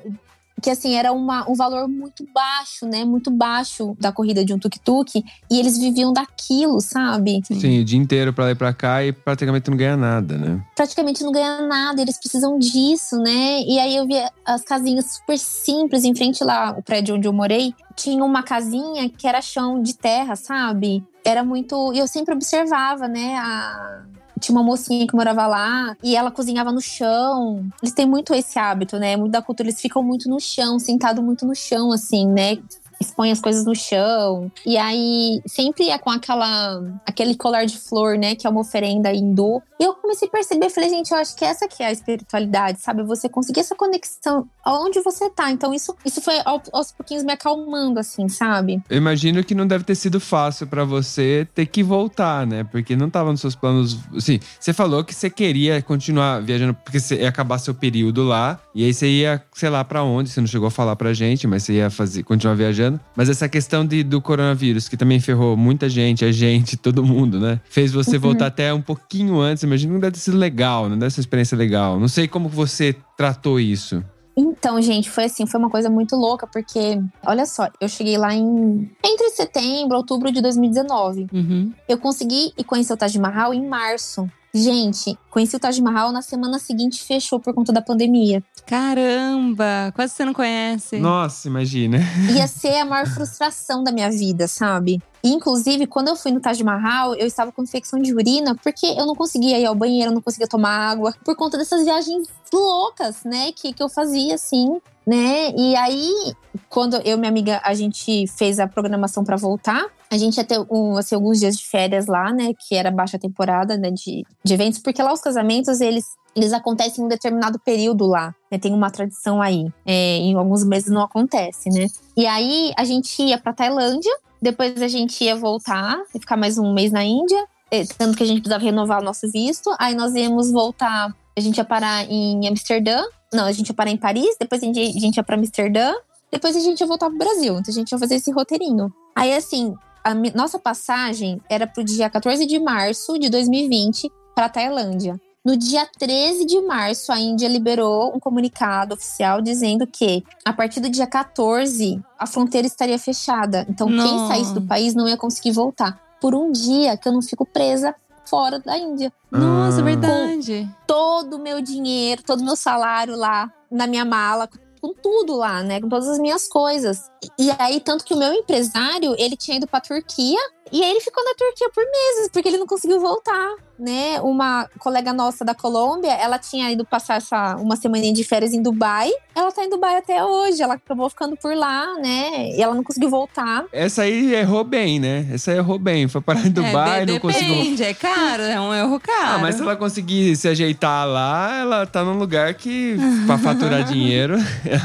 que 0.61 0.71
assim 0.71 0.95
era 0.95 1.13
uma, 1.13 1.49
um 1.49 1.55
valor 1.55 1.89
muito 1.89 2.27
baixo, 2.33 2.87
né? 2.87 3.05
Muito 3.05 3.31
baixo 3.31 3.97
da 3.99 4.13
corrida 4.13 4.45
de 4.45 4.53
um 4.53 4.59
tuk-tuk 4.59 5.25
e 5.51 5.59
eles 5.59 5.79
viviam 5.79 6.13
daquilo, 6.13 6.81
sabe? 6.81 7.41
Sim, 7.45 7.81
o 7.81 7.85
dia 7.85 7.99
inteiro 7.99 8.33
para 8.33 8.45
lá 8.45 8.51
e 8.51 8.55
para 8.55 8.73
cá 8.73 9.05
e 9.05 9.13
praticamente 9.13 9.71
não 9.71 9.77
ganha 9.77 9.97
nada, 9.97 10.37
né? 10.37 10.61
Praticamente 10.75 11.23
não 11.23 11.33
ganha 11.33 11.63
nada, 11.63 12.01
eles 12.01 12.19
precisam 12.19 12.59
disso, 12.59 13.17
né? 13.19 13.61
E 13.63 13.79
aí 13.79 13.97
eu 13.97 14.07
vi 14.07 14.15
as 14.45 14.63
casinhas 14.63 15.17
super 15.17 15.39
simples 15.39 16.05
em 16.05 16.15
frente 16.15 16.43
lá, 16.43 16.75
o 16.77 16.83
prédio 16.83 17.17
onde 17.17 17.27
eu 17.27 17.33
morei, 17.33 17.75
tinha 17.97 18.25
uma 18.25 18.43
casinha 18.43 19.09
que 19.09 19.27
era 19.27 19.43
chão 19.43 19.83
de 19.83 19.95
terra, 19.95 20.37
sabe? 20.37 21.03
Era 21.29 21.45
muito, 21.45 21.93
e 21.93 21.99
eu 21.99 22.07
sempre 22.07 22.35
observava, 22.35 23.07
né, 23.07 23.37
a 23.37 24.03
tinha 24.39 24.57
uma 24.57 24.65
mocinha 24.65 25.07
que 25.07 25.15
morava 25.15 25.47
lá 25.47 25.97
e 26.03 26.17
ela 26.17 26.31
cozinhava 26.31 26.73
no 26.73 26.81
chão. 26.81 27.69
Eles 27.83 27.93
têm 27.93 28.07
muito 28.07 28.33
esse 28.33 28.57
hábito, 28.57 28.97
né? 28.97 29.17
Muito 29.17 29.33
da 29.33 29.43
cultura, 29.43 29.69
eles 29.69 29.81
ficam 29.81 30.01
muito 30.01 30.29
no 30.29 30.39
chão, 30.41 30.79
sentado 30.79 31.21
muito 31.21 31.45
no 31.45 31.57
chão, 31.57 31.91
assim, 31.91 32.27
né? 32.27 32.57
Expõe 33.01 33.31
as 33.31 33.41
coisas 33.41 33.65
no 33.65 33.75
chão. 33.75 34.51
E 34.67 34.77
aí 34.77 35.41
sempre 35.47 35.91
é 35.91 35.99
com 35.99 36.11
aquela 36.11 36.83
aquele 37.07 37.35
colar 37.35 37.65
de 37.65 37.79
flor, 37.79 38.17
né, 38.19 38.35
que 38.35 38.47
é 38.47 38.51
uma 38.51 38.61
oferenda 38.61 39.13
hindu. 39.13 39.63
E 39.81 39.85
eu 39.85 39.95
comecei 39.95 40.27
a 40.29 40.31
perceber, 40.31 40.71
falei, 40.71 40.91
gente, 40.91 41.13
eu 41.13 41.19
acho 41.19 41.37
que 41.37 41.45
essa 41.45 41.69
que 41.69 41.83
é 41.83 41.87
a 41.87 41.93
espiritualidade, 41.93 42.81
sabe? 42.81 43.03
Você 43.05 43.29
conseguir 43.29 43.61
essa 43.61 43.75
conexão 43.75 44.49
aonde 44.65 45.01
você 45.01 45.31
tá. 45.31 45.51
Então 45.51 45.73
isso 45.73 45.95
isso 46.05 46.21
foi 46.21 46.35
aos 46.45 46.93
pouquinhos 46.93 47.25
me 47.25 47.33
acalmando 47.33 48.01
assim, 48.01 48.29
sabe? 48.29 48.83
Eu 48.89 48.97
imagino 48.97 49.43
que 49.45 49.55
não 49.55 49.67
deve 49.67 49.85
ter 49.85 49.95
sido 49.95 50.21
fácil 50.21 50.67
para 50.67 50.85
você 50.85 51.47
ter 51.55 51.67
que 51.67 51.83
voltar, 51.83 52.47
né? 52.47 52.65
Porque 52.65 52.97
não 52.97 53.09
tava 53.09 53.31
nos 53.31 53.41
seus 53.41 53.55
planos, 53.55 53.99
assim, 54.17 54.41
você 54.59 54.73
falou 54.73 55.05
que 55.05 55.15
você 55.15 55.31
queria 55.31 55.81
continuar 55.83 56.41
viajando 56.41 56.75
porque 56.75 56.99
você 56.99 57.17
ia 57.17 57.29
acabar 57.29 57.59
seu 57.59 57.75
período 57.75 58.25
lá 58.25 58.59
e 58.75 58.85
aí 58.85 58.93
você 58.93 59.09
ia, 59.09 59.43
sei 59.55 59.71
lá, 59.71 59.85
para 59.85 60.03
onde, 60.03 60.31
você 60.31 60.41
não 60.41 60.49
chegou 60.49 60.69
a 60.69 60.71
falar 60.71 60.97
pra 60.97 61.13
gente, 61.13 61.47
mas 61.47 61.63
você 61.63 61.75
ia 61.75 61.91
fazer 61.91 62.23
continuar 62.23 62.55
viajando 62.55 62.88
mas 63.17 63.29
essa 63.29 63.49
questão 63.49 63.85
de, 63.85 64.03
do 64.03 64.21
coronavírus, 64.21 64.89
que 64.89 64.97
também 64.97 65.21
ferrou 65.21 65.57
muita 65.57 65.89
gente, 65.89 66.25
a 66.25 66.33
gente, 66.33 66.77
todo 66.79 67.05
mundo, 67.05 67.41
né? 67.41 67.61
Fez 67.69 67.93
você 67.93 68.17
uhum. 68.17 68.23
voltar 68.23 68.47
até 68.47 68.73
um 68.73 68.83
pouquinho 68.83 69.41
antes. 69.41 69.63
Imagina 69.63 69.91
que 69.91 69.95
não 69.95 70.01
deve 70.01 70.13
ter 70.13 70.21
sido 70.21 70.37
legal, 70.37 70.89
não 70.89 70.99
deve 70.99 71.13
ser 71.13 71.21
uma 71.21 71.23
experiência 71.23 71.57
legal. 71.57 71.99
Não 71.99 72.09
sei 72.09 72.29
como 72.29 72.49
você 72.49 72.95
tratou 73.17 73.59
isso. 73.59 74.03
Então, 74.41 74.81
gente, 74.81 75.11
foi 75.11 75.25
assim, 75.25 75.47
foi 75.47 75.59
uma 75.59 75.69
coisa 75.69 75.91
muito 75.91 76.15
louca, 76.15 76.47
porque, 76.47 77.03
olha 77.27 77.45
só, 77.45 77.69
eu 77.81 77.89
cheguei 77.89 78.17
lá 78.17 78.33
em 78.33 78.89
entre 79.05 79.31
setembro 79.31 79.97
e 79.97 79.99
outubro 79.99 80.31
de 80.31 80.41
2019. 80.41 81.27
Uhum. 81.33 81.73
Eu 81.89 81.99
consegui 81.99 82.53
ir 82.57 82.63
conhecer 82.63 82.93
o 82.93 82.97
Taj 82.97 83.19
Mahal 83.19 83.53
em 83.53 83.67
março. 83.67 84.31
Gente, 84.53 85.19
conheci 85.31 85.57
o 85.57 85.59
Taj 85.59 85.81
Mahal, 85.81 86.11
na 86.11 86.23
semana 86.23 86.59
seguinte 86.59 87.03
fechou 87.05 87.39
por 87.39 87.53
conta 87.55 87.73
da 87.73 87.83
pandemia. 87.83 88.43
Caramba, 88.67 89.93
quase 89.95 90.15
você 90.15 90.25
não 90.25 90.33
conhece. 90.33 90.99
Nossa, 90.99 91.49
imagina. 91.49 91.99
Ia 92.35 92.47
ser 92.47 92.77
a 92.77 92.85
maior 92.85 93.07
frustração 93.07 93.85
da 93.85 93.93
minha 93.93 94.11
vida, 94.11 94.47
sabe? 94.47 95.03
inclusive, 95.23 95.87
quando 95.87 96.09
eu 96.09 96.17
fui 96.17 96.31
no 96.31 96.41
Taj 96.41 96.63
Mahal, 96.63 97.15
eu 97.15 97.27
estava 97.27 97.51
com 97.51 97.63
infecção 97.63 98.01
de 98.01 98.15
urina 98.15 98.55
porque 98.55 98.87
eu 98.87 99.05
não 99.05 99.15
conseguia 99.15 99.59
ir 99.59 99.67
ao 99.67 99.75
banheiro, 99.75 100.11
eu 100.11 100.15
não 100.15 100.23
conseguia 100.23 100.47
tomar 100.47 100.71
água, 100.71 101.13
por 101.25 101.37
conta 101.37 101.59
dessas 101.59 101.85
viagens 101.85 102.29
loucas, 102.53 103.25
né, 103.25 103.53
que, 103.53 103.73
que 103.73 103.83
eu 103.83 103.89
fazia, 103.89 104.37
assim, 104.37 104.81
né? 105.09 105.55
E 105.57 105.75
aí, 105.75 106.35
quando 106.69 106.97
eu 106.97 107.17
e 107.17 107.17
minha 107.17 107.31
amiga, 107.31 107.63
a 107.65 107.73
gente 107.73 108.27
fez 108.27 108.61
a 108.61 108.69
programação 108.69 109.25
para 109.25 109.37
voltar, 109.39 109.87
a 110.11 110.19
gente 110.19 110.37
ia 110.37 110.45
ter 110.45 110.61
um, 110.71 110.99
assim, 110.99 111.15
alguns 111.15 111.41
dias 111.41 111.57
de 111.57 111.67
férias 111.67 112.07
lá, 112.07 112.31
né? 112.31 112.53
Que 112.53 112.75
era 112.75 112.91
baixa 112.91 113.19
temporada, 113.19 113.79
né? 113.79 113.91
De, 113.91 114.23
de 114.45 114.55
eventos, 114.55 114.79
porque 114.81 115.03
lá 115.03 115.11
os 115.11 115.23
casamentos, 115.23 115.81
eles, 115.81 116.05
eles 116.37 116.53
acontecem 116.53 117.03
em 117.03 117.07
um 117.07 117.09
determinado 117.09 117.59
período 117.59 118.07
lá, 118.07 118.35
né? 118.53 118.59
Tem 118.59 118.75
uma 118.75 118.91
tradição 118.91 119.41
aí. 119.41 119.73
É, 119.87 120.19
em 120.19 120.35
alguns 120.35 120.63
meses 120.63 120.91
não 120.91 121.01
acontece, 121.01 121.71
né? 121.71 121.87
E 122.15 122.27
aí 122.27 122.71
a 122.77 122.85
gente 122.85 123.23
ia 123.23 123.39
pra 123.39 123.55
Tailândia, 123.55 124.13
depois 124.43 124.83
a 124.83 124.89
gente 124.89 125.25
ia 125.25 125.37
voltar 125.37 125.99
e 126.15 126.21
ficar 126.21 126.37
mais 126.37 126.59
um 126.59 126.75
mês 126.75 126.93
na 126.93 127.03
Índia, 127.03 127.47
é, 127.71 127.83
tanto 127.97 128.15
que 128.15 128.23
a 128.23 128.27
gente 128.27 128.43
precisava 128.43 128.63
renovar 128.63 129.01
o 129.01 129.05
nosso 129.05 129.31
visto. 129.31 129.75
Aí 129.79 129.95
nós 129.95 130.15
íamos 130.15 130.53
voltar, 130.53 131.17
a 131.35 131.41
gente 131.41 131.57
ia 131.57 131.65
parar 131.65 132.05
em 132.05 132.47
Amsterdã. 132.47 133.03
Não, 133.33 133.45
a 133.45 133.53
gente 133.53 133.69
ia 133.69 133.75
parar 133.75 133.91
em 133.91 133.97
Paris, 133.97 134.37
depois 134.41 134.63
a 134.63 134.67
gente, 134.67 134.81
a 134.81 135.01
gente 135.01 135.17
ia 135.17 135.23
pra 135.23 135.37
Amsterdã, 135.37 135.93
depois 136.31 136.57
a 136.57 136.61
gente 136.61 136.81
ia 136.81 136.87
voltar 136.87 137.09
pro 137.09 137.19
Brasil. 137.19 137.59
Então 137.59 137.71
a 137.73 137.75
gente 137.75 137.93
ia 137.93 137.99
fazer 137.99 138.17
esse 138.17 138.31
roteirinho. 138.31 138.93
Aí, 139.15 139.35
assim, 139.35 139.75
a 140.05 140.15
nossa 140.15 140.59
passagem 140.59 141.41
era 141.49 141.67
para 141.67 141.81
o 141.81 141.85
dia 141.85 142.09
14 142.09 142.47
de 142.47 142.59
março 142.59 143.19
de 143.19 143.29
2020 143.29 144.11
para 144.35 144.47
a 144.47 144.49
Tailândia. 144.49 145.21
No 145.45 145.57
dia 145.57 145.89
13 145.99 146.45
de 146.45 146.61
março, 146.63 147.11
a 147.11 147.19
Índia 147.19 147.49
liberou 147.49 148.15
um 148.15 148.21
comunicado 148.21 148.95
oficial 148.95 149.41
dizendo 149.41 149.87
que, 149.87 150.23
a 150.45 150.53
partir 150.53 150.81
do 150.81 150.91
dia 150.91 151.07
14, 151.07 152.03
a 152.19 152.27
fronteira 152.27 152.67
estaria 152.67 152.99
fechada. 152.99 153.65
Então, 153.69 153.89
não. 153.89 154.05
quem 154.05 154.29
saísse 154.29 154.53
do 154.53 154.61
país 154.63 154.95
não 154.95 155.09
ia 155.09 155.17
conseguir 155.17 155.53
voltar. 155.53 155.99
Por 156.21 156.35
um 156.35 156.53
dia 156.53 156.97
que 156.97 157.09
eu 157.09 157.13
não 157.13 157.23
fico 157.23 157.47
presa 157.47 157.95
fora 158.29 158.59
da 158.59 158.77
Índia. 158.77 159.13
Nossa, 159.31 159.81
ah. 159.81 159.85
verdade. 159.85 160.69
Com 160.69 160.87
todo 160.87 161.37
o 161.37 161.39
meu 161.39 161.61
dinheiro, 161.61 162.23
todo 162.23 162.41
o 162.41 162.45
meu 162.45 162.57
salário 162.57 163.17
lá 163.17 163.53
na 163.71 163.87
minha 163.87 164.05
mala, 164.05 164.49
com 164.81 164.95
tudo 164.95 165.37
lá, 165.37 165.63
né? 165.63 165.81
Com 165.81 165.89
todas 165.89 166.09
as 166.09 166.19
minhas 166.19 166.49
coisas. 166.49 167.11
E 167.39 167.51
aí, 167.59 167.81
tanto 167.81 168.05
que 168.05 168.15
o 168.15 168.19
meu 168.19 168.33
empresário, 168.33 169.15
ele 169.19 169.37
tinha 169.37 169.57
ido 169.57 169.67
pra 169.67 169.81
Turquia 169.81 170.39
e 170.73 170.83
aí 170.83 170.91
ele 170.91 171.01
ficou 171.01 171.25
na 171.25 171.35
Turquia 171.35 171.71
por 171.75 171.85
meses, 171.85 172.31
porque 172.33 172.49
ele 172.49 172.59
não 172.59 172.67
conseguiu 172.67 173.01
voltar. 173.01 173.55
Né? 173.79 174.21
Uma 174.21 174.69
colega 174.79 175.13
nossa 175.13 175.45
da 175.45 175.55
Colômbia, 175.55 176.13
ela 176.13 176.39
tinha 176.39 176.71
ido 176.71 176.85
passar 176.85 177.17
essa, 177.17 177.57
uma 177.57 177.77
semana 177.77 178.13
de 178.13 178.25
férias 178.25 178.53
em 178.53 178.63
Dubai. 178.63 179.11
Ela 179.35 179.53
tá 179.53 179.65
em 179.65 179.71
Dubai 179.71 179.97
até 179.97 180.25
hoje. 180.25 180.63
Ela 180.63 180.75
acabou 180.75 181.09
ficando 181.09 181.37
por 181.37 181.55
lá, 181.55 181.95
né? 181.95 182.51
E 182.51 182.63
ela 182.63 182.75
não 182.75 182.83
conseguiu 182.83 183.11
voltar. 183.11 183.65
Essa 183.73 184.03
aí 184.03 184.35
errou 184.35 184.65
bem, 184.65 184.99
né? 184.99 185.27
Essa 185.33 185.53
aí 185.53 185.59
errou 185.59 185.79
bem. 185.79 186.09
Foi 186.09 186.21
parar 186.21 186.47
em 186.47 186.51
Dubai, 186.51 187.03
é, 187.03 187.07
não 187.07 187.19
conseguiu. 187.21 187.55
Depende, 187.55 187.85
é 187.85 187.95
caro, 187.95 188.43
é 188.43 188.61
um 188.61 188.75
erro 188.75 189.01
caro. 189.01 189.37
Ah, 189.37 189.39
mas 189.39 189.57
se 189.57 189.63
ela 189.63 189.77
conseguir 189.77 190.37
se 190.37 190.49
ajeitar 190.49 191.07
lá, 191.07 191.59
ela 191.61 191.87
tá 191.87 192.05
num 192.05 192.19
lugar 192.19 192.55
que, 192.55 192.97
pra 193.27 193.39
faturar 193.39 193.85
dinheiro, 193.89 194.37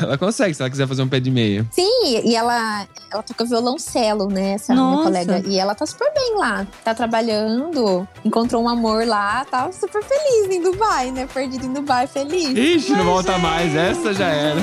ela 0.02 0.18
consegue, 0.18 0.54
se 0.54 0.62
ela 0.62 0.70
quiser 0.70 0.88
fazer 0.88 1.02
um 1.02 1.08
pé 1.08 1.20
de 1.20 1.32
meia. 1.32 1.66
Sim, 1.72 2.22
e 2.24 2.36
ela, 2.36 2.86
ela 3.12 3.24
toca 3.24 3.46
violoncelo, 3.46 4.28
né? 4.28 4.54
Essa 4.54 4.74
minha 4.74 4.86
Nossa. 4.86 5.04
colega. 5.04 5.44
E 5.48 5.58
ela 5.58 5.74
tá 5.74 5.86
super 5.86 6.12
bem 6.14 6.36
lá. 6.38 6.68
Tá 6.84 6.94
trabalhando, 6.94 8.08
encontrou 8.24 8.64
um 8.64 8.70
amor 8.84 9.08
lá, 9.08 9.46
tá 9.46 9.72
super 9.72 10.04
feliz 10.04 10.50
em 10.54 10.62
Dubai, 10.62 11.10
né? 11.10 11.26
Perdido 11.34 11.66
em 11.66 11.72
Dubai, 11.74 12.06
feliz. 12.06 12.50
Ixi, 12.50 12.92
não 12.92 13.06
volta 13.06 13.38
mais. 13.38 13.74
Essa 13.74 14.14
já 14.14 14.28
era. 14.28 14.60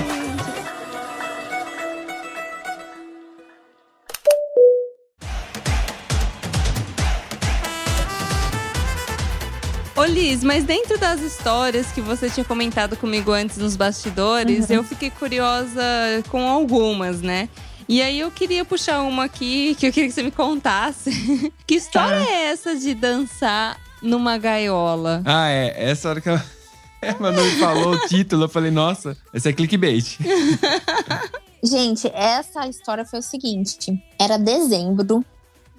Ô 9.96 10.04
Liz, 10.04 10.42
mas 10.42 10.64
dentro 10.64 10.98
das 10.98 11.20
histórias 11.20 11.88
que 11.92 12.00
você 12.00 12.30
tinha 12.30 12.44
comentado 12.44 12.96
comigo 12.96 13.32
antes 13.32 13.58
nos 13.58 13.76
bastidores, 13.76 14.70
eu 14.70 14.82
fiquei 14.82 15.10
curiosa 15.10 15.82
com 16.30 16.48
algumas, 16.48 17.20
né? 17.20 17.48
E 17.86 18.00
aí 18.00 18.20
eu 18.20 18.30
queria 18.30 18.64
puxar 18.64 19.02
uma 19.02 19.24
aqui 19.24 19.74
que 19.78 19.86
eu 19.86 19.92
queria 19.92 20.08
que 20.08 20.14
você 20.14 20.22
me 20.22 20.30
contasse. 20.30 21.52
que 21.66 21.74
história 21.74 22.24
Tá. 22.24 22.30
é 22.32 22.44
essa 22.50 22.76
de 22.76 22.94
dançar 22.94 23.76
numa 24.02 24.38
gaiola? 24.38 25.22
Ah, 25.24 25.48
é. 25.48 25.90
Essa 25.90 26.10
hora 26.10 26.20
que 26.20 26.28
ela. 26.28 26.44
A 27.02 27.18
Manu 27.18 27.42
me 27.42 27.52
falou 27.52 27.94
o 27.94 28.08
título, 28.08 28.44
eu 28.44 28.48
falei, 28.48 28.70
nossa, 28.70 29.16
esse 29.32 29.48
é 29.48 29.52
clickbait. 29.54 30.18
Gente, 31.62 32.10
essa 32.14 32.66
história 32.66 33.04
foi 33.04 33.18
o 33.18 33.22
seguinte: 33.22 34.02
era 34.18 34.38
dezembro, 34.38 35.24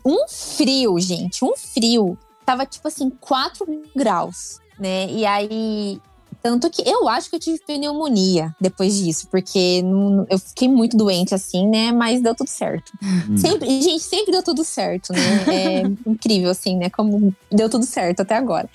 um 0.05 0.27
frio, 0.27 0.99
gente, 0.99 1.43
um 1.43 1.55
frio. 1.55 2.17
Tava 2.45 2.65
tipo 2.65 2.87
assim, 2.87 3.09
4 3.09 3.65
graus, 3.95 4.59
né? 4.79 5.07
E 5.09 5.25
aí. 5.25 5.99
Tanto 6.41 6.69
que 6.71 6.81
eu 6.87 7.07
acho 7.07 7.29
que 7.29 7.35
eu 7.35 7.39
tive 7.39 7.59
pneumonia 7.59 8.55
depois 8.59 8.97
disso, 8.97 9.27
porque 9.29 9.81
não- 9.83 10.25
eu 10.29 10.39
fiquei 10.39 10.67
muito 10.67 10.97
doente 10.97 11.35
assim, 11.35 11.67
né? 11.67 11.91
Mas 11.91 12.19
deu 12.21 12.33
tudo 12.33 12.47
certo. 12.49 12.91
Sempre, 13.37 13.81
gente, 13.81 14.03
sempre 14.03 14.31
deu 14.31 14.41
tudo 14.43 14.63
certo, 14.63 15.13
né? 15.13 15.43
É 15.47 15.81
incrível, 16.07 16.49
assim, 16.49 16.75
né? 16.77 16.89
Como 16.89 17.33
deu 17.51 17.69
tudo 17.69 17.85
certo 17.85 18.21
até 18.21 18.35
agora. 18.35 18.67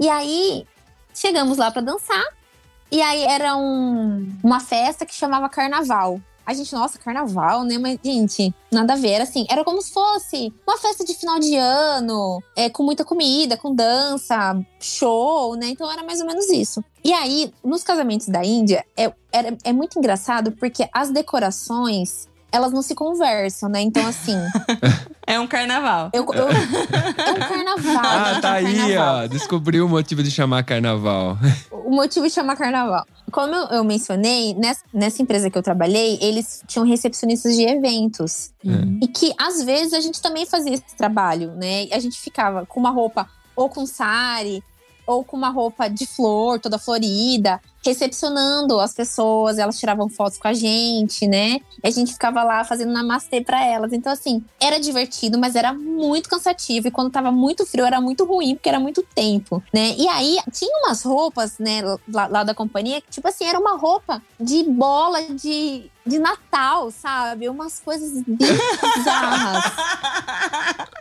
E 0.00 0.08
aí, 0.08 0.64
chegamos 1.14 1.58
lá 1.58 1.70
pra 1.70 1.82
dançar. 1.82 2.24
E 2.90 3.00
aí 3.00 3.22
era 3.24 3.56
um- 3.56 4.26
uma 4.42 4.60
festa 4.60 5.04
que 5.06 5.14
chamava 5.14 5.48
Carnaval. 5.48 6.20
A 6.46 6.52
gente, 6.54 6.72
nossa, 6.74 6.98
carnaval, 6.98 7.62
né? 7.64 7.78
Mas, 7.78 7.98
gente, 8.04 8.52
nada 8.70 8.94
a 8.94 8.96
ver. 8.96 9.10
Era 9.12 9.24
assim, 9.24 9.46
era 9.48 9.62
como 9.64 9.80
se 9.80 9.92
fosse 9.92 10.52
uma 10.66 10.76
festa 10.76 11.04
de 11.04 11.14
final 11.14 11.38
de 11.38 11.54
ano, 11.56 12.42
é, 12.56 12.68
com 12.68 12.82
muita 12.82 13.04
comida, 13.04 13.56
com 13.56 13.74
dança, 13.74 14.58
show, 14.80 15.54
né? 15.56 15.68
Então 15.68 15.90
era 15.90 16.02
mais 16.02 16.20
ou 16.20 16.26
menos 16.26 16.48
isso. 16.50 16.82
E 17.04 17.12
aí, 17.12 17.52
nos 17.64 17.82
casamentos 17.82 18.28
da 18.28 18.44
Índia, 18.44 18.84
é, 18.96 19.12
era- 19.32 19.56
é 19.64 19.72
muito 19.72 19.98
engraçado 19.98 20.52
porque 20.52 20.88
as 20.92 21.10
decorações, 21.10 22.28
elas 22.50 22.72
não 22.72 22.82
se 22.82 22.94
conversam, 22.94 23.68
né? 23.68 23.80
Então, 23.80 24.06
assim, 24.06 24.36
É 25.26 25.38
um 25.38 25.46
carnaval. 25.46 26.10
eu, 26.12 26.24
eu- 26.34 26.48
é 26.48 27.32
um 27.32 27.38
carnaval. 27.48 28.02
Ah, 28.04 28.40
tá 28.40 28.60
é 28.60 28.64
um 28.64 28.66
aí, 28.66 28.76
carnaval. 28.76 29.24
ó. 29.24 29.26
Descobriu 29.28 29.86
o 29.86 29.88
motivo 29.88 30.22
de 30.22 30.30
chamar 30.30 30.62
carnaval. 30.64 31.38
O 31.92 31.94
motivo 31.94 32.26
de 32.26 32.32
chamar 32.32 32.56
carnaval. 32.56 33.04
Como 33.30 33.54
eu, 33.54 33.66
eu 33.66 33.84
mencionei, 33.84 34.54
nessa, 34.54 34.82
nessa 34.94 35.20
empresa 35.20 35.50
que 35.50 35.58
eu 35.58 35.62
trabalhei, 35.62 36.18
eles 36.22 36.64
tinham 36.66 36.86
recepcionistas 36.86 37.54
de 37.54 37.64
eventos. 37.64 38.50
E 39.02 39.06
que, 39.06 39.34
às 39.38 39.62
vezes, 39.62 39.92
a 39.92 40.00
gente 40.00 40.18
também 40.18 40.46
fazia 40.46 40.72
esse 40.72 40.96
trabalho, 40.96 41.52
né? 41.52 41.84
E 41.84 41.92
A 41.92 41.98
gente 41.98 42.18
ficava 42.18 42.64
com 42.64 42.80
uma 42.80 42.88
roupa 42.88 43.28
ou 43.54 43.68
com 43.68 43.84
sari, 43.84 44.64
ou 45.06 45.22
com 45.22 45.36
uma 45.36 45.50
roupa 45.50 45.86
de 45.86 46.06
flor, 46.06 46.58
toda 46.58 46.78
florida, 46.78 47.60
recepcionando 47.84 48.78
as 48.80 48.92
pessoas, 48.92 49.58
elas 49.58 49.78
tiravam 49.78 50.08
fotos 50.08 50.38
com 50.38 50.48
a 50.48 50.52
gente, 50.52 51.26
né? 51.26 51.58
E 51.82 51.88
a 51.88 51.90
gente 51.90 52.12
ficava 52.12 52.42
lá 52.44 52.64
fazendo 52.64 52.92
namastê 52.92 53.40
pra 53.40 53.64
elas. 53.64 53.92
Então, 53.92 54.12
assim, 54.12 54.44
era 54.60 54.78
divertido, 54.78 55.38
mas 55.38 55.56
era 55.56 55.72
muito 55.72 56.28
cansativo. 56.28 56.88
E 56.88 56.90
quando 56.90 57.10
tava 57.10 57.32
muito 57.32 57.66
frio, 57.66 57.84
era 57.84 58.00
muito 58.00 58.24
ruim, 58.24 58.54
porque 58.54 58.68
era 58.68 58.78
muito 58.80 59.02
tempo, 59.14 59.62
né? 59.74 59.94
E 59.98 60.06
aí, 60.08 60.38
tinha 60.52 60.70
umas 60.84 61.02
roupas, 61.02 61.58
né, 61.58 61.82
lá, 62.12 62.26
lá 62.28 62.44
da 62.44 62.54
companhia, 62.54 63.00
que, 63.00 63.10
tipo 63.10 63.26
assim, 63.28 63.44
era 63.44 63.58
uma 63.58 63.76
roupa 63.76 64.22
de 64.38 64.62
bola 64.64 65.20
de, 65.22 65.90
de 66.06 66.18
Natal, 66.18 66.90
sabe? 66.90 67.48
Umas 67.48 67.80
coisas 67.80 68.22
bizarras. 68.24 69.64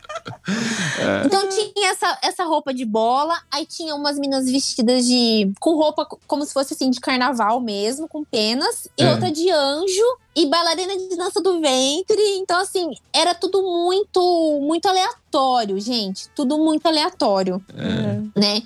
Então 1.26 1.48
tinha 1.50 1.92
essa, 1.92 2.18
essa 2.22 2.44
roupa 2.46 2.74
de 2.74 2.84
bola, 2.84 3.40
aí 3.52 3.66
tinha 3.66 3.96
umas 3.96 4.18
meninas 4.18 4.46
vestidas 4.50 5.06
de. 5.06 5.52
com 5.60 5.76
roupa 5.76 6.06
co- 6.06 6.20
como 6.28 6.44
se 6.46 6.52
fosse 6.54 6.71
assim, 6.74 6.90
de 6.90 7.00
carnaval 7.00 7.60
mesmo, 7.60 8.08
com 8.08 8.24
penas, 8.24 8.88
e 8.98 9.04
É. 9.04 9.12
outra 9.12 9.32
de 9.32 9.50
anjo, 9.50 10.18
e 10.36 10.46
bailarina 10.46 10.98
de 10.98 11.16
dança 11.16 11.42
do 11.42 11.60
ventre. 11.60 12.22
Então, 12.38 12.60
assim, 12.60 12.92
era 13.14 13.34
tudo 13.36 13.62
muito, 13.62 14.60
muito 14.62 14.88
aleatório, 14.88 15.80
gente. 15.80 16.30
Tudo 16.30 16.58
muito 16.58 16.86
aleatório, 16.88 17.64
É. 17.76 18.40
né? 18.40 18.64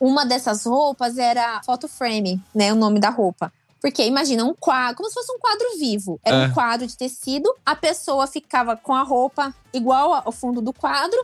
Uma 0.00 0.24
dessas 0.24 0.64
roupas 0.64 1.18
era 1.18 1.60
photo 1.64 1.88
frame, 1.88 2.40
né? 2.54 2.72
O 2.72 2.76
nome 2.76 3.00
da 3.00 3.10
roupa. 3.10 3.52
Porque 3.80 4.04
imagina 4.06 4.44
um 4.44 4.54
quadro, 4.54 4.96
como 4.98 5.08
se 5.08 5.14
fosse 5.14 5.32
um 5.32 5.40
quadro 5.40 5.76
vivo. 5.76 6.20
Era 6.24 6.44
É. 6.44 6.46
um 6.46 6.52
quadro 6.54 6.86
de 6.86 6.96
tecido, 6.96 7.52
a 7.66 7.74
pessoa 7.74 8.28
ficava 8.28 8.76
com 8.76 8.94
a 8.94 9.02
roupa 9.02 9.52
igual 9.74 10.14
ao 10.24 10.30
fundo 10.30 10.60
do 10.60 10.72
quadro 10.72 11.18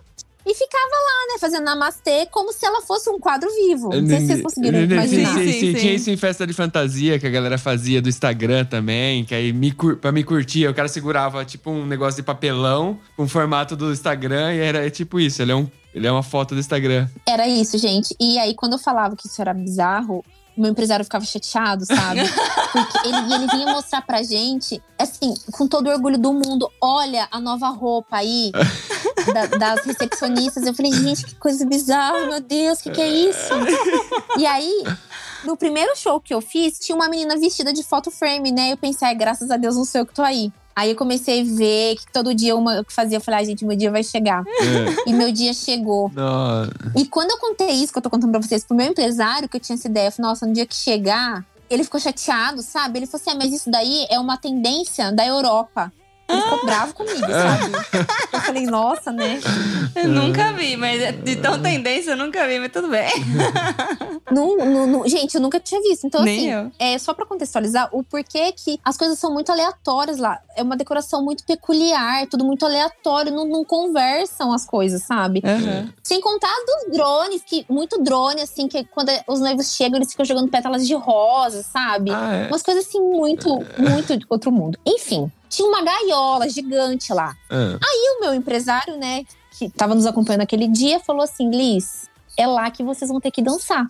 e 0.47 0.55
ficava 0.55 0.84
lá, 0.84 1.32
né, 1.32 1.39
fazendo 1.39 1.64
namastê 1.64 2.26
como 2.30 2.53
se 2.53 2.64
ela 2.64 2.80
fosse 2.80 3.11
um 3.11 3.18
quadro 3.18 3.49
vivo. 3.55 3.91
Não 3.91 4.07
sei 4.07 4.20
se 4.20 4.26
vocês 4.26 4.43
conseguiram 4.43 4.80
imaginar. 4.80 5.34
sim, 5.34 5.53
Sim, 5.53 5.61
sim. 5.61 5.74
Tinha 5.74 5.93
isso 5.95 6.11
em 6.11 6.16
festa 6.16 6.47
de 6.47 6.53
fantasia 6.53 7.18
que 7.18 7.26
a 7.26 7.30
galera 7.30 7.59
fazia 7.59 8.01
do 8.01 8.09
Instagram 8.09 8.64
também. 8.64 9.24
Que 9.24 9.34
aí, 9.34 9.53
me 9.53 9.74
pra 10.01 10.11
me 10.11 10.24
curtir, 10.24 10.66
o 10.66 10.74
cara 10.74 10.89
segurava 10.89 11.45
tipo 11.45 11.70
um 11.70 11.84
negócio 11.84 12.16
de 12.16 12.22
papelão 12.22 12.99
com 13.16 13.24
o 13.24 13.28
formato 13.28 13.76
do 13.76 13.93
Instagram 13.93 14.55
e 14.55 14.59
era 14.59 14.91
tipo 14.91 15.20
isso. 15.20 15.43
Ele 15.43 15.53
é, 15.53 15.57
um... 15.57 15.68
ele 15.95 16.07
é 16.07 16.12
uma 16.12 16.22
foto 16.22 16.55
do 16.55 16.61
Instagram. 16.61 17.09
Era 17.26 17.47
isso, 17.47 17.76
gente. 17.76 18.14
E 18.18 18.39
aí, 18.39 18.55
quando 18.55 18.72
eu 18.72 18.78
falava 18.78 19.14
que 19.16 19.26
isso 19.26 19.41
era 19.43 19.53
bizarro, 19.53 20.24
meu 20.61 20.70
empresário 20.70 21.04
ficava 21.04 21.24
chateado, 21.24 21.84
sabe? 21.86 22.20
Porque 22.72 23.09
ele, 23.09 23.34
ele 23.34 23.46
vinha 23.46 23.72
mostrar 23.72 24.02
pra 24.02 24.22
gente, 24.22 24.82
assim, 24.98 25.34
com 25.52 25.66
todo 25.66 25.86
o 25.86 25.90
orgulho 25.90 26.18
do 26.18 26.32
mundo: 26.32 26.70
olha 26.80 27.26
a 27.30 27.40
nova 27.40 27.68
roupa 27.68 28.16
aí 28.18 28.52
da- 29.32 29.46
das 29.59 29.84
recepcionistas. 29.84 30.64
Eu 30.66 30.74
falei, 30.74 30.92
gente, 30.92 31.24
que 31.24 31.34
coisa 31.36 31.64
bizarra, 31.66 32.26
meu 32.26 32.40
Deus, 32.40 32.78
o 32.80 32.82
que, 32.82 32.90
que 32.90 33.00
é 33.00 33.09
isso? 33.09 33.52
E 34.36 34.46
aí. 34.46 34.84
No 35.44 35.56
primeiro 35.56 35.96
show 35.96 36.20
que 36.20 36.34
eu 36.34 36.40
fiz, 36.40 36.80
tinha 36.80 36.96
uma 36.96 37.09
menina 37.09 37.36
vestida 37.38 37.72
de 37.72 37.84
photo 37.84 38.11
frame, 38.11 38.50
né? 38.50 38.72
Eu 38.72 38.76
pensei, 38.76 39.06
ai, 39.06 39.14
graças 39.14 39.52
a 39.52 39.56
Deus, 39.56 39.76
não 39.76 39.84
sei 39.84 40.00
eu 40.00 40.06
que 40.06 40.12
tô 40.12 40.20
aí. 40.22 40.52
Aí 40.78 40.90
eu 40.90 40.94
comecei 40.94 41.40
a 41.40 41.44
ver 41.44 41.96
que 41.96 42.12
todo 42.12 42.32
dia 42.32 42.54
uma 42.54 42.84
que 42.84 42.92
fazia, 42.92 43.16
eu 43.16 43.20
falei, 43.20 43.40
ai, 43.40 43.46
gente, 43.46 43.64
meu 43.64 43.76
dia 43.76 43.90
vai 43.90 44.04
chegar. 44.04 44.44
É. 44.46 45.10
E 45.10 45.12
meu 45.12 45.32
dia 45.32 45.52
chegou. 45.52 46.08
Nossa. 46.14 46.70
E 46.96 47.04
quando 47.04 47.32
eu 47.32 47.38
contei 47.38 47.70
isso 47.70 47.92
que 47.92 47.98
eu 47.98 48.02
tô 48.02 48.08
contando 48.08 48.30
pra 48.30 48.40
vocês 48.40 48.64
pro 48.64 48.76
meu 48.76 48.86
empresário, 48.86 49.48
que 49.48 49.56
eu 49.56 49.60
tinha 49.60 49.74
essa 49.74 49.88
ideia, 49.88 50.06
eu 50.06 50.12
falei, 50.12 50.28
nossa, 50.30 50.46
no 50.46 50.52
dia 50.52 50.64
que 50.64 50.76
chegar, 50.76 51.44
ele 51.68 51.82
ficou 51.82 51.98
chateado, 51.98 52.62
sabe? 52.62 53.00
Ele 53.00 53.06
falou 53.06 53.20
assim: 53.20 53.36
ah, 53.36 53.40
mas 53.42 53.52
isso 53.52 53.68
daí 53.68 54.06
é 54.08 54.20
uma 54.20 54.36
tendência 54.36 55.10
da 55.10 55.26
Europa. 55.26 55.92
Ele 56.28 56.42
ficou 56.42 56.64
bravo 56.66 56.92
comigo, 56.94 57.20
sabe? 57.20 57.72
Eu 58.32 58.40
falei, 58.40 58.66
nossa, 58.66 59.10
né? 59.10 59.40
Eu 59.94 60.08
nunca 60.08 60.52
vi, 60.52 60.76
mas 60.76 61.22
de 61.24 61.36
tão 61.36 61.60
tendência 61.60 62.10
eu 62.10 62.16
nunca 62.16 62.46
vi, 62.46 62.58
mas 62.60 62.70
tudo 62.70 62.88
bem. 62.88 63.08
Não, 64.30 64.58
não- 64.58 64.86
não- 64.86 65.08
gente, 65.08 65.34
eu 65.36 65.40
nunca 65.40 65.58
tinha 65.58 65.80
visto. 65.80 66.06
Então, 66.06 66.22
Nem 66.22 66.52
assim, 66.52 66.66
eu. 66.66 66.72
é 66.78 66.98
só 66.98 67.14
pra 67.14 67.24
contextualizar 67.24 67.88
o 67.92 68.02
porquê 68.04 68.52
que 68.52 68.78
as 68.84 68.94
coisas 68.94 69.18
são 69.18 69.32
muito 69.32 69.50
aleatórias 69.50 70.18
lá. 70.18 70.38
É 70.54 70.62
uma 70.62 70.76
decoração 70.76 71.24
muito 71.24 71.42
peculiar, 71.44 72.26
tudo 72.26 72.44
muito 72.44 72.66
aleatório, 72.66 73.32
não, 73.32 73.46
não 73.48 73.64
conversam 73.64 74.52
as 74.52 74.66
coisas, 74.66 75.02
sabe? 75.04 75.40
Aham. 75.42 75.88
Sem 76.02 76.20
contar 76.20 76.52
dos 76.66 76.92
drones, 76.94 77.42
que 77.42 77.64
muito 77.70 78.02
drone, 78.02 78.42
assim, 78.42 78.68
que 78.68 78.84
quando 78.84 79.10
os 79.26 79.40
noivos 79.40 79.72
chegam, 79.74 79.96
eles 79.96 80.10
ficam 80.10 80.26
jogando 80.26 80.50
pétalas 80.50 80.86
de 80.86 80.92
rosa, 80.94 81.62
sabe? 81.62 82.10
Ah, 82.12 82.34
é? 82.34 82.46
Umas 82.48 82.62
coisas 82.62 82.86
assim, 82.86 83.00
muito, 83.00 83.48
muito 83.78 84.14
de 84.14 84.26
outro 84.28 84.52
mundo. 84.52 84.78
Enfim, 84.86 85.32
tinha 85.49 85.68
uma 85.68 85.82
gaiola 85.82 86.49
gigante 86.49 87.12
lá. 87.12 87.36
Ah. 87.51 87.78
E 87.82 88.16
o 88.16 88.20
meu 88.20 88.34
empresário, 88.34 88.96
né, 88.96 89.24
que 89.53 89.68
tava 89.68 89.94
nos 89.94 90.07
acompanhando 90.07 90.42
aquele 90.42 90.68
dia, 90.68 91.01
falou 91.01 91.22
assim: 91.22 91.51
Liz, 91.51 92.09
é 92.36 92.46
lá 92.46 92.70
que 92.70 92.82
vocês 92.84 93.11
vão 93.11 93.20
ter 93.20 93.30
que 93.32 93.42
dançar. 93.42 93.86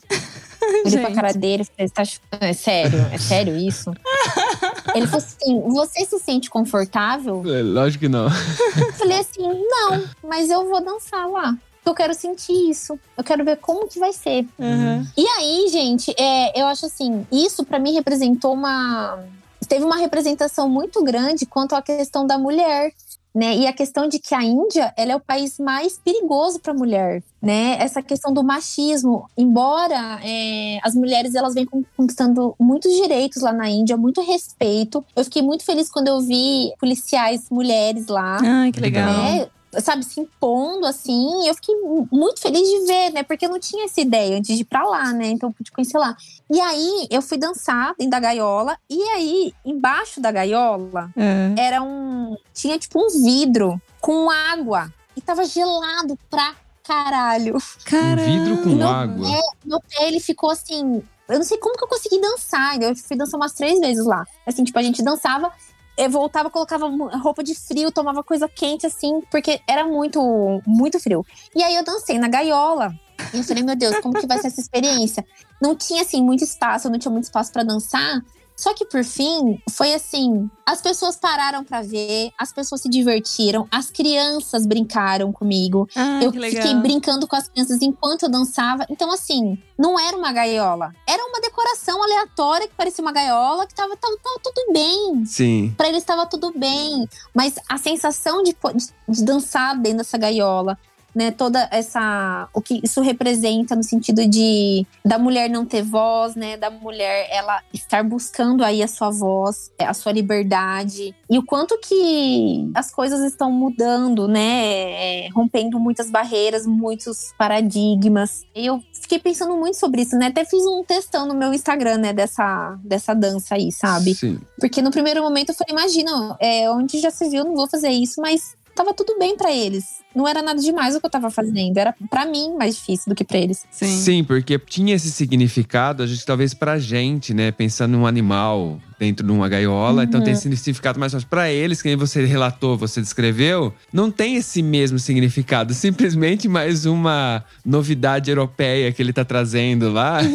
Eu 0.61 0.87
olhei 0.87 0.99
pra 1.01 1.15
cara 1.15 1.33
dele 1.33 1.63
e 1.63 1.67
falei: 1.67 1.89
"Você 1.89 2.21
tá 2.31 2.47
é 2.47 2.53
sério? 2.55 2.99
É 3.13 3.19
sério 3.19 3.57
isso? 3.57 3.93
Ele 4.95 5.07
falou 5.07 5.25
assim: 5.25 5.61
você 5.71 6.05
se 6.07 6.19
sente 6.19 6.49
confortável? 6.49 7.43
É, 7.47 7.63
Lógico 7.63 8.05
que 8.05 8.09
não. 8.09 8.25
Eu 8.27 8.93
falei 8.95 9.19
assim: 9.19 9.43
não, 9.43 10.05
mas 10.27 10.49
eu 10.49 10.67
vou 10.69 10.83
dançar 10.83 11.29
lá. 11.29 11.55
eu 11.85 11.95
quero 11.95 12.15
sentir 12.15 12.71
isso. 12.71 12.99
Eu 13.17 13.23
quero 13.23 13.45
ver 13.45 13.57
como 13.57 13.87
que 13.87 13.99
vai 13.99 14.13
ser. 14.13 14.47
Uhum. 14.59 15.07
E 15.17 15.27
aí, 15.37 15.69
gente, 15.71 16.15
é, 16.19 16.61
eu 16.61 16.67
acho 16.67 16.87
assim, 16.87 17.27
isso 17.31 17.65
pra 17.65 17.79
mim 17.79 17.93
representou 17.93 18.55
uma. 18.55 19.23
Teve 19.69 19.85
uma 19.85 19.97
representação 19.97 20.69
muito 20.69 21.03
grande 21.03 21.47
quanto 21.47 21.75
à 21.75 21.83
questão 21.83 22.27
da 22.27 22.39
mulher. 22.39 22.93
Né? 23.35 23.57
E 23.59 23.67
a 23.67 23.73
questão 23.73 24.09
de 24.09 24.19
que 24.19 24.35
a 24.35 24.43
Índia 24.43 24.93
ela 24.97 25.13
é 25.13 25.17
o 25.17 25.21
país 25.21 25.59
mais 25.61 25.99
perigoso 25.99 26.59
para 26.59 26.73
a 26.73 26.75
mulher, 26.75 27.23
né? 27.41 27.77
Essa 27.79 28.03
questão 28.03 28.33
do 28.33 28.43
machismo, 28.43 29.29
embora 29.37 30.19
é, 30.25 30.81
as 30.83 30.95
mulheres 30.95 31.35
elas 31.37 31.55
vêm 31.55 31.69
conquistando 31.97 32.57
muitos 32.59 32.91
direitos 32.91 33.43
lá 33.43 33.53
na 33.53 33.69
Índia, 33.69 33.97
muito 33.97 34.23
respeito. 34.23 35.05
Eu 35.15 35.23
fiquei 35.23 35.43
muito 35.43 35.63
feliz 35.65 35.89
quando 35.91 36.09
eu 36.09 36.21
vi 36.21 36.73
policiais 36.81 37.49
mulheres 37.51 38.09
lá. 38.09 38.39
Ai, 38.43 38.73
que 38.73 38.81
legal. 38.81 39.13
né? 39.13 39.49
Sabe, 39.83 40.05
se 40.05 40.21
impondo 40.21 40.87
assim. 40.87 41.45
E 41.45 41.49
eu 41.49 41.55
fiquei 41.55 41.75
muito 42.11 42.41
feliz 42.41 42.69
de 42.69 42.87
ver, 42.87 43.11
né? 43.13 43.23
Porque 43.23 43.47
eu 43.47 43.51
não 43.51 43.59
tinha 43.61 43.85
essa 43.85 44.01
ideia 44.01 44.37
antes 44.39 44.55
de 44.57 44.63
ir 44.63 44.67
pra 44.67 44.85
lá, 44.85 45.13
né? 45.13 45.29
Então 45.29 45.49
eu 45.51 45.53
pude 45.55 45.71
conhecer 45.71 45.99
lá. 45.99 46.17
E 46.51 46.61
aí 46.61 47.07
eu 47.11 47.21
fui 47.23 47.39
dançar 47.39 47.95
dentro 47.99 48.11
da 48.13 48.21
gaiola. 48.21 48.77
E 48.89 49.03
aí, 49.11 49.53
embaixo 49.65 50.21
da 50.21 50.31
gaiola, 50.33 51.11
É. 51.17 51.55
era 51.61 51.83
um. 51.83 52.37
Tinha 52.55 52.79
tipo 52.79 52.99
um 53.01 53.09
vidro 53.25 53.81
com 54.01 54.31
água. 54.31 54.93
E 55.17 55.21
tava 55.21 55.45
gelado 55.45 56.17
pra 56.31 56.55
caralho. 56.85 57.57
Um 57.57 57.85
Caramba. 57.85 58.23
vidro 58.23 58.63
com 58.63 58.69
Não 58.71 58.89
água. 58.89 59.29
Meu 59.65 59.81
pé, 59.81 60.07
ele 60.09 60.21
ficou 60.21 60.51
assim. 60.51 61.03
Eu 61.29 61.37
não 61.39 61.45
sei 61.45 61.59
como 61.59 61.77
que 61.77 61.85
eu 61.85 61.89
consegui 61.89 62.19
dançar. 62.21 62.81
Eu 62.81 62.97
fui 62.97 63.15
dançar 63.17 63.39
umas 63.39 63.53
três 63.53 63.79
vezes 63.81 64.07
lá. 64.07 64.25
Assim, 64.47 64.65
tipo, 64.65 64.79
a 64.79 64.83
gente 64.83 65.03
dançava, 65.03 65.53
eu 65.99 66.09
voltava, 66.09 66.49
colocava 66.49 66.89
roupa 67.19 67.43
de 67.43 67.55
frio, 67.57 67.91
tomava 67.91 68.23
coisa 68.23 68.49
quente, 68.49 68.87
assim, 68.87 69.21
porque 69.31 69.61
era 69.67 69.85
muito, 69.85 70.63
muito 70.65 71.01
frio. 71.01 71.27
E 71.55 71.63
aí 71.63 71.75
eu 71.75 71.85
dancei 71.85 72.19
na 72.19 72.29
gaiola. 72.29 72.95
E 73.35 73.39
eu 73.39 73.45
falei, 73.45 73.65
meu 73.65 73.75
Deus, 73.75 73.99
como 73.99 74.15
que 74.15 74.27
vai 74.27 74.39
ser 74.39 74.47
essa 74.47 74.61
experiência? 74.61 75.27
Não 75.61 75.75
tinha, 75.75 76.03
assim, 76.03 76.23
muito 76.23 76.45
espaço, 76.45 76.89
não 76.89 77.01
tinha 77.01 77.11
muito 77.11 77.25
espaço 77.25 77.53
pra 77.53 77.65
dançar. 77.65 78.23
Só 78.59 78.75
que 78.75 78.85
por 78.85 79.05
fim, 79.05 79.63
foi 79.71 79.95
assim: 79.95 80.51
as 80.67 80.83
pessoas 80.83 81.15
pararam 81.15 81.63
pra 81.63 81.81
ver, 81.81 82.33
as 82.37 82.53
pessoas 82.53 82.81
se 82.81 82.89
divertiram, 82.89 83.69
as 83.71 83.89
crianças 83.89 84.67
brincaram 84.67 85.33
comigo. 85.33 85.89
Ah, 85.95 86.21
Eu 86.21 86.33
fiquei 86.33 86.75
brincando 86.75 87.29
com 87.29 87.37
as 87.37 87.49
crianças 87.49 87.81
enquanto 87.81 88.25
eu 88.25 88.29
dançava. 88.29 88.85
Então, 88.91 89.13
assim, 89.13 89.57
não 89.79 89.97
era 89.99 90.17
uma 90.17 90.33
gaiola. 90.33 90.93
Era 91.07 91.25
uma 91.25 91.41
decoração 91.41 92.03
aleatória 92.03 92.67
que 92.67 92.75
parecia 92.75 93.01
uma 93.01 93.13
gaiola, 93.13 93.65
que 93.65 93.75
tava, 93.75 93.97
tava, 93.97 94.17
tava 94.17 94.41
tudo 94.43 94.73
bem. 94.73 95.25
Sim. 95.25 95.73
Pra 95.77 95.89
eles 95.89 96.01
estava 96.03 96.27
tudo 96.27 96.53
bem. 96.57 97.09
Mas 97.33 97.55
a 97.69 97.79
sensação 97.79 98.43
de, 98.43 98.53
de, 98.75 98.89
de 99.09 99.25
dançar 99.25 99.79
dentro 99.79 99.99
dessa 99.99 100.19
gaiola, 100.19 100.77
né? 101.15 101.31
Toda 101.31 101.69
essa. 101.71 102.49
O 102.53 102.61
que 102.61 102.81
isso 102.83 103.01
representa 103.01 103.75
no 103.75 103.83
sentido 103.83 104.27
de 104.27 104.87
da 105.05 105.19
mulher 105.19 105.49
não 105.49 105.65
ter 105.65 105.83
voz, 105.83 106.35
né? 106.35 106.57
Da 106.57 106.71
mulher 106.71 107.29
ela 107.31 107.61
estar 107.73 108.05
buscando 108.05 108.65
aí 108.65 108.83
a 108.83 108.89
sua 108.89 109.11
voz, 109.11 109.73
a 109.79 109.95
sua 109.95 110.13
liberdade. 110.13 111.15
E 111.29 111.39
o 111.39 111.45
quanto 111.45 111.79
que 111.79 112.71
as 112.75 112.93
coisas 112.93 113.21
estão 113.21 113.51
mudando, 113.51 114.29
né? 114.29 115.27
É, 115.27 115.29
rompendo 115.35 115.79
muitas 115.79 116.11
barreiras, 116.11 116.67
muitos 116.67 117.33
paradigmas. 117.37 118.45
E 118.55 118.67
eu 118.67 118.83
fiquei 118.93 119.19
pensando 119.19 119.57
muito 119.57 119.77
sobre 119.77 120.03
isso, 120.03 120.17
né? 120.17 120.27
Até 120.27 120.45
fiz 120.45 120.65
um 120.67 120.85
textão 120.85 121.27
no 121.27 121.35
meu 121.35 121.53
Instagram, 121.53 121.99
né? 121.99 122.13
Dessa, 122.13 122.79
dessa 122.85 123.15
dança 123.15 123.55
aí, 123.55 123.73
sabe? 123.73 124.15
Sim. 124.15 124.39
Porque 124.59 124.83
no 124.83 124.91
primeiro 124.91 125.23
momento 125.23 125.51
eu 125.51 125.55
falei, 125.55 125.73
imagina, 125.73 126.37
é, 126.41 126.71
onde 126.71 127.01
já 127.01 127.11
se 127.11 127.29
viu, 127.29 127.45
não 127.45 127.55
vou 127.55 127.69
fazer 127.69 127.91
isso, 127.91 128.21
mas 128.21 128.57
tava 128.75 128.95
tudo 128.95 129.19
bem 129.19 129.37
pra 129.37 129.51
eles. 129.51 129.99
Não 130.19 130.27
era 130.27 130.43
nada 130.43 130.61
demais 130.61 130.97
o 130.97 131.01
que 131.01 131.07
eu 131.07 131.11
tava 131.11 131.31
fazendo. 131.31 131.79
Era 131.79 131.95
pra 132.11 132.27
mim 132.27 132.57
mais 132.59 132.75
difícil 132.75 133.05
do 133.09 133.15
que 133.15 133.23
pra 133.23 133.39
eles. 133.39 133.65
Sim. 133.71 133.87
Sim, 133.87 134.25
porque 134.25 134.59
tinha 134.59 134.97
esse 134.97 135.13
significado, 135.13 136.03
a 136.03 136.09
gente 136.09 136.27
talvez 136.27 136.53
pra 136.53 136.77
gente, 136.77 137.33
né, 137.33 137.53
pensando 137.53 137.93
num 137.93 138.05
animal 138.05 138.81
dentro 138.99 139.25
de 139.25 139.31
uma 139.31 139.49
gaiola, 139.49 140.03
então 140.03 140.21
tem 140.21 140.33
esse 140.33 140.43
significado 140.57 140.99
mais 140.99 141.13
fácil. 141.13 141.29
Pra 141.29 141.53
eles, 141.53 141.81
que 141.81 141.87
nem 141.87 141.97
você 141.97 142.25
relatou, 142.25 142.77
você 142.77 143.01
descreveu, 143.01 143.73
não 143.93 144.11
tem 144.11 144.35
esse 144.35 144.61
mesmo 144.61 144.99
significado, 144.99 145.73
simplesmente 145.75 146.49
mais 146.49 146.85
uma 146.85 147.45
novidade 147.65 148.29
europeia 148.29 148.91
que 148.91 149.01
ele 149.01 149.13
tá 149.13 149.25
trazendo 149.25 149.93
lá. 149.93 150.19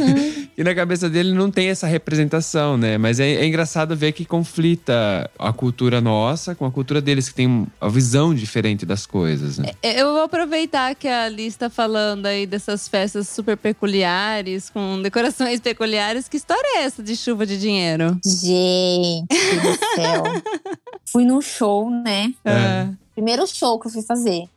E 0.55 0.63
na 0.63 0.75
cabeça 0.75 1.09
dele 1.09 1.34
não 1.34 1.49
tem 1.49 1.69
essa 1.69 1.88
representação, 1.88 2.77
né? 2.77 2.95
Mas 2.95 3.19
é, 3.19 3.27
é 3.27 3.45
engraçado 3.45 3.95
ver 3.95 4.11
que 4.11 4.23
conflita 4.23 5.27
a 5.39 5.51
cultura 5.51 5.99
nossa 5.99 6.53
com 6.53 6.63
a 6.63 6.71
cultura 6.71 7.01
deles, 7.01 7.27
que 7.27 7.34
tem 7.34 7.47
uma 7.47 7.89
visão 7.89 8.36
diferente 8.36 8.86
das 8.86 9.07
coisas, 9.07 9.57
né? 9.57 9.72
Eu 9.82 10.13
vou 10.13 10.21
aproveitar 10.24 10.93
que 10.95 11.07
a 11.07 11.28
Liz 11.30 11.55
tá 11.55 11.69
falando 11.69 12.26
aí 12.26 12.45
dessas 12.45 12.88
festas 12.88 13.28
super 13.28 13.57
peculiares, 13.57 14.69
com 14.69 15.01
decorações 15.01 15.59
peculiares. 15.59 16.28
Que 16.28 16.38
história 16.38 16.80
é 16.80 16.84
essa 16.84 17.01
de 17.01 17.15
chuva 17.15 17.45
de 17.45 17.59
dinheiro? 17.59 18.17
Gente 18.26 19.28
do 19.28 19.95
céu. 19.95 20.24
Fui 21.05 21.26
num 21.26 21.41
show, 21.41 21.89
né? 21.89 22.34
É. 22.43 22.88
Primeiro 23.13 23.45
show 23.47 23.80
que 23.80 23.88
eu 23.88 23.91
fui 23.91 24.01
fazer. 24.01 24.49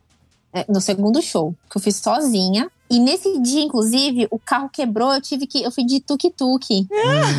É, 0.53 0.65
no 0.69 0.81
segundo 0.81 1.21
show, 1.21 1.55
que 1.71 1.77
eu 1.77 1.83
fiz 1.83 1.97
sozinha. 1.97 2.71
E 2.89 2.99
nesse 2.99 3.39
dia, 3.41 3.63
inclusive, 3.63 4.29
o 4.31 4.39
carro 4.39 4.69
quebrou, 4.69 5.13
eu 5.13 5.21
tive 5.21 5.47
que. 5.47 5.63
Eu 5.63 5.71
fui 5.71 5.85
de 5.85 6.01
tuk-tuk 6.01 6.87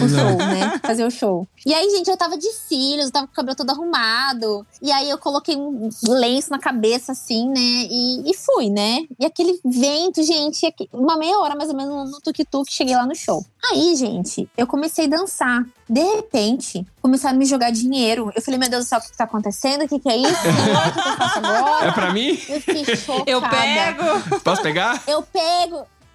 o 0.03 0.09
show, 0.09 0.37
né? 0.37 0.79
Fazer 0.83 1.05
o 1.05 1.11
show. 1.11 1.47
E 1.65 1.73
aí, 1.73 1.89
gente, 1.89 2.09
eu 2.09 2.17
tava 2.17 2.37
de 2.37 2.51
cílios, 2.51 3.05
eu 3.05 3.11
tava 3.11 3.27
com 3.27 3.33
o 3.33 3.35
cabelo 3.35 3.55
todo 3.55 3.69
arrumado. 3.69 4.65
E 4.81 4.91
aí 4.91 5.09
eu 5.09 5.17
coloquei 5.17 5.55
um 5.55 5.89
lenço 6.07 6.51
na 6.51 6.59
cabeça, 6.59 7.11
assim, 7.11 7.49
né? 7.49 7.87
E, 7.89 8.31
e 8.31 8.33
fui, 8.35 8.69
né? 8.69 9.05
E 9.19 9.25
aquele 9.25 9.59
vento, 9.63 10.21
gente, 10.23 10.73
uma 10.93 11.17
meia 11.17 11.37
hora 11.39 11.55
mais 11.55 11.69
ou 11.69 11.75
menos 11.75 12.11
no 12.11 12.21
tuk-tuk, 12.21 12.71
cheguei 12.71 12.95
lá 12.95 13.05
no 13.05 13.15
show. 13.15 13.45
Aí, 13.71 13.95
gente, 13.95 14.49
eu 14.57 14.67
comecei 14.67 15.05
a 15.05 15.09
dançar. 15.09 15.65
De 15.89 16.01
repente, 16.01 16.85
começaram 17.01 17.35
a 17.35 17.39
me 17.39 17.45
jogar 17.45 17.71
dinheiro. 17.71 18.31
Eu 18.35 18.41
falei, 18.41 18.59
meu 18.59 18.69
Deus 18.69 18.85
do 18.85 18.87
céu, 18.87 18.99
o 18.99 19.01
que 19.01 19.11
que 19.11 19.17
tá 19.17 19.23
acontecendo? 19.23 19.85
O 19.85 19.87
que, 19.87 19.99
que 19.99 20.09
é 20.09 20.17
isso? 20.17 20.33
O 20.33 20.53
que, 20.53 20.63
que 20.63 20.69
eu 20.69 21.17
faço 21.17 21.39
agora? 21.45 21.87
É 21.87 21.91
pra 21.91 22.13
mim? 22.13 22.29
Eu 22.49 22.61
fiquei 22.61 22.95
chocada. 22.95 23.29
Eu 23.29 23.41
pego! 23.41 24.39
Posso 24.41 24.61
pegar? 24.61 25.01
Eu 25.07 25.21
pego, 25.21 25.36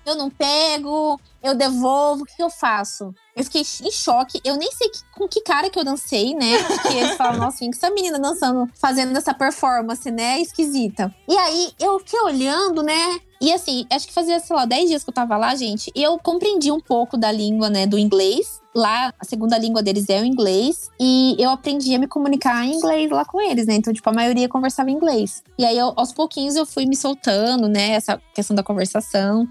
eu 0.04 0.16
não 0.16 0.28
pego, 0.28 1.20
eu 1.42 1.54
devolvo, 1.54 2.22
o 2.22 2.26
que 2.26 2.42
eu 2.42 2.50
faço? 2.50 3.14
Eu 3.36 3.44
fiquei 3.44 3.62
em 3.82 3.90
choque, 3.90 4.40
eu 4.44 4.56
nem 4.56 4.70
sei 4.72 4.88
que- 4.88 4.98
com 5.14 5.28
que 5.28 5.40
cara 5.42 5.70
que 5.70 5.78
eu 5.78 5.84
dancei, 5.84 6.34
né? 6.34 6.58
Porque 6.64 6.88
eles 6.96 7.16
falam, 7.16 7.38
nossa, 7.38 7.58
que 7.58 7.68
essa 7.70 7.90
menina 7.90 8.18
dançando, 8.18 8.68
fazendo 8.74 9.16
essa 9.16 9.32
performance, 9.32 10.10
né? 10.10 10.40
Esquisita. 10.40 11.14
E 11.28 11.36
aí, 11.36 11.72
eu 11.80 11.98
fiquei 12.00 12.20
olhando, 12.20 12.82
né? 12.82 13.20
E 13.40 13.52
assim, 13.52 13.86
acho 13.90 14.06
que 14.06 14.12
fazia, 14.12 14.38
sei 14.40 14.54
lá, 14.54 14.64
10 14.64 14.88
dias 14.88 15.02
que 15.04 15.10
eu 15.10 15.14
tava 15.14 15.36
lá, 15.36 15.54
gente, 15.54 15.90
e 15.94 16.02
eu 16.02 16.18
compreendi 16.18 16.70
um 16.70 16.80
pouco 16.80 17.16
da 17.16 17.32
língua, 17.32 17.68
né, 17.68 17.86
do 17.86 17.98
inglês. 17.98 18.61
Lá, 18.74 19.12
a 19.20 19.24
segunda 19.24 19.58
língua 19.58 19.82
deles 19.82 20.08
é 20.08 20.20
o 20.20 20.24
inglês. 20.24 20.90
E 20.98 21.36
eu 21.38 21.50
aprendi 21.50 21.94
a 21.94 21.98
me 21.98 22.06
comunicar 22.06 22.64
em 22.64 22.72
inglês 22.74 23.10
lá 23.10 23.24
com 23.24 23.40
eles, 23.40 23.66
né? 23.66 23.74
Então, 23.74 23.92
tipo, 23.92 24.08
a 24.08 24.12
maioria 24.12 24.48
conversava 24.48 24.90
em 24.90 24.94
inglês. 24.94 25.42
E 25.58 25.64
aí, 25.64 25.76
eu- 25.76 25.92
aos 25.96 26.12
pouquinhos, 26.12 26.56
eu 26.56 26.64
fui 26.64 26.86
me 26.86 26.96
soltando, 26.96 27.68
né? 27.68 27.90
Essa 27.90 28.20
questão 28.34 28.56
da 28.56 28.62
conversação. 28.62 29.46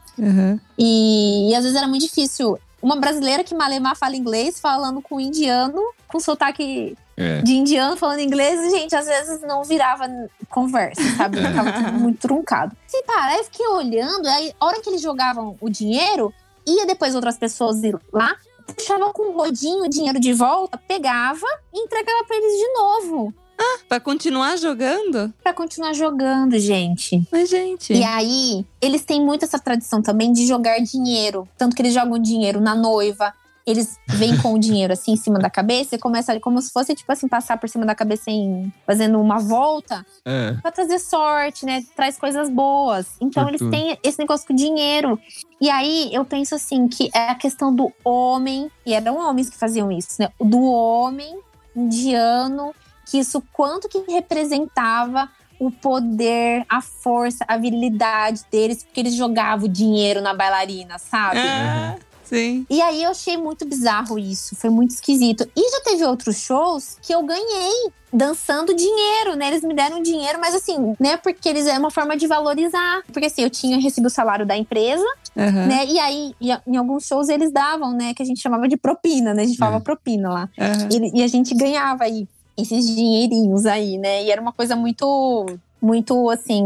E, 0.78 1.49
e 1.51 1.55
às 1.55 1.63
vezes 1.63 1.78
era 1.78 1.88
muito 1.88 2.01
difícil. 2.03 2.57
Uma 2.82 2.95
brasileira 2.95 3.43
que 3.43 3.53
malemar 3.53 3.95
fala 3.95 4.15
inglês, 4.15 4.59
falando 4.59 5.01
com 5.01 5.17
um 5.17 5.19
indiano, 5.19 5.80
com 6.07 6.19
sotaque 6.19 6.97
É. 7.15 7.41
de 7.43 7.53
indiano 7.53 7.95
falando 7.95 8.19
inglês, 8.22 8.72
gente, 8.72 8.95
às 8.95 9.05
vezes 9.05 9.41
não 9.41 9.63
virava 9.63 10.05
conversa, 10.49 10.99
sabe? 11.15 11.38
Ficava 11.38 11.72
tudo 11.74 11.93
muito 11.93 12.19
truncado. 12.19 12.76
Se 12.88 13.03
parar, 13.03 13.38
eu 13.38 13.43
fiquei 13.43 13.67
olhando, 13.67 14.26
aí 14.28 14.51
a 14.59 14.65
hora 14.65 14.82
que 14.82 14.89
eles 14.89 15.01
jogavam 15.01 15.55
o 15.61 15.69
dinheiro, 15.69 16.34
ia 16.65 16.88
depois 16.88 17.13
outras 17.13 17.38
pessoas 17.38 17.84
ir 17.84 17.95
lá, 18.11 18.36
puxava 18.74 19.11
com 19.13 19.30
o 19.30 19.38
rodinho 19.38 19.84
o 19.84 19.89
dinheiro 19.89 20.19
de 20.19 20.34
volta, 20.34 20.78
pegava 20.78 21.45
e 21.74 21.80
entregava 21.80 22.24
pra 22.26 22.38
eles 22.38 22.57
de 22.57 22.74
novo. 22.74 23.34
Pra 23.88 23.99
continuar 23.99 24.57
jogando? 24.57 25.34
Pra 25.43 25.53
continuar 25.53 25.93
jogando, 25.93 26.57
gente. 26.57 27.22
Mas, 27.32 27.49
gente. 27.49 27.93
E 27.93 28.03
aí, 28.03 28.65
eles 28.82 29.03
têm 29.03 29.22
muito 29.22 29.43
essa 29.43 29.59
tradição 29.59 30.01
também 30.01 30.32
de 30.32 30.47
jogar 30.47 30.80
dinheiro. 30.80 31.47
Tanto 31.57 31.76
que 31.76 31.82
eles 31.82 31.93
jogam 31.93 32.17
dinheiro 32.17 32.61
na 32.61 32.74
noiva. 32.74 33.34
Eles 33.66 33.99
vêm 34.07 34.36
com 34.38 34.53
o 34.53 34.59
dinheiro 34.59 34.91
assim 34.93 35.12
em 35.12 35.16
cima 35.16 35.38
da 35.38 35.49
cabeça 35.49 35.95
e 35.95 35.99
começam 35.99 36.34
ali 36.34 36.41
como 36.41 36.62
se 36.62 36.72
fosse, 36.72 36.95
tipo 36.95 37.12
assim, 37.12 37.28
passar 37.28 37.57
por 37.57 37.70
cima 37.70 37.86
da 37.86 37.93
cabeça 37.93 38.30
em 38.32 38.74
fazendo 38.88 39.20
uma 39.22 39.38
volta 39.39 40.05
É. 40.26 40.53
pra 40.62 40.72
trazer 40.72 40.97
sorte, 40.99 41.66
né? 41.66 41.84
Traz 41.95 42.18
coisas 42.18 42.49
boas. 42.49 43.07
Então 43.22 43.47
eles 43.47 43.59
Fortuna. 43.62 43.84
têm 43.84 43.97
esse 44.03 44.18
negócio 44.20 44.47
com 44.47 44.55
dinheiro. 44.55 45.20
E 45.59 45.70
aí 45.70 46.09
eu 46.12 46.26
penso 46.26 46.55
assim 46.55 46.88
que 46.88 47.09
é 47.14 47.30
a 47.30 47.36
questão 47.36 47.74
do 47.74 47.91
homem, 48.03 48.70
e 48.86 48.93
eram 48.93 49.18
homens 49.18 49.49
que 49.49 49.57
faziam 49.57 49.91
isso, 49.91 50.16
né? 50.20 50.30
Do 50.39 50.62
homem 50.64 51.39
indiano, 51.76 52.74
que 53.05 53.18
isso 53.20 53.43
quanto 53.53 53.88
que 53.89 53.99
representava 54.12 55.30
o 55.59 55.70
poder, 55.70 56.66
a 56.68 56.82
força, 56.82 57.45
a 57.47 57.55
virilidade 57.57 58.41
deles, 58.51 58.84
porque 58.84 58.99
eles 58.99 59.14
jogavam 59.14 59.66
o 59.66 59.70
dinheiro 59.70 60.20
na 60.22 60.34
bailarina, 60.34 60.97
sabe? 60.97 61.38
Ah, 61.39 61.95
Sim. 62.32 62.65
E 62.69 62.82
aí 62.82 63.03
eu 63.03 63.11
achei 63.11 63.36
muito 63.36 63.65
bizarro 63.67 64.17
isso, 64.17 64.55
foi 64.55 64.69
muito 64.69 64.91
esquisito. 64.91 65.45
E 65.53 65.69
já 65.71 65.82
teve 65.84 66.05
outros 66.05 66.38
shows 66.38 66.95
que 67.01 67.13
eu 67.13 67.21
ganhei 67.23 67.91
dançando 68.13 68.73
dinheiro, 68.73 69.36
né? 69.36 69.47
Eles 69.49 69.61
me 69.63 69.73
deram 69.73 70.01
dinheiro, 70.01 70.39
mas 70.39 70.55
assim, 70.55 70.95
né? 70.99 71.17
Porque 71.17 71.49
eles 71.49 71.65
é 71.67 71.77
uma 71.77 71.91
forma 71.91 72.15
de 72.15 72.27
valorizar. 72.27 73.01
Porque 73.11 73.25
assim, 73.25 73.41
eu 73.43 73.49
tinha 73.49 73.77
recebido 73.77 74.07
o 74.07 74.09
salário 74.09 74.45
da 74.45 74.55
empresa, 74.55 75.05
Aham. 75.38 75.67
né? 75.67 75.86
E 75.86 75.99
aí, 75.99 76.34
em 76.67 76.77
alguns 76.77 77.05
shows 77.05 77.27
eles 77.27 77.51
davam, 77.51 77.91
né? 77.93 78.13
Que 78.13 78.23
a 78.23 78.25
gente 78.25 78.41
chamava 78.41 78.65
de 78.67 78.77
propina, 78.77 79.34
né? 79.34 79.43
A 79.43 79.45
gente 79.45 79.57
falava 79.57 79.77
É. 79.77 79.82
propina 79.82 80.29
lá. 80.29 80.49
Aham. 80.57 80.89
E, 81.13 81.19
e 81.19 81.23
a 81.23 81.27
gente 81.27 81.53
ganhava 81.53 82.05
aí 82.05 82.27
esses 82.57 82.86
dinheirinhos 82.86 83.65
aí, 83.65 83.97
né? 83.97 84.23
E 84.23 84.32
era 84.32 84.41
uma 84.41 84.53
coisa 84.53 84.75
muito, 84.75 85.45
muito 85.82 86.29
assim. 86.29 86.63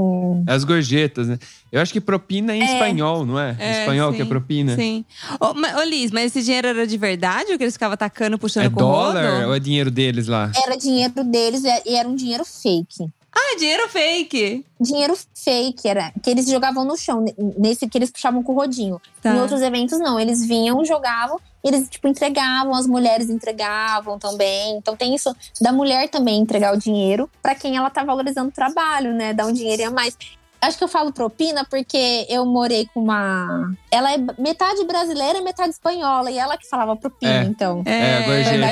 As 0.47 0.63
gorjetas, 0.63 1.28
né? 1.28 1.38
Eu 1.72 1.82
acho 1.82 1.91
que 1.93 2.01
propina 2.01 2.53
é 2.53 2.57
em 2.57 2.61
É. 2.61 2.66
espanhol, 2.66 3.26
não 3.26 3.39
é? 3.39 3.51
Em 3.59 3.63
É, 3.63 3.80
espanhol 3.80 4.11
que 4.13 4.22
é 4.22 4.24
sim. 4.26 4.30
propina. 4.30 4.76
Sim. 4.76 5.05
Ô, 5.39 5.53
ma- 5.53 5.80
ô, 5.80 5.84
Liz, 5.84 6.11
mas 6.11 6.26
esse 6.26 6.43
dinheiro 6.43 6.68
era 6.68 6.86
de 6.86 6.97
verdade 6.97 7.51
ou 7.51 7.57
que 7.57 7.63
eles 7.63 7.74
ficavam 7.76 7.97
tacando, 7.97 8.38
puxando 8.38 8.66
É 8.66 8.70
com 8.70 8.76
o 8.76 8.80
dólar 8.80 9.34
rodo? 9.36 9.47
ou 9.49 9.55
é 9.55 9.59
dinheiro 9.59 9.89
deles 9.91 10.28
lá? 10.28 10.51
Era 10.55 10.76
dinheiro 10.78 11.24
deles 11.24 11.63
e 11.63 11.82
e 11.86 11.95
era 11.95 12.07
um 12.07 12.16
dinheiro 12.16 12.43
fake. 12.45 13.07
Ah, 13.38 13.58
dinheiro 13.58 13.90
fake. 13.90 14.66
Dinheiro 14.80 15.14
fake, 15.34 15.88
era 15.88 16.12
que 16.24 16.30
eles 16.30 16.48
jogavam 16.48 16.86
no 16.86 16.96
chão, 16.98 17.20
ne- 17.22 17.36
nesse 17.58 17.88
que 17.88 17.98
eles 17.98 18.10
puxavam 18.10 18.42
com 18.42 18.54
o 18.54 18.56
rodinho. 18.56 19.00
Tá. 19.22 19.36
Em 19.36 19.42
outros 19.42 19.62
eventos, 19.62 20.00
não. 20.00 20.18
Eles 20.20 20.46
vinham, 20.46 20.84
jogavam, 20.86 21.38
eles, 21.64 21.90
tipo, 21.90 22.08
entregavam, 22.08 22.74
as 22.74 22.88
mulheres 22.88 23.30
entregavam 23.30 24.18
também. 24.18 24.78
Então 24.78 24.96
tem 24.96 25.14
isso 25.14 25.36
da 25.60 25.72
mulher 25.74 26.08
também 26.10 26.40
entregar 26.40 26.74
o 26.74 26.80
dinheiro 26.80 27.30
pra 27.42 27.54
quem 27.56 27.76
ela 27.76 27.90
tá 27.90 28.04
valorizando 28.06 28.50
o 28.50 28.54
trabalho, 28.54 29.14
né? 29.14 29.34
Dar 29.34 29.46
um 29.48 29.52
dinheiro 29.54 29.86
a 29.88 29.92
mais. 29.92 30.18
Acho 30.66 30.78
que 30.78 30.84
eu 30.84 30.88
falo 30.88 31.11
propina 31.13 31.66
porque 31.70 32.26
eu 32.30 32.45
morei 32.45 32.88
com 32.93 33.01
uma. 33.01 33.72
Ela 33.91 34.13
é 34.13 34.18
metade 34.38 34.84
brasileira 34.86 35.39
e 35.39 35.41
metade 35.41 35.70
espanhola. 35.72 36.30
E 36.32 36.38
ela 36.38 36.57
que 36.57 36.68
falava 36.68 36.95
propina, 36.95 37.41
É. 37.41 37.43
então. 37.43 37.82
É, 37.86 38.24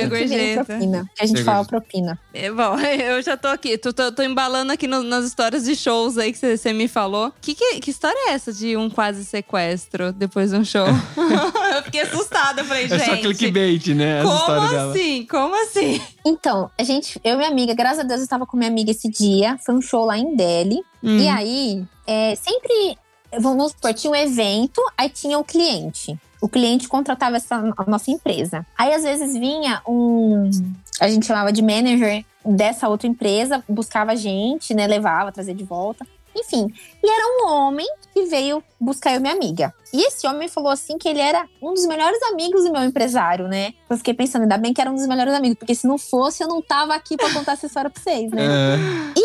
É, 0.04 0.08
gorjeta. 0.08 0.36
É, 0.36 0.64
propina. 0.64 1.10
Que 1.16 1.24
a 1.24 1.26
gente 1.28 1.42
É 1.42 1.44
fala 1.44 1.66
propina. 1.66 2.20
É, 2.34 2.52
bom, 2.52 2.76
eu 2.80 3.22
já 3.22 3.38
tô 3.38 3.48
aqui, 3.48 3.78
tô, 3.78 3.94
tô, 3.94 4.12
tô 4.12 4.24
embalando 4.24 4.72
aqui 4.72 4.88
no- 4.88 5.04
nas 5.04 5.26
histórias 5.26 5.64
de 5.64 5.76
shows 5.76 6.18
aí 6.18 6.32
que 6.34 6.58
você 6.58 6.74
me 6.74 6.88
falou. 6.88 7.32
Que, 7.42 7.54
que, 7.56 7.80
que 7.80 7.90
história 7.92 8.30
é 8.30 8.34
essa 8.34 8.52
de 8.52 8.76
um 8.76 8.90
quase 8.90 9.24
sequestro 9.24 10.12
depois 10.12 10.52
de 10.52 10.58
um 10.58 10.66
show? 10.66 10.86
eu 11.76 11.84
fiquei 11.84 12.02
assustada, 12.02 12.62
eu 12.62 12.66
falei, 12.66 12.86
É 12.86 12.90
gente. 12.90 13.06
só 13.06 13.16
clickbait, 13.18 13.88
né? 13.96 14.20
Essa 14.20 14.28
Como 14.30 14.70
dela. 14.70 14.92
assim? 14.92 15.26
Como 15.30 15.64
assim? 15.64 16.02
Então, 16.26 16.70
a 16.80 16.84
gente, 16.84 17.20
eu 17.24 17.34
e 17.34 17.38
minha 17.38 17.50
amiga, 17.50 17.74
graças 17.74 18.00
a 18.00 18.04
Deus, 18.04 18.20
eu 18.22 18.24
estava 18.24 18.46
com 18.46 18.58
minha 18.58 18.70
amiga 18.70 18.92
esse 18.92 19.10
dia. 19.10 19.58
Foi 19.66 19.76
um 19.76 19.82
show 19.82 20.06
lá 20.06 20.18
em 20.18 20.36
Delhi. 20.36 20.82
Hum. 21.04 21.18
E 21.18 21.28
aí, 21.28 21.86
é, 22.08 22.36
sempre, 22.36 22.98
vamos 23.40 23.72
supor, 23.72 23.94
tinha 23.94 24.12
um 24.12 24.16
evento, 24.16 24.82
aí 24.98 25.10
tinha 25.10 25.38
o 25.38 25.44
cliente. 25.44 26.18
O 26.42 26.50
cliente 26.50 26.88
contratava 26.88 27.38
essa 27.38 27.56
a 27.56 27.90
nossa 27.90 28.12
empresa. 28.12 28.66
Aí, 28.78 28.94
às 28.94 29.04
vezes, 29.04 29.34
vinha 29.34 29.82
um. 29.88 30.50
A 31.00 31.08
gente 31.08 31.26
chamava 31.26 31.52
de 31.52 31.62
manager 31.62 32.26
dessa 32.46 32.90
outra 32.90 33.08
empresa, 33.08 33.64
buscava 33.68 34.12
a 34.12 34.16
gente, 34.16 34.74
né? 34.74 34.86
Levava, 34.86 35.32
trazia 35.32 35.56
de 35.56 35.64
volta. 35.64 36.06
Enfim. 36.36 36.68
E 37.02 37.10
era 37.10 37.26
um 37.28 37.52
homem 37.52 37.88
que 38.14 38.24
veio 38.26 38.64
buscar 38.80 39.12
eu 39.12 39.18
e 39.18 39.20
minha 39.20 39.34
amiga. 39.34 39.74
E 39.94 40.06
esse 40.08 40.28
homem 40.28 40.48
falou 40.48 40.72
assim 40.72 40.98
que 40.98 41.08
ele 41.08 41.20
era 41.20 41.48
um 41.62 41.74
dos 41.74 41.86
melhores 41.86 42.22
amigos 42.24 42.64
do 42.64 42.72
meu 42.72 42.84
empresário, 42.84 43.48
né? 43.48 43.74
Eu 43.90 43.98
fiquei 43.98 44.14
pensando, 44.14 44.42
ainda 44.42 44.58
bem 44.58 44.74
que 44.74 44.82
era 44.82 44.90
um 44.90 44.96
dos 44.96 45.08
melhores 45.08 45.34
amigos, 45.34 45.58
porque 45.58 45.76
se 45.76 45.88
não 45.88 45.98
fosse, 45.98 46.44
eu 46.44 46.48
não 46.48 46.62
tava 46.62 46.96
aqui 46.96 47.16
pra 47.16 47.32
contar 47.32 47.54
essa 47.54 47.68
história 47.68 47.90
pra 47.90 48.02
vocês, 48.02 48.32
né? 48.32 48.44
É. 48.44 49.20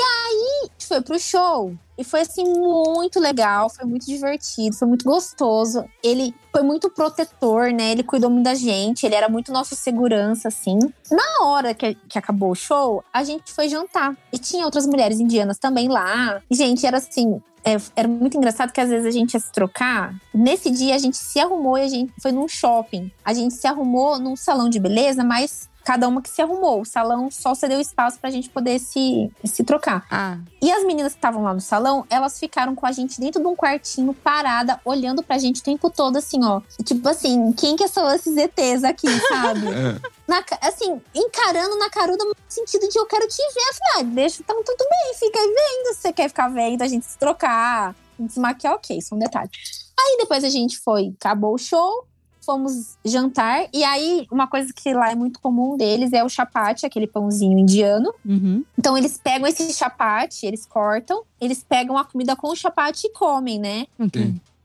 gente 0.65 0.78
foi 0.89 1.01
pro 1.01 1.19
show. 1.19 1.75
E 1.97 2.05
foi 2.05 2.21
assim 2.21 2.45
muito 2.45 3.19
legal, 3.19 3.69
foi 3.69 3.85
muito 3.85 4.07
divertido, 4.07 4.77
foi 4.77 4.87
muito 4.87 5.05
gostoso. 5.05 5.85
Ele 6.03 6.35
foi 6.53 6.63
muito 6.63 6.89
protetor, 6.91 7.73
né? 7.73 7.91
Ele 7.93 8.05
cuidou 8.05 8.31
muito 8.31 8.45
da 8.45 8.55
gente, 8.55 9.05
ele 9.05 9.17
era 9.17 9.29
muito 9.29 9.53
nosso 9.53 9.75
segurança, 9.75 10.49
assim. 10.49 10.79
Na 11.11 11.47
hora 11.47 11.75
que, 11.75 11.95
que 12.09 12.19
acabou 12.19 12.53
o 12.53 12.55
show, 12.55 13.03
a 13.13 13.25
gente 13.25 13.53
foi 13.53 13.69
jantar. 13.69 14.17
E 14.33 14.39
tinha 14.39 14.65
outras 14.65 14.87
mulheres 14.87 15.19
indianas 15.19 15.59
também 15.59 15.89
lá. 15.89 16.41
E, 16.49 16.55
gente, 16.55 16.87
era 16.87 16.99
assim. 16.99 17.43
é, 17.65 17.77
era 17.97 18.07
muito 18.07 18.37
engraçado 18.37 18.73
que 18.73 18.81
às 18.81 18.89
vezes 18.89 19.07
a 19.07 19.11
gente 19.11 19.35
ia 19.35 19.41
se 19.41 19.51
trocar. 19.51 20.15
Nesse 20.33 20.71
dia 20.71 20.95
a 20.95 20.99
gente 20.99 21.17
se 21.17 21.41
arrumou 21.41 21.77
e 21.77 21.83
a 21.83 21.89
gente 21.89 22.13
foi 22.23 22.31
num 22.31 22.47
shopping. 22.49 23.11
A 23.25 23.35
gente 23.35 23.55
se 23.55 23.67
arrumou 23.67 24.19
num 24.21 24.37
salão 24.37 24.69
de 24.69 24.79
beleza, 24.79 25.25
mas 25.25 25.69
cada 25.89 26.07
uma 26.07 26.21
que 26.21 26.29
se 26.29 26.43
arrumou. 26.43 26.83
O 26.83 26.85
salão 26.85 27.31
só 27.31 27.55
cedeu 27.55 27.81
espaço 27.81 28.19
pra 28.21 28.29
gente 28.29 28.51
poder 28.51 28.79
se, 28.79 29.33
se 29.43 29.65
trocar. 29.65 30.07
Ah, 30.11 30.37
E 30.61 30.71
as 30.71 30.85
meninas 30.85 31.13
que 31.13 31.19
estavam 31.19 31.43
lá 31.43 31.55
no 31.55 31.63
salão, 31.63 32.05
elas 32.11 32.39
ficaram 32.39 32.75
com 32.75 32.85
a 32.85 32.93
gente 32.93 33.19
dentro 33.19 33.41
de 33.41 33.47
um 33.47 33.57
quartinho, 33.57 34.13
parada, 34.13 34.79
olhando 34.85 35.23
pra 35.23 35.39
gente 35.39 35.63
o 35.63 35.65
tempo 35.65 35.89
todo, 35.89 36.19
assim, 36.19 36.45
ó. 36.45 36.61
Tipo 36.85 37.09
assim, 37.09 37.53
quem 37.53 37.75
que 37.75 37.89
são 37.89 38.07
esses 38.15 38.37
ETs 38.37 38.85
aqui, 38.85 39.09
sabe? 39.29 39.61
É. 39.79 40.01
Na 40.27 40.45
assim, 40.61 41.01
encarando 41.15 41.79
na 41.79 41.89
caruda 41.89 42.25
no 42.25 42.35
sentido 42.49 42.89
de 42.89 42.99
eu 42.99 43.07
quero 43.07 43.27
te 43.29 43.37
ver. 43.37 43.61
Eu 43.61 43.75
falei, 43.75 44.11
ah, 44.11 44.15
deixa, 44.15 44.43
tá 44.43 44.55
tudo 44.55 44.89
bem, 44.91 45.15
fica 45.15 45.39
aí 45.39 45.47
vendo. 45.47 45.95
Se 45.95 46.03
você 46.03 46.13
quer 46.13 46.29
ficar 46.29 46.49
vendo, 46.49 46.83
a 46.83 46.89
gente 46.89 47.07
se 47.07 47.17
trocar, 47.17 47.95
a 48.19 48.23
gente 48.23 48.33
se 48.33 48.41
maquiar, 48.41 48.75
ok, 48.75 48.99
isso 48.99 49.15
é 49.15 49.17
um 49.17 49.21
detalhe. 49.21 49.51
Aí 49.99 50.17
depois 50.19 50.43
a 50.45 50.49
gente 50.51 50.79
foi, 50.79 51.15
acabou 51.19 51.55
o 51.55 51.59
show, 51.59 52.07
fomos 52.49 52.97
jantar. 53.05 53.67
E 53.75 53.85
aí, 53.85 54.27
uma 54.33 54.47
coisa 54.47 54.73
que 54.75 54.95
lá 54.95 55.13
é 55.13 55.15
muito 55.15 55.39
comum 55.39 55.77
deles 55.77 56.15
é 56.15 56.25
o 56.25 56.31
chapate, 56.31 56.87
aquele 56.87 57.07
pãozinho 57.07 57.59
indiano. 57.59 58.15
uhum. 58.25 58.65
Então 58.79 58.97
eles 58.97 59.21
pegam 59.23 59.47
esse 59.47 59.71
chapate, 59.75 60.47
eles 60.47 60.65
cortam, 60.65 61.25
eles 61.39 61.63
pegam 61.63 61.99
a 61.99 62.05
comida 62.05 62.35
com 62.35 62.49
o 62.49 62.57
chapate 62.57 63.09
e 63.09 63.13
comem, 63.13 63.59
né? 63.59 63.87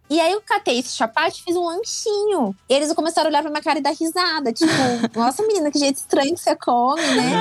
E 0.09 0.19
aí 0.19 0.31
eu 0.31 0.41
catei 0.41 0.79
esse 0.79 0.95
chapate 0.95 1.41
e 1.41 1.43
fiz 1.43 1.55
um 1.57 1.65
lanchinho. 1.65 2.55
Eles 2.69 2.93
começaram 2.93 3.27
a 3.27 3.31
olhar 3.31 3.41
pra 3.41 3.51
minha 3.51 3.63
cara 3.63 3.79
e 3.79 3.81
dar 3.81 3.93
risada. 3.93 4.53
Tipo, 4.53 4.71
nossa 5.19 5.41
menina, 5.43 5.71
que 5.71 5.79
jeito 5.79 5.97
estranho 5.97 6.35
que 6.35 6.39
você 6.39 6.55
come, 6.55 7.01
né? 7.01 7.33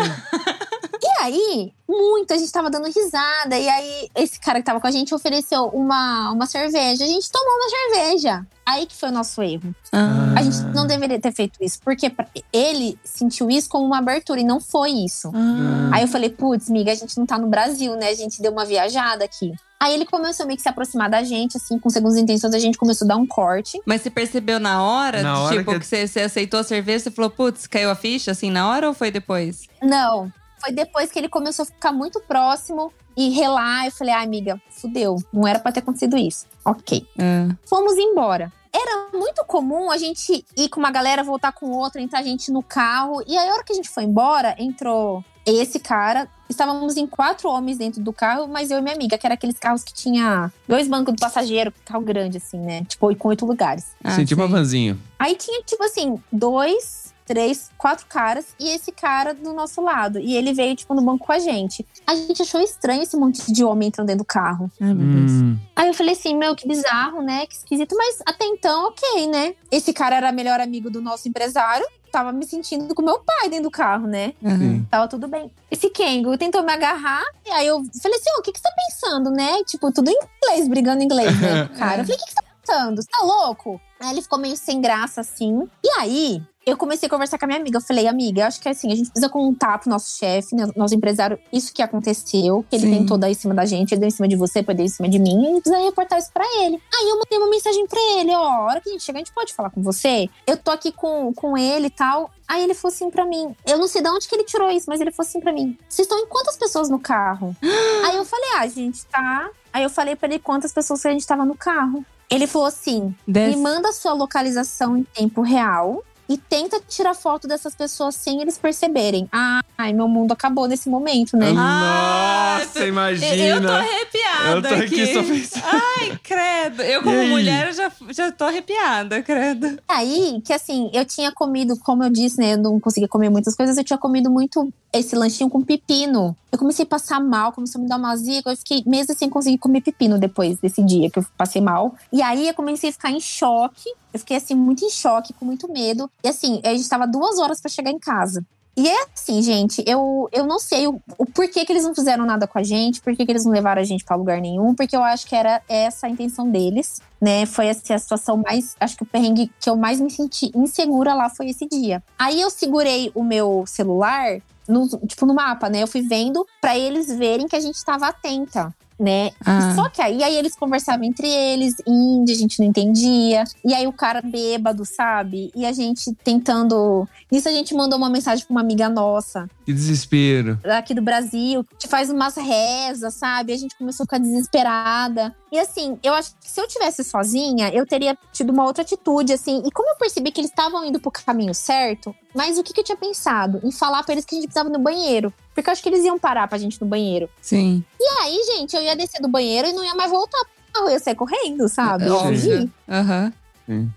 E 1.00 1.22
aí, 1.22 1.72
muito, 1.88 2.32
a 2.32 2.36
gente 2.36 2.50
tava 2.52 2.70
dando 2.70 2.86
risada. 2.86 3.56
E 3.58 3.68
aí, 3.68 4.08
esse 4.14 4.38
cara 4.40 4.58
que 4.60 4.64
tava 4.66 4.80
com 4.80 4.86
a 4.86 4.90
gente 4.90 5.14
ofereceu 5.14 5.64
uma, 5.66 6.30
uma 6.32 6.46
cerveja. 6.46 7.04
A 7.04 7.08
gente 7.08 7.30
tomou 7.30 7.48
uma 7.54 7.68
cerveja. 7.70 8.46
Aí 8.64 8.86
que 8.86 8.94
foi 8.94 9.08
o 9.08 9.12
nosso 9.12 9.42
erro. 9.42 9.74
Ah. 9.92 10.34
A 10.36 10.42
gente 10.42 10.60
não 10.74 10.86
deveria 10.86 11.20
ter 11.20 11.32
feito 11.32 11.58
isso. 11.60 11.80
Porque 11.84 12.12
ele 12.52 12.98
sentiu 13.04 13.50
isso 13.50 13.68
como 13.68 13.84
uma 13.84 13.98
abertura 13.98 14.40
e 14.40 14.44
não 14.44 14.60
foi 14.60 14.90
isso. 14.90 15.30
Ah. 15.34 15.90
Aí 15.96 16.02
eu 16.02 16.08
falei, 16.08 16.30
putz, 16.30 16.68
miga, 16.70 16.92
a 16.92 16.94
gente 16.94 17.18
não 17.18 17.26
tá 17.26 17.38
no 17.38 17.48
Brasil, 17.48 17.96
né? 17.96 18.08
A 18.08 18.14
gente 18.14 18.40
deu 18.40 18.52
uma 18.52 18.64
viajada 18.64 19.24
aqui. 19.24 19.52
Aí 19.80 19.94
ele 19.94 20.06
começou 20.06 20.46
meio 20.46 20.56
que 20.56 20.62
se 20.62 20.68
aproximar 20.68 21.10
da 21.10 21.24
gente, 21.24 21.56
assim, 21.56 21.76
com 21.76 21.90
segundas 21.90 22.16
intenções, 22.16 22.54
a 22.54 22.58
gente 22.60 22.78
começou 22.78 23.04
a 23.04 23.08
dar 23.08 23.16
um 23.16 23.26
corte. 23.26 23.80
Mas 23.84 24.00
você 24.00 24.10
percebeu 24.10 24.60
na 24.60 24.80
hora? 24.80 25.22
Na 25.24 25.40
hora 25.40 25.56
tipo, 25.58 25.72
que- 25.72 25.80
que, 25.80 25.86
você, 25.86 26.06
você 26.06 26.20
aceitou 26.20 26.60
a 26.60 26.62
cerveja, 26.62 27.00
você 27.02 27.10
falou, 27.10 27.28
putz, 27.32 27.66
caiu 27.66 27.90
a 27.90 27.96
ficha 27.96 28.30
assim 28.30 28.48
na 28.48 28.68
hora 28.70 28.86
ou 28.86 28.94
foi 28.94 29.10
depois? 29.10 29.66
Não, 29.82 30.32
foi 30.62 30.72
depois 30.72 31.10
que 31.10 31.18
ele 31.18 31.28
começou 31.28 31.64
a 31.64 31.66
ficar 31.66 31.92
muito 31.92 32.20
próximo 32.20 32.92
e 33.16 33.30
relar. 33.30 33.86
Eu 33.86 33.90
falei, 33.90 34.14
ah, 34.14 34.22
amiga, 34.22 34.60
fudeu, 34.70 35.16
não 35.32 35.46
era 35.46 35.58
pra 35.58 35.72
ter 35.72 35.80
acontecido 35.80 36.16
isso. 36.16 36.46
Ok. 36.64 37.06
Ah. 37.18 37.54
Fomos 37.66 37.94
embora. 37.94 38.52
Era 38.72 39.08
muito 39.12 39.44
comum 39.44 39.90
a 39.90 39.98
gente 39.98 40.46
ir 40.56 40.68
com 40.70 40.80
uma 40.80 40.90
galera, 40.90 41.22
voltar 41.22 41.52
com 41.52 41.70
outra, 41.70 42.00
entrar 42.00 42.20
a 42.20 42.22
gente 42.22 42.50
no 42.50 42.62
carro. 42.62 43.22
E 43.26 43.36
aí, 43.36 43.48
a 43.48 43.52
hora 43.52 43.64
que 43.64 43.72
a 43.72 43.76
gente 43.76 43.90
foi 43.90 44.04
embora, 44.04 44.54
entrou 44.58 45.22
esse 45.44 45.78
cara. 45.78 46.26
Estávamos 46.48 46.96
em 46.96 47.06
quatro 47.06 47.48
homens 47.50 47.76
dentro 47.76 48.00
do 48.02 48.12
carro, 48.12 48.46
mas 48.46 48.70
eu 48.70 48.78
e 48.78 48.82
minha 48.82 48.94
amiga, 48.94 49.18
que 49.18 49.26
era 49.26 49.34
aqueles 49.34 49.58
carros 49.58 49.82
que 49.82 49.92
tinha 49.92 50.50
dois 50.68 50.86
bancos 50.88 51.14
do 51.14 51.20
passageiro, 51.20 51.72
carro 51.84 52.02
grande, 52.02 52.38
assim, 52.38 52.58
né? 52.58 52.84
Tipo, 52.84 53.10
e 53.10 53.16
com 53.16 53.28
oito 53.28 53.44
lugares. 53.44 53.88
Ah, 54.02 54.12
Sim, 54.12 54.24
tipo 54.24 54.40
sei. 54.40 54.50
uma 54.50 54.56
vanzinho. 54.56 55.00
Aí 55.18 55.34
tinha, 55.34 55.62
tipo 55.64 55.82
assim, 55.82 56.22
dois, 56.30 57.01
três, 57.24 57.70
quatro 57.78 58.06
caras 58.06 58.46
e 58.58 58.68
esse 58.68 58.92
cara 58.92 59.34
do 59.34 59.52
nosso 59.52 59.80
lado. 59.80 60.18
E 60.18 60.36
ele 60.36 60.52
veio, 60.52 60.74
tipo, 60.76 60.94
no 60.94 61.02
banco 61.02 61.26
com 61.26 61.32
a 61.32 61.38
gente. 61.38 61.86
A 62.06 62.14
gente 62.14 62.42
achou 62.42 62.60
estranho 62.60 63.02
esse 63.02 63.16
monte 63.16 63.52
de 63.52 63.64
homem 63.64 63.88
entrando 63.88 64.08
dentro 64.08 64.24
do 64.24 64.26
carro. 64.26 64.70
Ai, 64.80 64.94
meu 64.94 65.06
Deus. 65.06 65.32
Hum. 65.32 65.58
Aí 65.74 65.88
eu 65.88 65.94
falei 65.94 66.14
assim, 66.14 66.36
meu, 66.36 66.54
que 66.54 66.66
bizarro, 66.66 67.22
né? 67.22 67.46
Que 67.46 67.54
esquisito. 67.54 67.96
Mas 67.96 68.22
até 68.26 68.44
então, 68.44 68.88
ok, 68.88 69.26
né? 69.28 69.54
Esse 69.70 69.92
cara 69.92 70.16
era 70.16 70.32
melhor 70.32 70.60
amigo 70.60 70.90
do 70.90 71.00
nosso 71.00 71.28
empresário. 71.28 71.86
Tava 72.10 72.30
me 72.30 72.44
sentindo 72.44 72.94
com 72.94 73.00
meu 73.00 73.20
pai 73.20 73.48
dentro 73.48 73.64
do 73.64 73.70
carro, 73.70 74.06
né? 74.06 74.34
Sim. 74.42 74.86
Tava 74.90 75.08
tudo 75.08 75.26
bem. 75.26 75.50
Esse 75.70 75.88
Kengo 75.88 76.36
tentou 76.36 76.62
me 76.62 76.70
agarrar. 76.70 77.24
E 77.46 77.50
aí 77.50 77.66
eu 77.66 77.82
falei 78.02 78.18
assim, 78.18 78.30
ô, 78.36 78.40
o 78.40 78.42
que, 78.42 78.52
que 78.52 78.58
você 78.58 78.64
tá 78.64 78.74
pensando, 78.76 79.30
né? 79.30 79.62
Tipo, 79.64 79.90
tudo 79.90 80.10
em 80.10 80.14
inglês, 80.14 80.68
brigando 80.68 81.02
em 81.02 81.06
inglês, 81.06 81.40
né? 81.40 81.68
Cara, 81.78 82.02
eu 82.02 82.04
falei, 82.04 82.16
o 82.16 82.18
que, 82.18 82.26
que 82.26 82.30
você 82.30 82.36
tá 82.36 82.44
pensando? 82.60 83.02
Você 83.02 83.08
tá 83.10 83.24
louco? 83.24 83.80
Aí 84.02 84.10
ele 84.10 84.22
ficou 84.22 84.38
meio 84.38 84.56
sem 84.56 84.80
graça, 84.80 85.20
assim. 85.20 85.68
E 85.82 85.88
aí, 86.00 86.42
eu 86.64 86.76
comecei 86.76 87.06
a 87.06 87.10
conversar 87.10 87.38
com 87.38 87.44
a 87.44 87.48
minha 87.48 87.60
amiga. 87.60 87.78
Eu 87.78 87.82
falei, 87.82 88.06
amiga, 88.06 88.42
eu 88.42 88.46
acho 88.46 88.60
que 88.60 88.68
assim, 88.68 88.90
a 88.92 88.94
gente 88.94 89.10
precisa 89.10 89.28
contar 89.28 89.78
pro 89.78 89.90
nosso 89.90 90.18
chefe, 90.18 90.54
né, 90.54 90.66
nosso 90.76 90.94
empresário, 90.94 91.38
isso 91.52 91.72
que 91.72 91.82
aconteceu. 91.82 92.64
Que 92.68 92.76
ele 92.76 92.86
Sim. 92.86 92.98
tentou 92.98 93.18
dar 93.18 93.30
em 93.30 93.34
cima 93.34 93.54
da 93.54 93.64
gente, 93.64 93.92
ele 93.92 94.00
deu 94.00 94.08
em 94.08 94.12
cima 94.12 94.28
de 94.28 94.36
você, 94.36 94.60
depois 94.60 94.76
deu 94.76 94.86
em 94.86 94.88
cima 94.88 95.08
de 95.08 95.18
mim. 95.18 95.42
E 95.42 95.46
a 95.46 95.50
gente 95.50 95.62
precisa 95.62 95.84
reportar 95.84 96.18
isso 96.18 96.32
pra 96.32 96.44
ele. 96.60 96.80
Aí 96.94 97.08
eu 97.08 97.18
mandei 97.18 97.38
uma 97.38 97.50
mensagem 97.50 97.86
pra 97.86 98.00
ele, 98.18 98.32
ó, 98.32 98.44
a 98.44 98.60
hora 98.64 98.80
que 98.80 98.88
a 98.88 98.92
gente 98.92 99.04
chegar, 99.04 99.18
a 99.18 99.24
gente 99.24 99.32
pode 99.32 99.52
falar 99.52 99.70
com 99.70 99.82
você? 99.82 100.28
Eu 100.46 100.56
tô 100.56 100.70
aqui 100.70 100.92
com, 100.92 101.32
com 101.34 101.56
ele 101.56 101.86
e 101.86 101.90
tal. 101.90 102.30
Aí 102.46 102.62
ele 102.62 102.74
falou 102.74 102.94
assim 102.94 103.10
pra 103.10 103.24
mim, 103.24 103.54
eu 103.66 103.78
não 103.78 103.88
sei 103.88 104.02
de 104.02 104.08
onde 104.08 104.28
que 104.28 104.34
ele 104.34 104.44
tirou 104.44 104.70
isso, 104.70 104.86
mas 104.88 105.00
ele 105.00 105.10
falou 105.10 105.28
assim 105.28 105.40
pra 105.40 105.52
mim, 105.52 105.76
vocês 105.88 106.06
estão 106.06 106.18
em 106.18 106.26
quantas 106.26 106.56
pessoas 106.56 106.90
no 106.90 106.98
carro? 106.98 107.56
Aí 108.04 108.16
eu 108.16 108.24
falei, 108.24 108.50
ah, 108.56 108.60
a 108.60 108.68
gente 108.68 109.06
tá... 109.06 109.48
Aí 109.72 109.82
eu 109.82 109.88
falei 109.88 110.14
pra 110.14 110.28
ele 110.28 110.38
quantas 110.38 110.70
pessoas 110.70 111.00
que 111.00 111.08
a 111.08 111.12
gente 111.12 111.26
tava 111.26 111.46
no 111.46 111.56
carro. 111.56 112.04
Ele 112.34 112.46
falou 112.46 112.66
assim: 112.68 113.14
Des- 113.26 113.54
me 113.54 113.62
manda 113.62 113.88
a 113.88 113.92
sua 113.92 114.12
localização 114.12 114.96
em 114.96 115.02
tempo 115.04 115.42
real 115.42 116.02
e 116.28 116.38
tenta 116.38 116.80
tirar 116.88 117.12
foto 117.14 117.46
dessas 117.46 117.74
pessoas 117.74 118.14
sem 118.14 118.40
eles 118.40 118.56
perceberem. 118.56 119.28
Ai, 119.76 119.92
meu 119.92 120.08
mundo 120.08 120.32
acabou 120.32 120.66
nesse 120.66 120.88
momento, 120.88 121.36
né? 121.36 121.50
Nossa, 121.52 122.78
eu- 122.80 122.88
imagina. 122.88 123.34
Eu 123.34 123.60
tô 123.60 123.72
arrepiada. 123.72 124.48
Eu 124.50 124.62
tô 124.62 124.74
aqui 124.84 125.06
só 125.12 125.22
pensando. 125.22 125.64
Ai, 125.98 126.18
credo. 126.22 126.82
Eu, 126.82 127.02
como 127.02 127.22
mulher, 127.28 127.66
eu 127.68 127.72
já, 127.72 127.92
já 128.10 128.32
tô 128.32 128.44
arrepiada, 128.44 129.22
credo. 129.22 129.78
Aí, 129.88 130.40
que 130.44 130.52
assim, 130.52 130.90
eu 130.94 131.04
tinha 131.04 131.32
comido, 131.32 131.76
como 131.80 132.02
eu 132.04 132.08
disse, 132.10 132.38
né? 132.38 132.54
Eu 132.54 132.58
não 132.58 132.80
conseguia 132.80 133.08
comer 133.08 133.28
muitas 133.28 133.54
coisas, 133.54 133.76
eu 133.76 133.84
tinha 133.84 133.98
comido 133.98 134.30
muito 134.30 134.72
esse 134.92 135.16
lanchinho 135.16 135.48
com 135.48 135.62
pepino. 135.62 136.36
Eu 136.50 136.58
comecei 136.58 136.84
a 136.84 136.88
passar 136.88 137.20
mal, 137.20 137.52
começou 137.52 137.80
a 137.80 137.82
me 137.82 137.88
dar 137.88 137.96
uma 137.96 138.12
azia, 138.12 138.42
eu 138.44 138.56
fiquei 138.56 138.82
meses 138.86 139.16
sem 139.16 139.28
conseguir 139.30 139.58
comer 139.58 139.80
pepino 139.80 140.18
depois 140.18 140.58
desse 140.58 140.82
dia 140.82 141.10
que 141.10 141.18
eu 141.18 141.26
passei 141.36 141.62
mal. 141.62 141.94
E 142.12 142.20
aí 142.20 142.48
eu 142.48 142.54
comecei 142.54 142.90
a 142.90 142.92
ficar 142.92 143.10
em 143.10 143.20
choque. 143.20 143.88
Eu 144.12 144.20
fiquei 144.20 144.36
assim, 144.36 144.54
muito 144.54 144.84
em 144.84 144.90
choque, 144.90 145.32
com 145.32 145.44
muito 145.44 145.70
medo. 145.72 146.10
E 146.22 146.28
assim, 146.28 146.60
a 146.64 146.74
gente 146.74 146.88
tava 146.88 147.06
duas 147.06 147.38
horas 147.38 147.60
pra 147.60 147.70
chegar 147.70 147.90
em 147.90 147.98
casa. 147.98 148.44
E 148.74 148.88
é 148.88 149.02
assim, 149.14 149.42
gente, 149.42 149.84
eu, 149.86 150.30
eu 150.32 150.46
não 150.46 150.58
sei 150.58 150.86
o, 150.86 150.98
o 151.18 151.26
porquê 151.26 151.64
que 151.64 151.70
eles 151.70 151.84
não 151.84 151.94
fizeram 151.94 152.24
nada 152.24 152.46
com 152.46 152.58
a 152.58 152.62
gente, 152.62 153.02
por 153.02 153.14
que 153.14 153.22
eles 153.28 153.44
não 153.44 153.52
levaram 153.52 153.82
a 153.82 153.84
gente 153.84 154.02
pra 154.02 154.16
lugar 154.16 154.40
nenhum, 154.40 154.74
porque 154.74 154.96
eu 154.96 155.02
acho 155.02 155.26
que 155.26 155.36
era 155.36 155.60
essa 155.68 156.06
a 156.06 156.10
intenção 156.10 156.50
deles, 156.50 156.98
né? 157.20 157.44
Foi 157.44 157.68
assim, 157.68 157.92
a 157.92 157.98
situação 157.98 158.38
mais. 158.38 158.74
Acho 158.80 158.96
que 158.96 159.02
o 159.02 159.06
perrengue 159.06 159.50
que 159.60 159.68
eu 159.68 159.76
mais 159.76 160.00
me 160.00 160.10
senti 160.10 160.50
insegura 160.54 161.12
lá 161.12 161.28
foi 161.28 161.50
esse 161.50 161.68
dia. 161.68 162.02
Aí 162.18 162.40
eu 162.40 162.48
segurei 162.48 163.12
o 163.14 163.22
meu 163.22 163.64
celular, 163.66 164.40
no, 164.68 164.88
tipo, 165.06 165.26
no 165.26 165.34
mapa, 165.34 165.68
né? 165.68 165.82
Eu 165.82 165.86
fui 165.86 166.02
vendo 166.02 166.46
pra 166.60 166.76
eles 166.78 167.08
verem 167.08 167.46
que 167.48 167.56
a 167.56 167.60
gente 167.60 167.84
tava 167.84 168.08
atenta. 168.08 168.74
Né? 169.00 169.30
Ah. 169.44 169.74
Só 169.74 169.88
que 169.88 170.00
aí, 170.00 170.22
aí 170.22 170.36
eles 170.36 170.54
conversavam 170.54 171.02
entre 171.04 171.26
eles, 171.26 171.74
índia, 171.84 172.32
a 172.36 172.38
gente 172.38 172.60
não 172.60 172.66
entendia. 172.66 173.42
E 173.64 173.74
aí 173.74 173.84
o 173.84 173.92
cara 173.92 174.22
bêbado, 174.22 174.84
sabe? 174.84 175.50
E 175.56 175.66
a 175.66 175.72
gente 175.72 176.14
tentando. 176.22 177.08
Nisso 177.30 177.48
a 177.48 177.52
gente 177.52 177.74
mandou 177.74 177.98
uma 177.98 178.08
mensagem 178.08 178.44
pra 178.44 178.52
uma 178.54 178.60
amiga 178.60 178.88
nossa 178.88 179.50
Que 179.66 179.72
desespero. 179.72 180.60
aqui 180.64 180.94
do 180.94 181.02
Brasil, 181.02 181.66
que 181.80 181.88
faz 181.88 182.10
umas 182.10 182.36
rezas, 182.36 183.14
sabe? 183.14 183.52
A 183.52 183.56
gente 183.56 183.76
começou 183.76 184.04
a 184.04 184.06
ficar 184.06 184.18
desesperada. 184.18 185.34
E 185.52 185.58
assim, 185.58 185.98
eu 186.02 186.14
acho 186.14 186.30
que 186.40 186.50
se 186.50 186.58
eu 186.58 186.66
tivesse 186.66 187.04
sozinha, 187.04 187.68
eu 187.74 187.86
teria 187.86 188.16
tido 188.32 188.50
uma 188.50 188.64
outra 188.64 188.82
atitude, 188.82 189.34
assim. 189.34 189.62
E 189.66 189.70
como 189.70 189.86
eu 189.90 189.96
percebi 189.96 190.32
que 190.32 190.40
eles 190.40 190.50
estavam 190.50 190.82
indo 190.82 190.98
pro 190.98 191.10
caminho 191.10 191.52
certo, 191.52 192.16
mas 192.34 192.58
o 192.58 192.62
que, 192.62 192.72
que 192.72 192.80
eu 192.80 192.84
tinha 192.84 192.96
pensado? 192.96 193.60
Em 193.62 193.70
falar 193.70 194.02
pra 194.02 194.14
eles 194.14 194.24
que 194.24 194.34
a 194.34 194.36
gente 194.36 194.46
precisava 194.46 194.70
no 194.70 194.78
banheiro. 194.78 195.30
Porque 195.54 195.68
eu 195.68 195.72
acho 195.72 195.82
que 195.82 195.90
eles 195.90 196.02
iam 196.04 196.18
parar 196.18 196.48
pra 196.48 196.56
gente 196.56 196.80
no 196.80 196.86
banheiro. 196.86 197.28
Sim. 197.42 197.84
E 198.00 198.22
aí, 198.22 198.42
gente, 198.56 198.74
eu 198.74 198.82
ia 198.82 198.96
descer 198.96 199.20
do 199.20 199.28
banheiro 199.28 199.68
e 199.68 199.72
não 199.74 199.84
ia 199.84 199.94
mais 199.94 200.10
voltar 200.10 200.38
pro 200.38 200.72
carro, 200.72 200.86
eu 200.86 200.92
ia 200.92 200.98
sair 200.98 201.14
correndo, 201.14 201.68
sabe? 201.68 202.08
Óbvio. 202.08 202.54
Óbvio. 202.54 202.72
Aham. 202.88 203.32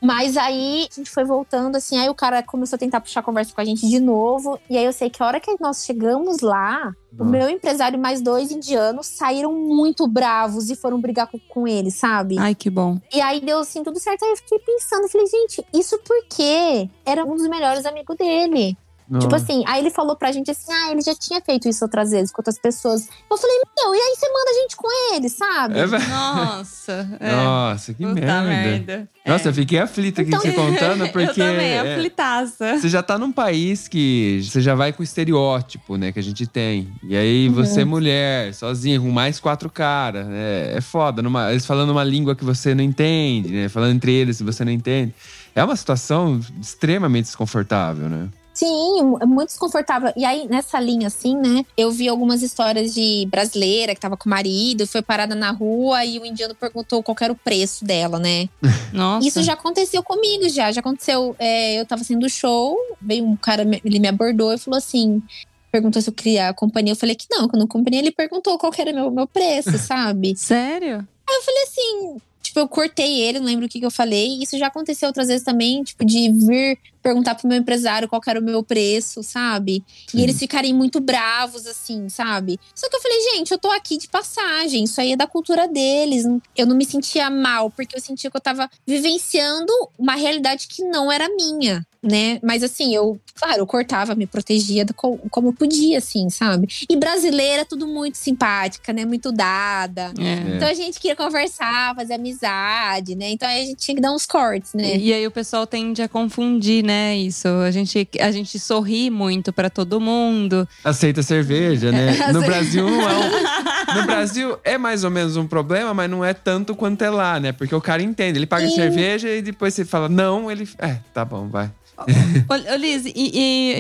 Mas 0.02 0.38
aí 0.38 0.88
a 0.92 0.96
gente 0.96 1.10
foi 1.10 1.24
voltando, 1.24 1.76
assim, 1.76 1.98
aí 1.98 2.10
o 2.10 2.16
cara 2.16 2.42
começou 2.44 2.76
a 2.76 2.80
tentar 2.80 3.02
puxar 3.02 3.20
a 3.20 3.24
conversa 3.24 3.54
com 3.54 3.62
a 3.62 3.66
gente 3.66 3.88
de 3.88 4.00
novo. 4.00 4.60
E 4.70 4.78
aí 4.78 4.86
eu 4.86 4.94
sei 4.94 5.10
que 5.10 5.22
a 5.22 5.26
hora 5.26 5.40
que 5.40 5.56
nós 5.60 5.86
chegamos 5.86 6.42
lá, 6.42 6.94
o 7.14 7.24
Nossa. 7.24 7.32
meu 7.32 7.50
empresário 7.50 7.98
e 7.98 8.00
mais 8.00 8.22
dois 8.22 8.52
indianos 8.52 9.08
saíram 9.08 9.54
muito 9.54 10.08
bravos 10.08 10.70
e 10.70 10.76
foram 10.76 11.00
brigar 11.00 11.28
com, 11.28 11.40
com 11.40 11.68
ele, 11.68 11.92
sabe? 11.92 12.38
Ai, 12.38 12.54
que 12.54 12.70
bom. 12.70 13.00
E 13.14 13.22
aí 13.22 13.40
deu 13.40 13.60
assim 13.60 13.84
tudo 13.84 14.00
certo. 14.00 14.24
Aí 14.24 14.32
eu 14.32 14.38
fiquei 14.38 14.60
pensando, 14.60 15.08
falei, 15.08 15.28
gente, 15.28 15.66
isso 15.74 16.00
porque 16.06 16.90
era 17.06 17.24
um 17.26 17.36
dos 17.36 17.48
melhores 17.48 17.86
amigos 17.86 18.16
dele. 18.18 18.78
Tipo 19.06 19.26
Nossa. 19.26 19.36
assim, 19.36 19.64
aí 19.68 19.82
ele 19.82 19.92
falou 19.92 20.16
pra 20.16 20.32
gente 20.32 20.50
assim: 20.50 20.72
ah, 20.74 20.92
ele 20.92 21.02
já 21.02 21.14
tinha 21.14 21.40
feito 21.40 21.70
isso 21.70 21.86
outras 21.86 22.10
vezes 22.10 22.32
com 22.32 22.42
outras 22.42 22.58
pessoas. 22.58 23.08
Eu 23.30 23.38
falei, 23.38 23.56
meu, 23.78 23.94
e 23.94 24.00
aí 24.00 24.16
você 24.16 24.28
manda 24.28 24.50
a 24.50 24.54
gente 24.62 24.76
com 24.76 25.14
ele, 25.14 25.30
sabe? 25.30 25.78
É 25.78 25.86
verdade. 25.86 26.12
Nossa. 26.12 27.18
É. 27.20 27.32
Nossa, 27.36 27.94
que 27.94 28.04
Puta 28.04 28.14
merda. 28.20 28.42
merda. 28.44 29.10
Nossa, 29.26 29.48
É. 29.48 29.50
eu 29.50 29.54
fiquei 29.54 29.78
aflita 29.80 30.22
aqui 30.22 30.30
Então- 30.30 30.42
você 30.42 30.52
contando, 30.54 31.08
porque. 31.14 31.40
Eu 31.42 31.46
também, 31.48 31.72
é, 31.72 31.94
aflitaça. 31.94 32.78
Você 32.80 32.90
já 32.90 33.04
tá 33.04 33.18
num 33.20 33.32
país 33.32 33.88
que 33.88 34.42
você 34.44 34.60
já 34.60 34.74
vai 34.74 34.92
com 34.92 35.02
o 35.02 35.04
estereótipo, 35.04 35.98
né, 35.98 36.12
que 36.12 36.18
a 36.20 36.24
gente 36.24 36.48
tem. 36.48 36.92
E 37.04 37.16
aí 37.16 37.48
você, 37.50 37.84
Uhum. 37.84 37.90
mulher, 37.90 38.54
sozinha, 38.56 39.00
com 39.00 39.12
mais 39.12 39.40
quatro 39.40 39.70
caras. 39.70 40.26
É, 40.32 40.74
é 40.78 40.82
foda. 40.82 41.22
Numa- 41.22 41.52
eles 41.52 41.66
falando 41.66 41.92
uma 41.92 42.04
língua 42.04 42.36
que 42.36 42.44
você 42.44 42.74
não 42.74 42.84
entende, 42.84 43.50
né? 43.54 43.70
Falando 43.70 43.94
entre 43.96 44.12
eles 44.14 44.38
que 44.38 44.44
você 44.44 44.66
não 44.66 44.72
entende. 44.72 45.14
É 45.54 45.64
uma 45.64 45.76
situação 45.76 46.40
extremamente 46.60 47.26
desconfortável, 47.26 48.10
né? 48.10 48.30
Sim, 48.56 49.18
é 49.22 49.26
muito 49.26 49.50
desconfortável. 49.50 50.14
E 50.16 50.24
aí, 50.24 50.48
nessa 50.48 50.80
linha, 50.80 51.08
assim, 51.08 51.36
né? 51.36 51.66
Eu 51.76 51.92
vi 51.92 52.08
algumas 52.08 52.42
histórias 52.42 52.94
de 52.94 53.28
brasileira 53.30 53.94
que 53.94 54.00
tava 54.00 54.16
com 54.16 54.28
o 54.28 54.30
marido, 54.30 54.88
foi 54.88 55.02
parada 55.02 55.36
na 55.36 55.52
rua 55.52 56.06
e 56.06 56.18
o 56.18 56.26
indiano 56.26 56.56
perguntou 56.56 57.04
qual 57.04 57.18
era 57.20 57.34
o 57.34 57.36
preço 57.36 57.84
dela, 57.84 58.18
né? 58.18 58.48
Nossa. 58.94 59.28
Isso 59.28 59.44
já 59.44 59.54
aconteceu 59.54 60.02
comigo, 60.02 60.48
já. 60.48 60.72
Já 60.72 60.80
aconteceu. 60.80 61.36
é, 61.38 61.78
eu 61.78 61.86
tava 61.86 62.06
sendo 62.06 62.30
show, 62.30 62.78
veio 63.02 63.26
um 63.26 63.36
cara, 63.36 63.64
ele 63.84 64.00
me 64.00 64.08
abordou 64.08 64.54
e 64.54 64.58
falou 64.58 64.78
assim. 64.78 65.22
Perguntou 65.70 66.02
se 66.02 66.10
eu 66.10 66.14
queria 66.14 66.48
a 66.48 66.54
companhia. 66.54 66.94
Eu 66.94 66.98
falei 66.98 67.16
que 67.16 67.28
não, 67.30 67.50
que 67.50 67.56
eu 67.58 67.60
não 67.60 67.68
companhia. 67.68 68.00
Ele 68.00 68.12
perguntou 68.12 68.58
qual 68.58 68.72
era 68.78 68.94
meu, 68.94 69.12
meu 69.12 69.28
preço, 69.28 69.76
sabe? 69.78 70.34
Sério? 70.38 71.06
Eu 71.30 71.42
falei 71.42 71.64
assim, 71.64 72.18
tipo, 72.42 72.60
eu 72.60 72.68
cortei 72.70 73.20
ele, 73.20 73.40
não 73.40 73.48
lembro 73.48 73.66
o 73.66 73.70
que, 73.70 73.82
que 73.82 73.86
eu 73.86 73.92
falei. 73.92 74.42
Isso 74.42 74.58
já 74.58 74.68
aconteceu 74.68 75.08
outras 75.08 75.28
vezes 75.28 75.44
também, 75.44 75.84
tipo, 75.84 76.06
de 76.06 76.32
vir 76.32 76.80
perguntar 77.06 77.36
pro 77.36 77.48
meu 77.48 77.58
empresário 77.60 78.08
qual 78.10 78.20
era 78.26 78.40
o 78.40 78.44
meu 78.44 78.64
preço, 78.64 79.22
sabe? 79.22 79.84
Sim. 80.08 80.18
E 80.18 80.24
eles 80.24 80.40
ficarem 80.40 80.74
muito 80.74 81.00
bravos, 81.00 81.68
assim, 81.68 82.10
sabe? 82.10 82.60
Só 82.74 82.90
que 82.90 82.96
eu 82.96 83.02
falei, 83.02 83.18
gente, 83.36 83.52
eu 83.52 83.60
tô 83.60 83.70
aqui 83.70 83.96
de 84.00 84.08
passagem, 84.08 84.84
isso 84.86 85.00
aí 85.00 85.12
é 85.12 85.16
da 85.16 85.28
cultura 85.28 85.68
deles. 85.68 86.26
Eu 86.58 86.66
não 86.66 86.76
me 86.76 86.84
sentia 86.84 87.30
mal, 87.30 87.70
porque 87.70 87.96
eu 87.96 88.02
sentia 88.02 88.32
que 88.32 88.36
eu 88.36 88.42
tava 88.42 88.68
vivenciando 88.88 89.72
uma 90.00 90.16
realidade 90.16 90.68
que 90.68 90.84
não 90.84 91.12
era 91.12 91.30
minha. 91.30 91.86
Né? 92.04 92.40
Mas 92.44 92.62
assim, 92.62 92.94
eu, 92.94 93.20
claro, 93.34 93.62
eu 93.62 93.66
cortava, 93.66 94.14
me 94.14 94.28
protegia 94.28 94.86
do 94.86 94.94
co- 94.94 95.18
como 95.32 95.48
eu 95.48 95.54
podia, 95.54 95.98
assim, 95.98 96.30
sabe? 96.30 96.68
E 96.88 96.96
brasileira 96.96 97.66
tudo 97.66 97.88
muito 97.88 98.16
simpática, 98.16 98.94
né? 98.94 99.04
Muito 99.06 99.32
dada. 99.32 100.14
É. 100.20 100.56
Então 100.56 100.68
a 100.68 100.74
gente 100.76 101.00
queria 101.00 101.16
conversar, 101.16 101.96
fazer 101.96 102.14
amizade, 102.14 103.16
né? 103.16 103.32
Então 103.32 103.50
aí 103.50 103.64
a 103.64 103.66
gente 103.66 103.78
tinha 103.80 103.96
que 103.96 104.02
dar 104.02 104.12
uns 104.14 104.24
cortes, 104.28 104.76
né? 104.76 104.98
E 104.98 105.12
aí 105.12 105.26
o 105.26 105.32
pessoal 105.32 105.66
tende 105.66 106.00
a 106.04 106.08
confundir, 106.08 106.84
né? 106.86 106.95
Isso. 107.16 107.48
A 107.48 107.72
gente, 107.72 108.08
a 108.20 108.32
gente 108.32 108.60
sorri 108.60 109.10
muito 109.10 109.52
pra 109.52 109.70
todo 109.70 110.00
mundo. 110.00 110.68
Aceita 110.84 111.22
cerveja, 111.24 111.92
né? 111.92 112.16
No. 112.32 112.42
Brasil 112.42 112.88
é 112.88 113.16
um... 113.16 113.96
No 113.96 114.06
Brasil 114.06 114.58
é 114.64 114.78
mais 114.78 115.04
ou 115.04 115.12
menos 115.12 115.38
um 115.38 115.48
problema, 115.48 115.94
mas 115.94 116.10
não 116.10 116.24
é 116.24 116.34
tanto 116.34 116.76
quanto 116.76 117.04
é 117.04 117.10
lá, 117.10 117.40
né? 117.40 117.52
Porque 117.52 117.74
o 117.74 117.82
cara 117.82 118.02
entende. 118.02 118.38
Ele 118.38 118.46
paga 118.46 118.68
Sim. 118.68 118.76
cerveja 118.76 119.30
e 119.30 119.42
depois 119.42 119.74
você 119.74 119.86
fala, 119.86 120.10
não, 120.10 120.52
ele. 120.52 120.68
É, 120.80 120.98
tá 121.14 121.24
bom, 121.24 121.48
vai. 121.48 121.72
Ô, 121.98 122.76
Liz, 122.78 123.06
e, 123.06 123.12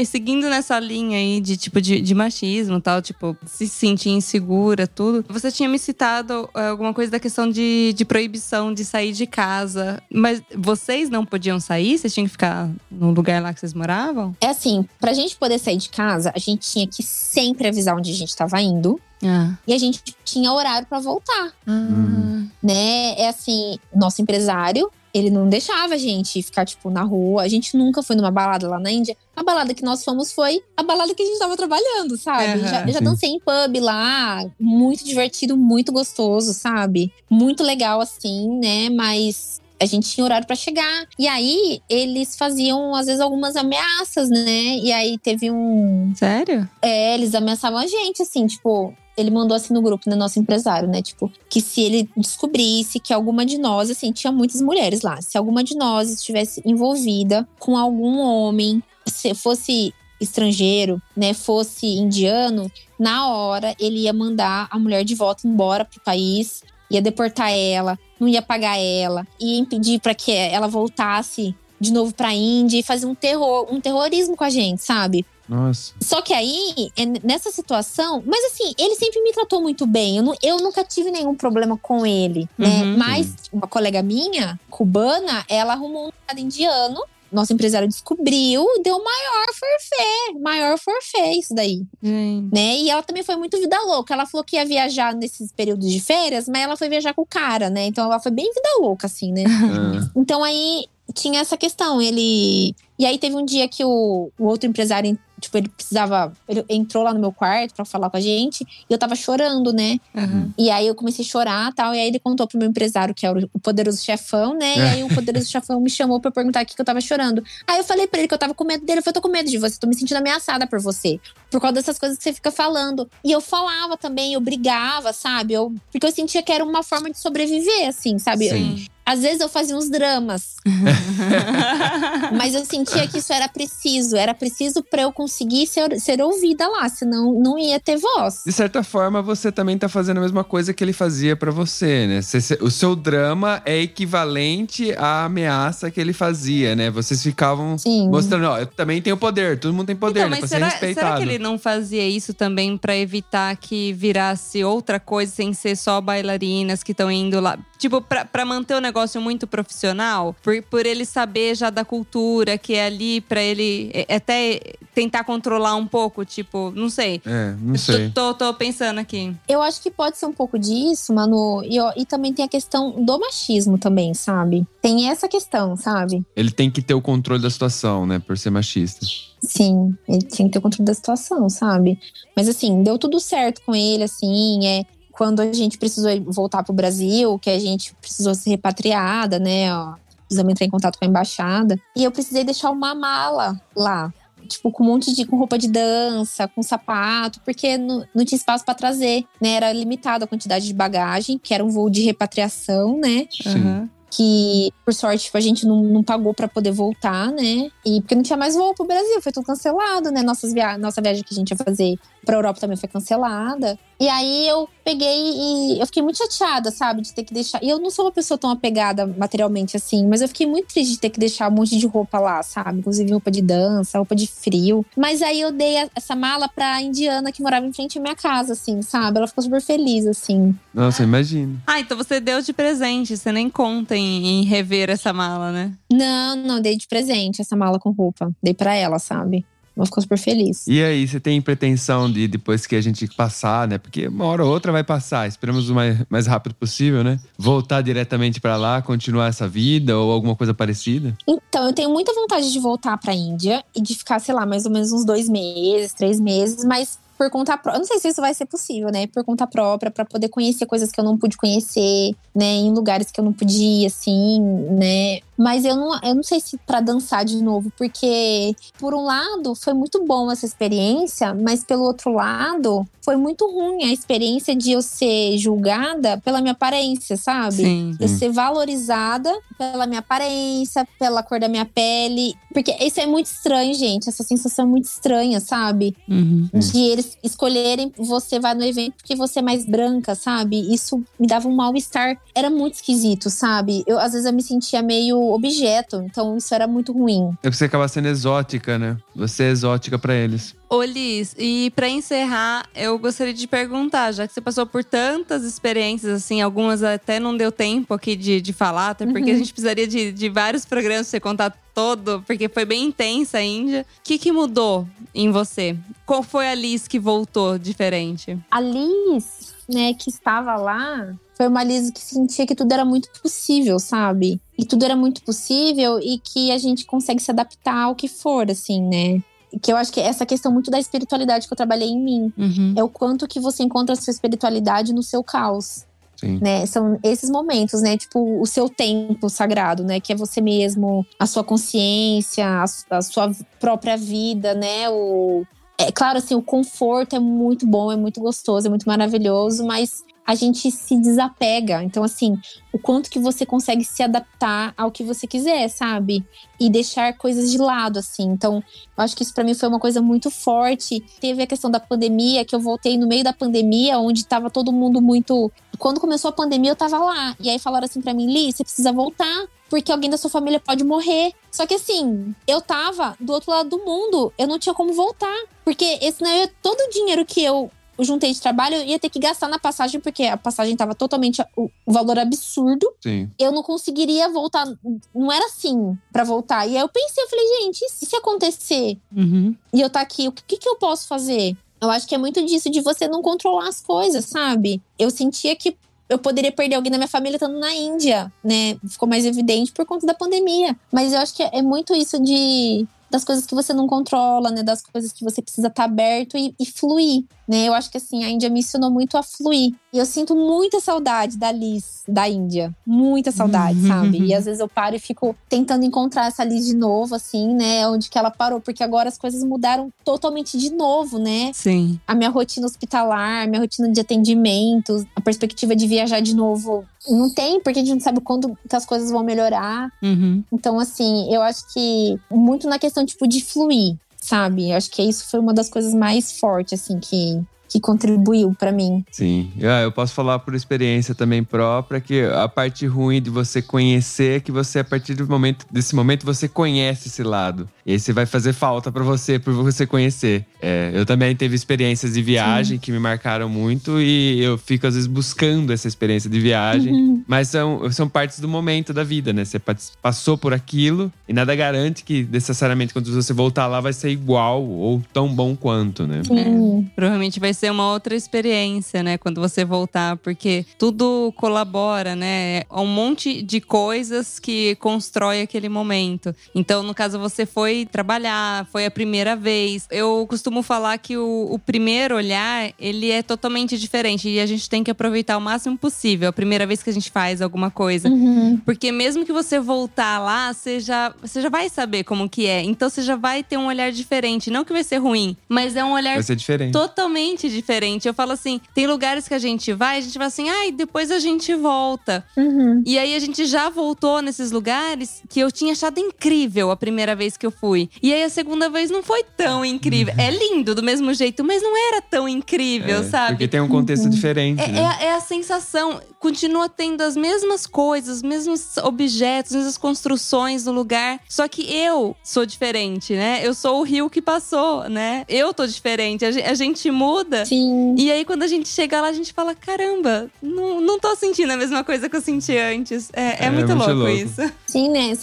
e- 0.01 0.05
seguindo 0.05 0.49
nessa 0.49 0.79
linha 0.79 1.17
aí 1.17 1.41
de 1.41 1.57
tipo 1.57 1.81
de, 1.81 1.99
de 2.01 2.15
machismo 2.15 2.77
e 2.77 2.81
tal, 2.81 3.01
tipo, 3.01 3.35
se 3.45 3.67
sentir 3.67 4.09
insegura, 4.09 4.87
tudo. 4.87 5.25
Você 5.29 5.51
tinha 5.51 5.67
me 5.69 5.77
citado 5.79 6.49
é, 6.55 6.67
alguma 6.67 6.93
coisa 6.93 7.11
da 7.11 7.19
questão 7.19 7.49
de, 7.49 7.93
de 7.95 8.05
proibição 8.05 8.73
de 8.73 8.85
sair 8.85 9.11
de 9.11 9.25
casa. 9.27 10.01
Mas 10.11 10.41
vocês 10.55 11.09
não 11.09 11.25
podiam 11.25 11.59
sair? 11.59 11.97
Vocês 11.97 12.13
tinham 12.13 12.25
que 12.25 12.31
ficar 12.31 12.69
no 12.89 13.11
lugar 13.11 13.41
lá 13.41 13.53
que 13.53 13.59
vocês 13.59 13.73
moravam? 13.73 14.35
É 14.39 14.47
assim, 14.47 14.85
pra 14.99 15.13
gente 15.13 15.35
poder 15.35 15.59
sair 15.59 15.77
de 15.77 15.89
casa, 15.89 16.31
a 16.35 16.39
gente 16.39 16.69
tinha 16.69 16.87
que 16.87 17.03
sempre 17.03 17.67
avisar 17.67 17.95
onde 17.97 18.11
a 18.11 18.15
gente 18.15 18.35
tava 18.35 18.61
indo. 18.61 18.99
Ah. 19.23 19.53
E 19.65 19.73
a 19.73 19.77
gente 19.77 20.01
tinha 20.23 20.51
horário 20.51 20.85
pra 20.87 20.99
voltar, 20.99 21.51
Hum. 21.67 22.47
né? 22.61 23.13
É 23.17 23.29
assim, 23.29 23.77
nosso 23.95 24.21
empresário, 24.21 24.89
ele 25.15 25.29
não 25.29 25.47
deixava 25.47 25.93
a 25.93 25.97
gente 25.97 26.43
ficar, 26.43 26.65
tipo, 26.65 26.89
na 26.89 27.01
rua. 27.01 27.43
A 27.43 27.47
gente 27.47 27.77
nunca 27.77 28.03
foi 28.03 28.17
numa 28.17 28.29
balada 28.29 28.67
lá 28.67 28.77
na 28.77 28.91
Índia. 28.91 29.15
A 29.33 29.41
balada 29.41 29.73
que 29.73 29.81
nós 29.81 30.03
fomos 30.03 30.33
foi 30.33 30.61
a 30.75 30.83
balada 30.83 31.15
que 31.15 31.23
a 31.23 31.25
gente 31.25 31.39
tava 31.39 31.55
trabalhando, 31.55 32.17
sabe? 32.17 32.59
Aham. 32.59 32.67
já, 32.67 32.81
eu 32.85 32.93
já 32.93 32.99
dancei 32.99 33.29
em 33.29 33.39
pub 33.39 33.79
lá. 33.79 34.45
Muito 34.59 35.05
divertido, 35.05 35.55
muito 35.55 35.93
gostoso, 35.93 36.53
sabe? 36.53 37.13
Muito 37.29 37.63
legal, 37.63 38.01
assim, 38.01 38.59
né? 38.59 38.89
Mas 38.89 39.61
a 39.79 39.85
gente 39.85 40.09
tinha 40.09 40.23
horário 40.23 40.47
pra 40.47 40.55
chegar. 40.55 41.07
E 41.17 41.27
aí, 41.27 41.81
eles 41.89 42.35
faziam, 42.35 42.95
às 42.95 43.05
vezes, 43.05 43.21
algumas 43.21 43.55
ameaças, 43.55 44.29
né? 44.29 44.77
E 44.77 44.91
aí 44.91 45.17
teve 45.17 45.51
um. 45.51 46.13
Sério? 46.15 46.69
É, 46.81 47.13
eles 47.15 47.35
ameaçavam 47.35 47.79
a 47.79 47.87
gente, 47.87 48.21
assim, 48.21 48.45
tipo. 48.47 48.93
Ele 49.17 49.31
mandou 49.31 49.55
assim 49.55 49.73
no 49.73 49.81
grupo, 49.81 50.09
né, 50.09 50.15
nosso 50.15 50.37
empresário, 50.39 50.89
né? 50.89 51.01
Tipo, 51.01 51.31
que 51.49 51.61
se 51.61 51.79
ele 51.79 52.09
descobrisse 52.17 52.99
que 52.99 53.13
alguma 53.13 53.45
de 53.45 53.57
nós, 53.57 53.89
assim, 53.89 54.11
tinha 54.11 54.29
muitas 54.29 54.61
mulheres 54.61 55.03
lá, 55.03 55.21
se 55.21 55.37
alguma 55.37 55.63
de 55.63 55.73
nós 55.73 56.11
estivesse 56.11 56.61
envolvida 56.65 57.47
com 57.57 57.77
algum 57.77 58.19
homem, 58.19 58.83
se 59.05 59.33
fosse 59.33 59.93
estrangeiro, 60.19 61.01
né, 61.15 61.33
fosse 61.33 61.85
indiano, 61.85 62.69
na 62.99 63.29
hora 63.29 63.75
ele 63.79 63.99
ia 63.99 64.13
mandar 64.13 64.67
a 64.69 64.79
mulher 64.79 65.03
de 65.03 65.15
volta 65.15 65.47
embora 65.47 65.85
pro 65.85 66.01
país, 66.01 66.61
ia 66.89 67.01
deportar 67.01 67.51
ela, 67.51 67.97
não 68.19 68.27
ia 68.27 68.41
pagar 68.41 68.77
ela, 68.77 69.25
ia 69.39 69.57
impedir 69.59 69.99
para 69.99 70.13
que 70.15 70.31
ela 70.31 70.67
voltasse 70.67 71.55
de 71.79 71.91
novo 71.91 72.13
pra 72.13 72.33
Índia 72.33 72.79
e 72.79 72.83
fazer 72.83 73.05
um 73.05 73.13
terror, 73.15 73.67
um 73.69 73.81
terrorismo 73.81 74.35
com 74.37 74.43
a 74.43 74.49
gente, 74.49 74.81
sabe? 74.81 75.25
Nossa. 75.47 75.93
Só 76.01 76.21
que 76.23 76.33
aí, 76.33 76.89
é 76.97 77.05
nessa 77.23 77.51
situação, 77.51 78.23
mas 78.25 78.43
assim, 78.45 78.73
ele 78.79 78.95
sempre 78.95 79.21
me 79.21 79.31
tratou 79.31 79.61
muito 79.61 79.85
bem. 79.85 80.17
Eu, 80.17 80.23
nu- 80.23 80.35
eu 80.41 80.57
nunca 80.57 80.83
tive 80.83 81.11
nenhum 81.11 81.35
problema 81.35 81.77
com 81.77 82.03
ele, 82.05 82.49
né? 82.57 82.81
Uhum. 82.83 82.97
Mas 82.97 83.33
uma 83.53 83.67
colega 83.67 84.01
minha, 84.01 84.59
cubana, 84.71 85.45
ela 85.47 85.73
arrumou 85.73 86.07
um 86.07 86.11
namorado 86.11 86.39
indiano. 86.39 86.99
Nosso 87.35 87.53
empresário 87.53 87.87
descobriu, 87.87 88.65
deu 88.81 88.97
maior 89.03 89.45
forfé, 89.53 90.39
maior 90.41 90.79
forfé 90.79 91.33
isso 91.33 91.53
daí, 91.53 91.83
Gente. 92.01 92.53
né? 92.53 92.77
E 92.77 92.89
ela 92.89 93.03
também 93.03 93.23
foi 93.23 93.35
muito 93.35 93.59
vida 93.59 93.79
louca. 93.81 94.13
Ela 94.13 94.25
falou 94.25 94.43
que 94.43 94.55
ia 94.55 94.65
viajar 94.65 95.13
nesses 95.13 95.51
períodos 95.51 95.91
de 95.91 95.99
férias, 95.99 96.47
mas 96.47 96.61
ela 96.61 96.77
foi 96.77 96.87
viajar 96.89 97.13
com 97.13 97.21
o 97.23 97.25
cara, 97.27 97.69
né? 97.69 97.85
Então 97.87 98.05
ela 98.05 98.19
foi 98.19 98.31
bem 98.31 98.45
vida 98.45 98.69
louca, 98.79 99.07
assim, 99.07 99.31
né? 99.31 99.43
Ah, 99.45 100.09
Então 100.15 100.43
aí 100.43 100.85
tinha 101.13 101.41
essa 101.41 101.57
questão. 101.57 102.01
Ele. 102.01 102.73
E 102.97 103.05
aí 103.05 103.17
teve 103.19 103.35
um 103.35 103.45
dia 103.45 103.67
que 103.67 103.83
o, 103.83 104.31
o 104.39 104.45
outro 104.45 104.69
empresário, 104.69 105.17
tipo, 105.39 105.57
ele 105.57 105.69
precisava. 105.69 106.33
Ele 106.47 106.63
entrou 106.69 107.03
lá 107.03 107.13
no 107.13 107.19
meu 107.19 107.31
quarto 107.31 107.73
pra 107.75 107.85
falar 107.85 108.09
com 108.09 108.17
a 108.17 108.21
gente 108.21 108.65
e 108.89 108.93
eu 108.93 108.97
tava 108.97 109.15
chorando, 109.15 109.73
né? 109.73 109.99
Aham. 110.15 110.51
E 110.57 110.69
aí 110.69 110.87
eu 110.87 110.95
comecei 110.95 111.23
a 111.25 111.27
chorar 111.27 111.73
tal. 111.73 111.93
E 111.93 111.99
aí 111.99 112.07
ele 112.07 112.19
contou 112.19 112.47
pro 112.47 112.57
meu 112.57 112.69
empresário, 112.69 113.13
que 113.13 113.25
era 113.25 113.37
o 113.53 113.59
poderoso 113.59 114.03
chefão, 114.03 114.57
né? 114.57 114.77
E 114.77 114.81
aí 114.81 115.03
o 115.03 115.07
poderoso 115.13 115.49
chefão 115.49 115.79
me 115.79 115.89
chamou 115.89 116.19
pra 116.19 116.31
perguntar 116.31 116.63
o 116.63 116.65
que 116.65 116.75
que 116.75 116.81
eu 116.81 116.85
tava 116.85 117.01
chorando. 117.01 117.43
Aí 117.67 117.77
eu 117.77 117.83
falei 117.83 118.07
pra 118.07 118.19
ele 118.19 118.27
que 118.27 118.33
eu 118.33 118.37
tava 118.37 118.53
com 118.53 118.63
medo 118.63 118.85
dele. 118.85 118.99
Eu 118.99 119.03
falei, 119.03 119.11
eu 119.17 119.21
tô 119.21 119.27
com 119.27 119.31
medo 119.31 119.49
de 119.49 119.57
você, 119.57 119.79
tô 119.79 119.87
me 119.87 119.95
sentindo 119.95 120.17
ameaçada 120.17 120.65
por 120.67 120.79
você. 120.79 121.19
Por 121.51 121.59
causa 121.59 121.75
dessas 121.75 121.99
coisas 121.99 122.17
que 122.17 122.23
você 122.23 122.33
fica 122.33 122.51
falando. 122.51 123.09
E 123.23 123.31
eu 123.31 123.41
falava 123.41 123.97
também, 123.97 124.33
eu 124.33 124.41
brigava, 124.41 125.11
sabe? 125.13 125.53
Eu, 125.53 125.73
porque 125.91 126.05
eu 126.05 126.11
sentia 126.11 126.41
que 126.41 126.51
era 126.51 126.63
uma 126.63 126.83
forma 126.83 127.09
de 127.09 127.19
sobreviver, 127.19 127.87
assim, 127.87 128.17
sabe? 128.17 128.49
Sim. 128.49 128.85
Às 129.05 129.21
vezes 129.21 129.39
eu 129.39 129.47
fazia 129.49 129.75
uns 129.77 129.89
dramas. 129.89 130.55
Mas 132.37 132.53
eu 132.55 132.65
sentia 132.65 133.07
que 133.07 133.19
isso 133.19 133.31
era 133.31 133.47
preciso. 133.47 134.15
Era 134.15 134.33
preciso 134.33 134.81
pra 134.83 135.03
eu 135.03 135.11
conseguir 135.11 135.67
ser, 135.67 135.99
ser 135.99 136.21
ouvida 136.21 136.67
lá, 136.67 136.87
senão 136.89 137.33
não 137.39 137.57
ia 137.57 137.79
ter 137.79 137.97
voz. 137.97 138.41
De 138.45 138.51
certa 138.51 138.83
forma, 138.83 139.21
você 139.21 139.51
também 139.51 139.77
tá 139.77 139.87
fazendo 139.87 140.17
a 140.17 140.21
mesma 140.21 140.43
coisa 140.43 140.73
que 140.73 140.83
ele 140.83 140.93
fazia 140.93 141.35
pra 141.35 141.51
você, 141.51 142.07
né? 142.07 142.19
O 142.61 142.71
seu 142.71 142.95
drama 142.95 143.61
é 143.65 143.79
equivalente 143.81 144.91
à 144.93 145.25
ameaça 145.25 145.91
que 145.91 145.99
ele 145.99 146.13
fazia, 146.13 146.75
né? 146.75 146.89
Vocês 146.89 147.21
ficavam 147.21 147.77
Sim. 147.77 148.09
mostrando, 148.09 148.45
ó, 148.47 148.57
eu 148.59 148.65
também 148.67 149.01
tenho 149.01 149.17
poder, 149.17 149.59
todo 149.59 149.73
mundo 149.73 149.87
tem 149.87 149.95
poder, 149.95 150.21
Então, 150.21 150.29
né? 150.31 150.37
mas 150.41 150.49
Pra 150.49 150.57
será, 150.57 150.65
ser 150.69 150.71
respeitado. 150.77 151.07
será 151.07 151.17
que 151.17 151.23
ele 151.23 151.39
não 151.39 151.57
fazia 151.59 152.07
isso 152.07 152.33
também 152.33 152.77
pra 152.77 152.95
evitar 152.97 153.55
que 153.55 153.93
virasse 153.93 154.63
outra 154.63 154.99
coisa 154.99 155.31
sem 155.31 155.53
ser 155.53 155.75
só 155.75 156.01
bailarinas 156.01 156.81
que 156.83 156.91
estão 156.91 157.11
indo 157.11 157.39
lá? 157.39 157.57
Tipo, 157.77 158.01
pra, 158.01 158.25
pra 158.25 158.45
manter 158.45 158.73
o 158.75 158.79
negócio 158.81 158.94
muito 159.21 159.47
profissional? 159.47 160.35
Por, 160.41 160.61
por 160.63 160.85
ele 160.85 161.05
saber 161.05 161.55
já 161.55 161.69
da 161.69 161.83
cultura, 161.83 162.57
que 162.57 162.73
é 162.73 162.85
ali 162.85 163.21
pra 163.21 163.41
ele 163.41 163.91
é, 163.93 164.15
até 164.15 164.59
tentar 164.93 165.23
controlar 165.23 165.75
um 165.75 165.85
pouco, 165.85 166.23
tipo, 166.23 166.71
não 166.71 166.89
sei. 166.89 167.21
É, 167.25 167.55
não 167.59 167.75
sei. 167.75 168.09
Tô, 168.09 168.33
tô, 168.33 168.45
tô 168.45 168.53
pensando 168.53 168.99
aqui. 168.99 169.35
Eu 169.47 169.61
acho 169.61 169.81
que 169.81 169.91
pode 169.91 170.17
ser 170.17 170.25
um 170.25 170.33
pouco 170.33 170.57
disso, 170.57 171.13
Manu. 171.13 171.61
E, 171.65 171.79
ó, 171.79 171.91
e 171.97 172.05
também 172.05 172.33
tem 172.33 172.45
a 172.45 172.47
questão 172.47 173.03
do 173.03 173.19
machismo 173.19 173.77
também, 173.77 174.13
sabe? 174.13 174.65
Tem 174.81 175.09
essa 175.09 175.27
questão, 175.27 175.75
sabe? 175.75 176.25
Ele 176.35 176.51
tem 176.51 176.71
que 176.71 176.81
ter 176.81 176.93
o 176.93 177.01
controle 177.01 177.41
da 177.41 177.49
situação, 177.49 178.05
né? 178.05 178.19
Por 178.19 178.37
ser 178.37 178.49
machista. 178.49 179.05
Sim, 179.41 179.95
ele 180.07 180.21
tinha 180.21 180.47
que 180.47 180.53
ter 180.53 180.59
o 180.59 180.61
controle 180.61 180.85
da 180.85 180.93
situação, 180.93 181.49
sabe? 181.49 181.99
Mas 182.35 182.47
assim, 182.47 182.81
deu 182.81 182.97
tudo 182.97 183.19
certo 183.19 183.61
com 183.65 183.75
ele, 183.75 184.03
assim, 184.03 184.65
é. 184.65 184.83
Quando 185.17 185.39
a 185.39 185.53
gente 185.53 185.77
precisou 185.77 186.11
voltar 186.25 186.63
pro 186.63 186.73
Brasil, 186.73 187.39
que 187.39 187.49
a 187.49 187.57
gente 187.57 187.95
precisou 188.01 188.35
ser 188.35 188.49
repatriada, 188.51 189.39
né? 189.39 189.73
Ó, 189.73 189.93
precisamos 190.25 190.51
entrar 190.51 190.65
em 190.65 190.69
contato 190.69 190.99
com 190.99 191.05
a 191.05 191.07
embaixada. 191.07 191.79
E 191.95 192.03
eu 192.03 192.11
precisei 192.11 192.43
deixar 192.43 192.69
uma 192.71 192.93
mala 192.93 193.59
lá. 193.75 194.13
Tipo, 194.47 194.71
com 194.71 194.83
um 194.83 194.87
monte 194.87 195.13
de. 195.15 195.25
com 195.25 195.37
roupa 195.37 195.57
de 195.57 195.67
dança, 195.67 196.47
com 196.47 196.61
sapato, 196.61 197.39
porque 197.43 197.77
não, 197.77 198.05
não 198.13 198.25
tinha 198.25 198.37
espaço 198.37 198.63
pra 198.63 198.75
trazer, 198.75 199.25
né? 199.41 199.51
Era 199.51 199.73
limitado 199.73 200.23
a 200.25 200.27
quantidade 200.27 200.67
de 200.67 200.73
bagagem, 200.73 201.39
que 201.39 201.53
era 201.53 201.63
um 201.63 201.69
voo 201.69 201.89
de 201.89 202.01
repatriação, 202.01 202.99
né? 202.99 203.25
Sim. 203.31 203.89
Que 204.11 204.71
por 204.85 204.93
sorte 204.93 205.25
tipo, 205.25 205.37
a 205.37 205.41
gente 205.41 205.65
não, 205.65 205.81
não 205.83 206.03
pagou 206.03 206.33
pra 206.33 206.47
poder 206.47 206.71
voltar, 206.71 207.31
né? 207.31 207.69
E 207.85 208.01
porque 208.01 208.15
não 208.15 208.21
tinha 208.21 208.37
mais 208.37 208.55
voo 208.55 208.75
pro 208.75 208.85
Brasil, 208.85 209.21
foi 209.21 209.31
tudo 209.31 209.45
cancelado, 209.45 210.11
né? 210.11 210.21
Nossas 210.21 210.53
via 210.53 210.77
nossa 210.77 211.01
viagem 211.01 211.23
que 211.23 211.33
a 211.33 211.37
gente 211.37 211.49
ia 211.49 211.57
fazer 211.57 211.97
pra 212.25 212.35
Europa 212.35 212.59
também 212.59 212.75
foi 212.75 212.89
cancelada. 212.89 213.77
E 213.97 214.09
aí 214.09 214.45
eu 214.47 214.67
peguei 214.83 215.07
e 215.07 215.79
eu 215.79 215.85
fiquei 215.85 216.03
muito 216.03 216.17
chateada, 216.17 216.69
sabe, 216.69 217.01
de 217.01 217.13
ter 217.13 217.23
que 217.23 217.33
deixar. 217.33 217.63
E 217.63 217.69
eu 217.69 217.79
não 217.79 217.89
sou 217.89 218.03
uma 218.05 218.11
pessoa 218.11 218.37
tão 218.37 218.49
apegada 218.49 219.07
materialmente 219.07 219.77
assim, 219.77 220.05
mas 220.05 220.21
eu 220.21 220.27
fiquei 220.27 220.45
muito 220.45 220.67
triste 220.73 220.91
de 220.95 220.99
ter 220.99 221.09
que 221.09 221.19
deixar 221.19 221.49
um 221.49 221.55
monte 221.55 221.77
de 221.77 221.87
roupa 221.87 222.19
lá, 222.19 222.43
sabe? 222.43 222.79
Inclusive 222.79 223.09
roupa 223.11 223.31
de 223.31 223.41
dança, 223.41 223.97
roupa 223.97 224.13
de 224.13 224.27
frio. 224.27 224.85
Mas 224.97 225.21
aí 225.21 225.39
eu 225.39 225.51
dei 225.51 225.77
a- 225.77 225.89
essa 225.95 226.13
mala 226.13 226.49
pra 226.49 226.81
indiana 226.81 227.31
que 227.31 227.41
morava 227.41 227.65
em 227.65 227.71
frente 227.71 227.97
à 227.97 228.01
minha 228.01 228.15
casa, 228.15 228.51
assim, 228.51 228.81
sabe? 228.81 229.17
Ela 229.17 229.27
ficou 229.27 229.43
super 229.43 229.61
feliz, 229.61 230.05
assim. 230.05 230.53
Nossa, 230.73 231.01
imagina. 231.03 231.57
Ah, 231.65 231.79
então 231.79 231.95
você 231.97 232.19
deu 232.19 232.41
de 232.41 232.51
presente, 232.51 233.15
você 233.15 233.31
nem 233.31 233.49
conta 233.49 233.95
em, 233.95 234.41
em 234.41 234.43
rever 234.43 234.89
essa 234.89 235.13
mala, 235.13 235.53
né? 235.53 235.71
Não, 235.91 236.35
não, 236.35 236.61
dei 236.61 236.75
de 236.75 236.85
presente 236.87 237.39
essa 237.41 237.55
mala 237.55 237.79
com 237.79 237.91
roupa. 237.91 238.29
Dei 238.43 238.53
pra 238.53 238.75
ela, 238.75 238.99
sabe? 238.99 239.45
Ela 239.75 239.85
ficou 239.85 240.01
super 240.01 240.17
feliz. 240.17 240.65
E 240.67 240.81
aí, 240.81 241.07
você 241.07 241.19
tem 241.19 241.41
pretensão 241.41 242.11
de, 242.11 242.27
depois 242.27 242.65
que 242.65 242.75
a 242.75 242.81
gente 242.81 243.07
passar, 243.07 243.67
né? 243.67 243.77
Porque 243.77 244.07
uma 244.07 244.25
hora 244.25 244.45
ou 244.45 244.51
outra 244.51 244.71
vai 244.71 244.83
passar. 244.83 245.27
Esperamos 245.27 245.69
o 245.69 245.75
mais, 245.75 245.97
mais 246.09 246.27
rápido 246.27 246.55
possível, 246.55 247.03
né? 247.03 247.19
Voltar 247.37 247.81
diretamente 247.81 248.39
pra 248.39 248.55
lá, 248.55 248.81
continuar 248.81 249.27
essa 249.27 249.47
vida 249.47 249.97
ou 249.97 250.11
alguma 250.11 250.35
coisa 250.35 250.53
parecida. 250.53 251.15
Então, 251.27 251.67
eu 251.67 251.73
tenho 251.73 251.89
muita 251.89 252.13
vontade 252.13 252.51
de 252.51 252.59
voltar 252.59 252.97
pra 252.97 253.13
Índia 253.13 253.63
e 253.75 253.81
de 253.81 253.95
ficar, 253.95 254.19
sei 254.19 254.33
lá, 254.33 254.45
mais 254.45 254.65
ou 254.65 254.71
menos 254.71 254.91
uns 254.91 255.05
dois 255.05 255.27
meses, 255.27 255.93
três 255.93 256.19
meses, 256.19 256.63
mas 256.63 256.97
por 257.17 257.29
conta 257.29 257.57
própria. 257.57 257.77
Eu 257.77 257.79
não 257.79 257.85
sei 257.85 257.99
se 257.99 258.09
isso 258.09 258.21
vai 258.21 258.33
ser 258.33 258.45
possível, 258.45 258.89
né? 258.91 259.07
Por 259.07 259.23
conta 259.23 259.47
própria, 259.47 259.91
pra 259.91 260.05
poder 260.05 260.29
conhecer 260.29 260.65
coisas 260.65 260.91
que 260.91 260.99
eu 260.99 261.03
não 261.03 261.17
pude 261.17 261.37
conhecer, 261.37 262.15
né? 262.35 262.55
Em 262.55 262.73
lugares 262.73 263.11
que 263.11 263.19
eu 263.19 263.23
não 263.23 263.33
podia, 263.33 263.87
assim, 263.87 264.39
né? 264.71 265.19
Mas 265.37 265.65
eu 265.65 265.75
não, 265.75 265.99
eu 266.01 266.15
não 266.15 266.23
sei 266.23 266.39
se 266.39 266.57
pra 266.65 266.79
dançar 266.79 267.25
de 267.25 267.41
novo, 267.41 267.71
porque, 267.77 268.55
por 268.79 268.93
um 268.93 269.03
lado, 269.03 269.55
foi 269.55 269.73
muito 269.73 270.03
bom 270.05 270.31
essa 270.31 270.45
experiência, 270.45 271.33
mas 271.33 271.63
pelo 271.63 271.83
outro 271.83 272.13
lado, 272.13 272.85
foi 273.05 273.15
muito 273.15 273.45
ruim 273.45 273.83
a 273.83 273.93
experiência 273.93 274.55
de 274.55 274.71
eu 274.71 274.81
ser 274.81 275.37
julgada 275.37 276.19
pela 276.25 276.41
minha 276.41 276.53
aparência, 276.53 277.15
sabe? 277.15 277.57
Sim. 277.57 277.95
Eu 277.99 278.07
ser 278.07 278.31
valorizada 278.31 279.31
pela 279.57 279.85
minha 279.85 279.99
aparência, 279.99 280.87
pela 280.97 281.21
cor 281.21 281.39
da 281.39 281.47
minha 281.47 281.65
pele. 281.65 282.33
Porque 282.51 282.75
isso 282.83 282.99
é 282.99 283.05
muito 283.05 283.27
estranho, 283.27 283.73
gente. 283.75 284.09
Essa 284.09 284.23
sensação 284.23 284.65
é 284.65 284.67
muito 284.67 284.85
estranha, 284.85 285.39
sabe? 285.39 285.95
Uhum. 286.09 286.49
De 286.53 286.79
eles 286.79 287.17
escolherem 287.23 287.91
você 287.97 288.39
vai 288.39 288.55
no 288.55 288.63
evento 288.63 288.95
porque 288.97 289.15
você 289.15 289.39
é 289.39 289.41
mais 289.41 289.65
branca, 289.65 290.15
sabe? 290.15 290.73
Isso 290.73 291.03
me 291.19 291.27
dava 291.27 291.47
um 291.47 291.55
mal-estar. 291.55 292.17
Era 292.33 292.49
muito 292.49 292.75
esquisito, 292.75 293.29
sabe? 293.29 293.83
Eu, 293.85 293.99
às 293.99 294.13
vezes, 294.13 294.25
eu 294.25 294.33
me 294.33 294.41
sentia 294.41 294.81
meio 294.81 295.24
objeto. 295.33 296.03
Então, 296.05 296.37
isso 296.37 296.53
era 296.53 296.67
muito 296.67 296.91
ruim. 296.91 297.29
É 297.41 297.47
porque 297.47 297.53
você 297.57 297.65
acaba 297.65 297.87
sendo 297.87 298.07
exótica, 298.07 298.77
né? 298.77 298.97
Você 299.15 299.43
é 299.43 299.49
exótica 299.49 299.97
pra 299.97 300.13
eles. 300.13 300.55
Ô 300.69 300.83
Liz, 300.83 301.35
e 301.37 301.71
pra 301.75 301.87
encerrar, 301.87 302.67
eu 302.75 302.97
gostaria 302.97 303.33
de 303.33 303.47
perguntar, 303.47 304.11
já 304.11 304.27
que 304.27 304.33
você 304.33 304.41
passou 304.41 304.65
por 304.65 304.83
tantas 304.83 305.43
experiências, 305.43 306.11
assim, 306.11 306.41
algumas 306.41 306.83
até 306.83 307.19
não 307.19 307.37
deu 307.37 307.51
tempo 307.51 307.93
aqui 307.93 308.15
de, 308.15 308.41
de 308.41 308.51
falar, 308.51 308.89
até 308.89 309.05
porque 309.05 309.31
a 309.31 309.37
gente 309.37 309.53
precisaria 309.53 309.87
de, 309.87 310.11
de 310.11 310.29
vários 310.29 310.65
programas 310.65 311.07
pra 311.07 311.11
você 311.11 311.19
contar 311.19 311.57
todo, 311.73 312.23
porque 312.25 312.49
foi 312.49 312.65
bem 312.65 312.85
intensa 312.85 313.37
a 313.37 313.43
Índia. 313.43 313.85
O 313.99 314.03
que, 314.03 314.17
que 314.17 314.31
mudou 314.31 314.87
em 315.13 315.29
você? 315.31 315.77
Qual 316.05 316.23
foi 316.23 316.47
a 316.47 316.55
Liz 316.55 316.87
que 316.87 316.99
voltou 316.99 317.57
diferente? 317.57 318.37
A 318.49 318.59
Liz, 318.59 319.54
né, 319.67 319.93
que 319.93 320.09
estava 320.09 320.55
lá, 320.55 321.15
foi 321.35 321.47
uma 321.47 321.63
Liz 321.63 321.91
que 321.91 321.99
sentia 321.99 322.45
que 322.45 322.55
tudo 322.55 322.71
era 322.71 322.85
muito 322.85 323.09
possível, 323.21 323.77
sabe? 323.77 324.41
E 324.57 324.65
tudo 324.65 324.85
era 324.85 324.95
muito 324.95 325.21
possível 325.21 325.99
e 325.99 326.17
que 326.17 326.51
a 326.51 326.57
gente 326.57 326.85
consegue 326.85 327.21
se 327.21 327.29
adaptar 327.29 327.83
ao 327.83 327.95
que 327.95 328.07
for, 328.07 328.49
assim, 328.49 328.81
né? 328.81 329.21
Que 329.61 329.71
eu 329.71 329.77
acho 329.77 329.91
que 329.91 329.99
essa 329.99 330.25
questão 330.25 330.51
muito 330.51 330.71
da 330.71 330.79
espiritualidade 330.79 331.47
que 331.47 331.53
eu 331.53 331.57
trabalhei 331.57 331.89
em 331.89 331.99
mim. 331.99 332.33
Uhum. 332.37 332.73
É 332.77 332.83
o 332.83 332.89
quanto 332.89 333.27
que 333.27 333.39
você 333.39 333.63
encontra 333.63 333.93
a 333.93 333.95
sua 333.95 334.11
espiritualidade 334.11 334.93
no 334.93 335.03
seu 335.03 335.23
caos. 335.23 335.85
Sim. 336.15 336.39
Né? 336.41 336.65
São 336.65 336.97
esses 337.03 337.29
momentos, 337.29 337.81
né? 337.81 337.97
Tipo, 337.97 338.41
o 338.41 338.45
seu 338.45 338.69
tempo 338.69 339.29
sagrado, 339.29 339.83
né? 339.83 339.99
Que 339.99 340.13
é 340.13 340.15
você 340.15 340.39
mesmo, 340.39 341.05
a 341.19 341.25
sua 341.25 341.43
consciência, 341.43 342.45
a, 342.47 342.65
a 342.97 343.01
sua 343.01 343.31
própria 343.59 343.97
vida, 343.97 344.53
né? 344.53 344.89
O, 344.89 345.45
é 345.77 345.91
claro, 345.91 346.17
assim, 346.17 346.35
o 346.35 346.41
conforto 346.41 347.15
é 347.15 347.19
muito 347.19 347.65
bom, 347.67 347.91
é 347.91 347.97
muito 347.97 348.19
gostoso, 348.21 348.67
é 348.67 348.69
muito 348.69 348.85
maravilhoso, 348.85 349.65
mas 349.65 350.03
a 350.25 350.33
gente 350.33 350.71
se 350.71 350.99
desapega. 350.99 351.83
Então, 351.83 352.03
assim, 352.03 352.35
o 352.73 352.79
quanto 352.79 353.11
que 353.11 353.19
você 353.19 353.45
consegue 353.45 353.83
se 353.83 354.01
adaptar 354.01 354.73
ao 354.75 354.89
que 354.89 355.03
você 355.03 355.27
quiser, 355.27 355.67
sabe? 355.67 356.25
E 356.59 356.69
deixar 356.69 357.15
coisas 357.15 357.51
de 357.51 357.59
lado, 357.59 357.99
assim. 357.99 358.23
Então, 358.23 358.63
eu 358.97 359.03
acho 359.03 359.15
que 359.15 359.21
isso 359.21 359.33
para 359.33 359.43
mim 359.43 359.53
foi 359.53 359.69
uma 359.69 359.79
coisa 359.79 360.01
muito 360.01 360.31
forte. 360.31 360.99
Teve 361.21 361.43
a 361.43 361.47
questão 361.47 361.69
da 361.69 361.79
pandemia, 361.79 362.43
que 362.43 362.55
eu 362.55 362.59
voltei 362.59 362.97
no 362.97 363.07
meio 363.07 363.23
da 363.23 363.33
pandemia, 363.33 363.99
onde 363.99 364.25
tava 364.25 364.49
todo 364.49 364.73
mundo 364.73 364.99
muito. 364.99 365.51
Quando 365.77 365.99
começou 365.99 366.29
a 366.29 366.31
pandemia, 366.31 366.71
eu 366.71 366.75
tava 366.75 366.97
lá. 366.99 367.35
E 367.39 367.49
aí 367.49 367.59
falaram 367.59 367.85
assim 367.85 368.01
para 368.01 368.13
mim, 368.13 368.31
Li, 368.31 368.51
você 368.51 368.63
precisa 368.63 368.91
voltar 368.91 369.47
porque 369.69 369.91
alguém 369.91 370.09
da 370.09 370.17
sua 370.17 370.29
família 370.29 370.59
pode 370.59 370.83
morrer. 370.83 371.33
Só 371.51 371.65
que 371.65 371.73
assim, 371.73 372.35
eu 372.47 372.61
tava 372.61 373.15
do 373.19 373.33
outro 373.33 373.51
lado 373.51 373.69
do 373.69 373.79
mundo, 373.79 374.31
eu 374.37 374.47
não 374.47 374.59
tinha 374.59 374.75
como 374.75 374.93
voltar. 374.93 375.35
Porque 375.63 375.97
esse 376.01 376.21
não 376.21 376.29
é 376.29 376.47
todo 376.61 376.79
o 376.79 376.89
dinheiro 376.89 377.25
que 377.25 377.43
eu 377.43 377.71
juntei 377.99 378.31
de 378.33 378.41
trabalho, 378.41 378.75
eu 378.75 378.83
ia 378.83 378.99
ter 378.99 379.09
que 379.09 379.19
gastar 379.19 379.47
na 379.47 379.57
passagem, 379.57 380.01
porque 380.01 380.23
a 380.23 380.35
passagem 380.37 380.75
tava 380.75 380.93
totalmente. 380.93 381.41
O, 381.55 381.69
valor 381.87 382.19
absurdo. 382.19 382.91
Sim. 383.01 383.31
Eu 383.39 383.51
não 383.51 383.63
conseguiria 383.63 384.27
voltar. 384.29 384.65
Não 385.13 385.31
era 385.31 385.45
assim 385.45 385.97
para 386.11 386.23
voltar. 386.23 386.67
E 386.67 386.75
aí 386.75 386.81
eu 386.81 386.89
pensei, 386.89 387.23
eu 387.23 387.29
falei, 387.29 387.45
gente, 387.61 387.81
e 387.85 387.89
se 387.89 388.15
acontecer 388.15 388.97
Uhum. 389.15 389.55
e 389.73 389.81
eu 389.81 389.89
tá 389.89 390.01
aqui, 390.01 390.27
o 390.27 390.31
que, 390.31 390.57
que 390.57 390.67
eu 390.67 390.75
posso 390.75 391.07
fazer? 391.07 391.55
Eu 391.81 391.89
acho 391.89 392.07
que 392.07 392.15
é 392.15 392.17
muito 392.17 392.43
disso, 392.45 392.69
de 392.69 392.81
você 392.81 393.07
não 393.07 393.21
controlar 393.21 393.67
as 393.67 393.81
coisas, 393.81 394.25
sabe? 394.25 394.81
Eu 394.97 395.09
sentia 395.09 395.55
que 395.55 395.77
eu 396.07 396.17
poderia 396.19 396.51
perder 396.51 396.75
alguém 396.75 396.91
da 396.91 396.97
minha 396.97 397.07
família 397.07 397.35
estando 397.35 397.59
na 397.59 397.73
Índia, 397.73 398.31
né? 398.43 398.77
Ficou 398.87 399.07
mais 399.07 399.25
evidente 399.25 399.71
por 399.71 399.85
conta 399.85 400.05
da 400.05 400.13
pandemia. 400.13 400.75
Mas 400.91 401.13
eu 401.13 401.19
acho 401.19 401.33
que 401.33 401.43
é 401.43 401.61
muito 401.61 401.95
isso 401.95 402.21
de 402.21 402.87
das 403.09 403.23
coisas 403.23 403.45
que 403.45 403.55
você 403.55 403.73
não 403.73 403.87
controla, 403.87 404.49
né? 404.51 404.61
Das 404.63 404.81
coisas 404.81 405.11
que 405.11 405.23
você 405.23 405.41
precisa 405.41 405.67
estar 405.67 405.85
aberto 405.85 406.37
e, 406.37 406.53
e 406.59 406.65
fluir, 406.65 407.23
né? 407.47 407.67
Eu 407.67 407.73
acho 407.73 407.89
que 407.89 407.97
assim, 407.97 408.23
a 408.23 408.29
Índia 408.29 408.49
me 408.49 408.59
ensinou 408.59 408.89
muito 408.89 409.17
a 409.17 409.23
fluir. 409.23 409.73
E 409.93 409.97
eu 409.97 410.05
sinto 410.05 410.35
muita 410.35 410.79
saudade 410.79 411.37
da 411.37 411.51
Liz 411.51 412.03
da 412.07 412.27
Índia. 412.27 412.73
Muita 412.85 413.31
saudade, 413.31 413.79
sabe? 413.87 414.19
E 414.19 414.33
às 414.35 414.45
vezes 414.45 414.59
eu 414.59 414.67
paro 414.67 414.95
e 414.95 414.99
fico 414.99 415.35
tentando 415.47 415.85
encontrar 415.85 416.27
essa 416.27 416.43
Liz 416.43 416.65
de 416.65 416.75
novo, 416.75 417.15
assim, 417.15 417.53
né? 417.53 417.87
Onde 417.87 418.09
que 418.09 418.17
ela 418.17 418.29
parou. 418.29 418.59
Porque 418.59 418.83
agora 418.83 419.09
as 419.09 419.17
coisas 419.17 419.43
mudaram 419.43 419.89
totalmente 420.03 420.57
de 420.57 420.71
novo, 420.71 421.17
né? 421.17 421.51
Sim. 421.53 421.99
a 422.07 422.13
minha 422.13 422.29
rotina 422.29 422.65
hospitalar, 422.65 423.47
minha 423.47 423.61
rotina 423.61 423.89
de 423.89 424.01
atendimento, 424.01 425.05
a 425.15 425.21
perspectiva 425.21 425.75
de 425.75 425.87
viajar 425.87 426.19
de 426.19 426.35
novo. 426.35 426.85
Não 427.07 427.29
tem, 427.29 427.59
porque 427.59 427.79
a 427.79 427.83
gente 427.83 427.93
não 427.93 428.01
sabe 428.01 428.19
quando 428.19 428.57
que 428.67 428.75
as 428.75 428.85
coisas 428.85 429.11
vão 429.11 429.23
melhorar. 429.23 429.91
Uhum. 430.01 430.43
Então, 430.51 430.79
assim, 430.79 431.31
eu 431.33 431.41
acho 431.41 431.71
que 431.71 432.19
muito 432.31 432.67
na 432.67 432.79
questão, 432.79 433.05
tipo, 433.05 433.27
de 433.27 433.43
fluir, 433.43 433.95
sabe? 434.25 434.71
Acho 434.71 434.89
que 434.89 435.03
isso 435.03 435.29
foi 435.29 435.39
uma 435.39 435.53
das 435.53 435.69
coisas 435.69 435.93
mais 435.93 436.39
fortes, 436.39 436.81
assim, 436.81 436.99
que, 436.99 437.43
que 437.75 437.79
contribuiu 437.81 438.55
pra 438.57 438.71
mim. 438.71 439.03
Sim. 439.11 439.51
Ah, 439.61 439.81
eu 439.81 439.91
posso 439.91 440.13
falar 440.13 440.39
por 440.39 440.55
experiência 440.55 441.13
também 441.13 441.43
própria 441.43 441.99
que 441.99 442.21
a 442.23 442.47
parte 442.47 442.85
ruim 442.87 443.21
de 443.21 443.29
você 443.29 443.61
conhecer 443.61 444.37
é 444.37 444.39
que 444.39 444.49
você, 444.49 444.79
a 444.79 444.83
partir 444.83 445.13
do 445.13 445.27
momento, 445.27 445.65
desse 445.69 445.93
momento, 445.93 446.25
você 446.25 446.47
conhece 446.47 447.09
esse 447.09 447.21
lado. 447.21 447.67
E 447.85 447.91
aí 447.91 447.99
você 447.99 448.13
vai 448.13 448.25
fazer 448.25 448.53
falta 448.53 448.91
pra 448.93 449.03
você, 449.03 449.37
por 449.37 449.53
você 449.53 449.85
conhecer. 449.85 450.45
É, 450.61 450.89
eu 450.93 451.05
também 451.05 451.35
teve 451.35 451.53
experiências 451.53 452.13
de 452.13 452.21
viagem 452.21 452.79
que 452.79 452.91
me 452.93 452.97
marcaram 452.99 453.49
muito 453.49 453.99
e 453.99 454.41
eu 454.41 454.57
fico, 454.57 454.87
às 454.87 454.93
vezes, 454.95 455.07
buscando 455.07 455.73
essa 455.73 455.87
experiência 455.87 456.29
de 456.29 456.39
viagem. 456.39 456.93
Uhum. 456.93 457.23
Mas 457.27 457.49
são, 457.49 457.91
são 457.91 458.07
partes 458.07 458.39
do 458.39 458.47
momento 458.47 458.93
da 458.93 459.03
vida, 459.03 459.33
né? 459.33 459.43
Você 459.43 459.59
pa- 459.59 459.75
passou 460.01 460.37
por 460.37 460.53
aquilo 460.53 461.11
e 461.27 461.33
nada 461.33 461.53
garante 461.55 462.03
que 462.05 462.25
necessariamente 462.31 462.93
quando 462.93 463.13
você 463.13 463.33
voltar 463.33 463.67
lá 463.67 463.81
vai 463.81 463.91
ser 463.91 464.09
igual 464.11 464.63
ou 464.63 465.01
tão 465.13 465.27
bom 465.27 465.55
quanto, 465.57 466.07
né? 466.07 466.21
Sim. 466.23 466.89
Provavelmente 466.95 467.39
vai 467.39 467.53
ser 467.53 467.64
uma 467.71 467.91
outra 467.91 468.15
experiência, 468.15 469.01
né? 469.03 469.17
Quando 469.17 469.41
você 469.41 469.63
voltar, 469.65 470.17
porque 470.17 470.65
tudo 470.77 471.33
colabora, 471.35 472.15
né? 472.15 472.57
É 472.59 472.65
um 472.71 472.85
monte 472.87 473.41
de 473.41 473.61
coisas 473.61 474.39
que 474.39 474.75
constrói 474.75 475.41
aquele 475.41 475.69
momento. 475.69 476.35
Então, 476.53 476.83
no 476.83 476.93
caso, 476.93 477.19
você 477.19 477.45
foi 477.45 477.87
trabalhar, 477.91 478.65
foi 478.71 478.85
a 478.85 478.91
primeira 478.91 479.35
vez. 479.35 479.87
Eu 479.91 480.25
costumo 480.29 480.61
falar 480.61 480.97
que 480.97 481.17
o, 481.17 481.47
o 481.51 481.59
primeiro 481.59 482.15
olhar, 482.15 482.71
ele 482.79 483.11
é 483.11 483.21
totalmente 483.21 483.77
diferente. 483.77 484.29
E 484.29 484.39
a 484.39 484.45
gente 484.45 484.69
tem 484.69 484.83
que 484.83 484.91
aproveitar 484.91 485.37
o 485.37 485.41
máximo 485.41 485.77
possível. 485.77 486.29
A 486.29 486.33
primeira 486.33 486.65
vez 486.65 486.83
que 486.83 486.89
a 486.89 486.93
gente 486.93 487.11
faz 487.11 487.41
alguma 487.41 487.69
coisa. 487.71 488.09
Uhum. 488.09 488.57
Porque 488.65 488.91
mesmo 488.91 489.25
que 489.25 489.33
você 489.33 489.59
voltar 489.59 490.19
lá, 490.19 490.53
você 490.53 490.79
já, 490.79 491.13
você 491.21 491.41
já 491.41 491.49
vai 491.49 491.69
saber 491.69 492.03
como 492.03 492.29
que 492.29 492.45
é. 492.47 492.61
Então 492.63 492.89
você 492.89 493.01
já 493.01 493.15
vai 493.15 493.43
ter 493.43 493.57
um 493.57 493.67
olhar 493.67 493.91
diferente. 493.91 494.49
Não 494.51 494.63
que 494.63 494.73
vai 494.73 494.83
ser 494.83 494.97
ruim, 494.97 495.35
mas 495.47 495.75
é 495.75 495.83
um 495.83 495.93
olhar 495.93 496.15
Vai 496.15 496.23
ser 496.23 496.35
diferente. 496.35 496.71
totalmente 496.71 497.49
diferente. 497.55 498.07
Eu 498.07 498.13
falo 498.13 498.31
assim, 498.33 498.59
tem 498.73 498.87
lugares 498.87 499.27
que 499.27 499.33
a 499.33 499.39
gente 499.39 499.71
vai, 499.73 499.97
a 499.97 500.01
gente 500.01 500.17
vai 500.17 500.27
assim, 500.27 500.49
ai, 500.49 500.71
depois 500.71 501.11
a 501.11 501.19
gente 501.19 501.53
volta. 501.55 502.25
Uhum. 502.37 502.83
E 502.85 502.97
aí 502.99 503.15
a 503.15 503.19
gente 503.19 503.45
já 503.45 503.69
voltou 503.69 504.21
nesses 504.21 504.51
lugares 504.51 505.21
que 505.29 505.39
eu 505.39 505.51
tinha 505.51 505.71
achado 505.73 505.99
incrível 505.99 506.71
a 506.71 506.75
primeira 506.75 507.15
vez 507.15 507.37
que 507.37 507.45
eu 507.45 507.51
fui. 507.51 507.89
E 508.01 508.13
aí 508.13 508.23
a 508.23 508.29
segunda 508.29 508.69
vez 508.69 508.89
não 508.89 509.01
foi 509.03 509.23
tão 509.37 509.63
incrível. 509.65 510.13
É 510.17 510.29
lindo 510.31 510.75
do 510.75 510.83
mesmo 510.83 511.13
jeito, 511.13 511.43
mas 511.43 511.61
não 511.61 511.75
era 511.89 512.01
tão 512.01 512.27
incrível, 512.27 512.99
É, 512.99 513.03
sabe? 513.03 513.33
Porque 513.33 513.47
tem 513.47 513.61
um 513.61 513.67
contexto 513.67 514.09
diferente, 514.09 514.61
É, 514.61 514.67
né? 514.67 514.79
é 514.81 514.85
a- 514.85 515.01
é 515.03 515.13
a 515.13 515.19
sensação. 515.19 516.01
Continua 516.19 516.67
tendo 516.67 517.01
as 517.01 517.15
mesmas 517.15 517.65
coisas, 517.67 518.17
os 518.17 518.23
mesmos 518.23 518.77
objetos, 518.77 519.51
as 519.51 519.57
mesmas 519.57 519.77
construções 519.77 520.65
no 520.65 520.71
lugar. 520.71 521.19
Só 521.29 521.47
que 521.47 521.61
eu 521.73 522.15
sou 522.23 522.45
diferente, 522.45 523.13
né? 523.13 523.41
Eu 523.43 523.53
sou 523.53 523.79
o 523.79 523.83
rio 523.83 524.09
que 524.09 524.21
passou, 524.21 524.89
né? 524.89 525.23
Eu 525.29 525.53
tô 525.53 525.65
diferente. 525.67 526.25
A 526.25 526.53
gente 526.53 526.89
muda 526.91 527.34
nada. 527.35 527.45
Sim. 527.45 527.95
E 527.97 528.11
aí, 528.11 528.23
quando 528.23 528.43
a 528.43 528.47
gente 528.47 528.69
chega 528.69 529.01
lá, 529.01 529.07
a 529.07 529.13
gente 529.13 529.33
fala: 529.33 529.53
caramba, 529.53 530.27
não, 530.41 530.79
não 530.79 530.99
tô 530.99 531.15
sentindo 531.15 531.51
a 531.51 531.57
mesma 531.57 531.83
coisa 531.83 532.09
que 532.09 532.15
eu 532.15 532.21
senti 532.21 532.57
antes. 532.57 533.09
É, 533.13 533.21
é, 533.21 533.25
é, 533.25 533.45
é 533.45 533.49
muito, 533.49 533.75
muito 533.75 533.77
louco, 533.77 533.93
louco, 533.93 534.09
isso. 534.09 534.41
Sim, 534.65 534.89
né? 534.89 535.13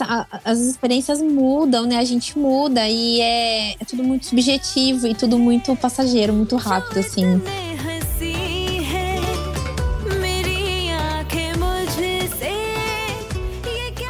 As 0.44 0.58
experiências 0.58 1.22
mudam, 1.22 1.86
né? 1.86 1.98
A 1.98 2.04
gente 2.04 2.38
muda 2.38 2.88
e 2.88 3.20
é, 3.20 3.72
é 3.72 3.84
tudo 3.86 4.02
muito 4.02 4.26
subjetivo 4.26 5.06
e 5.06 5.14
tudo 5.14 5.38
muito 5.38 5.74
passageiro, 5.76 6.32
muito 6.32 6.56
rápido, 6.56 6.98
assim. 6.98 7.40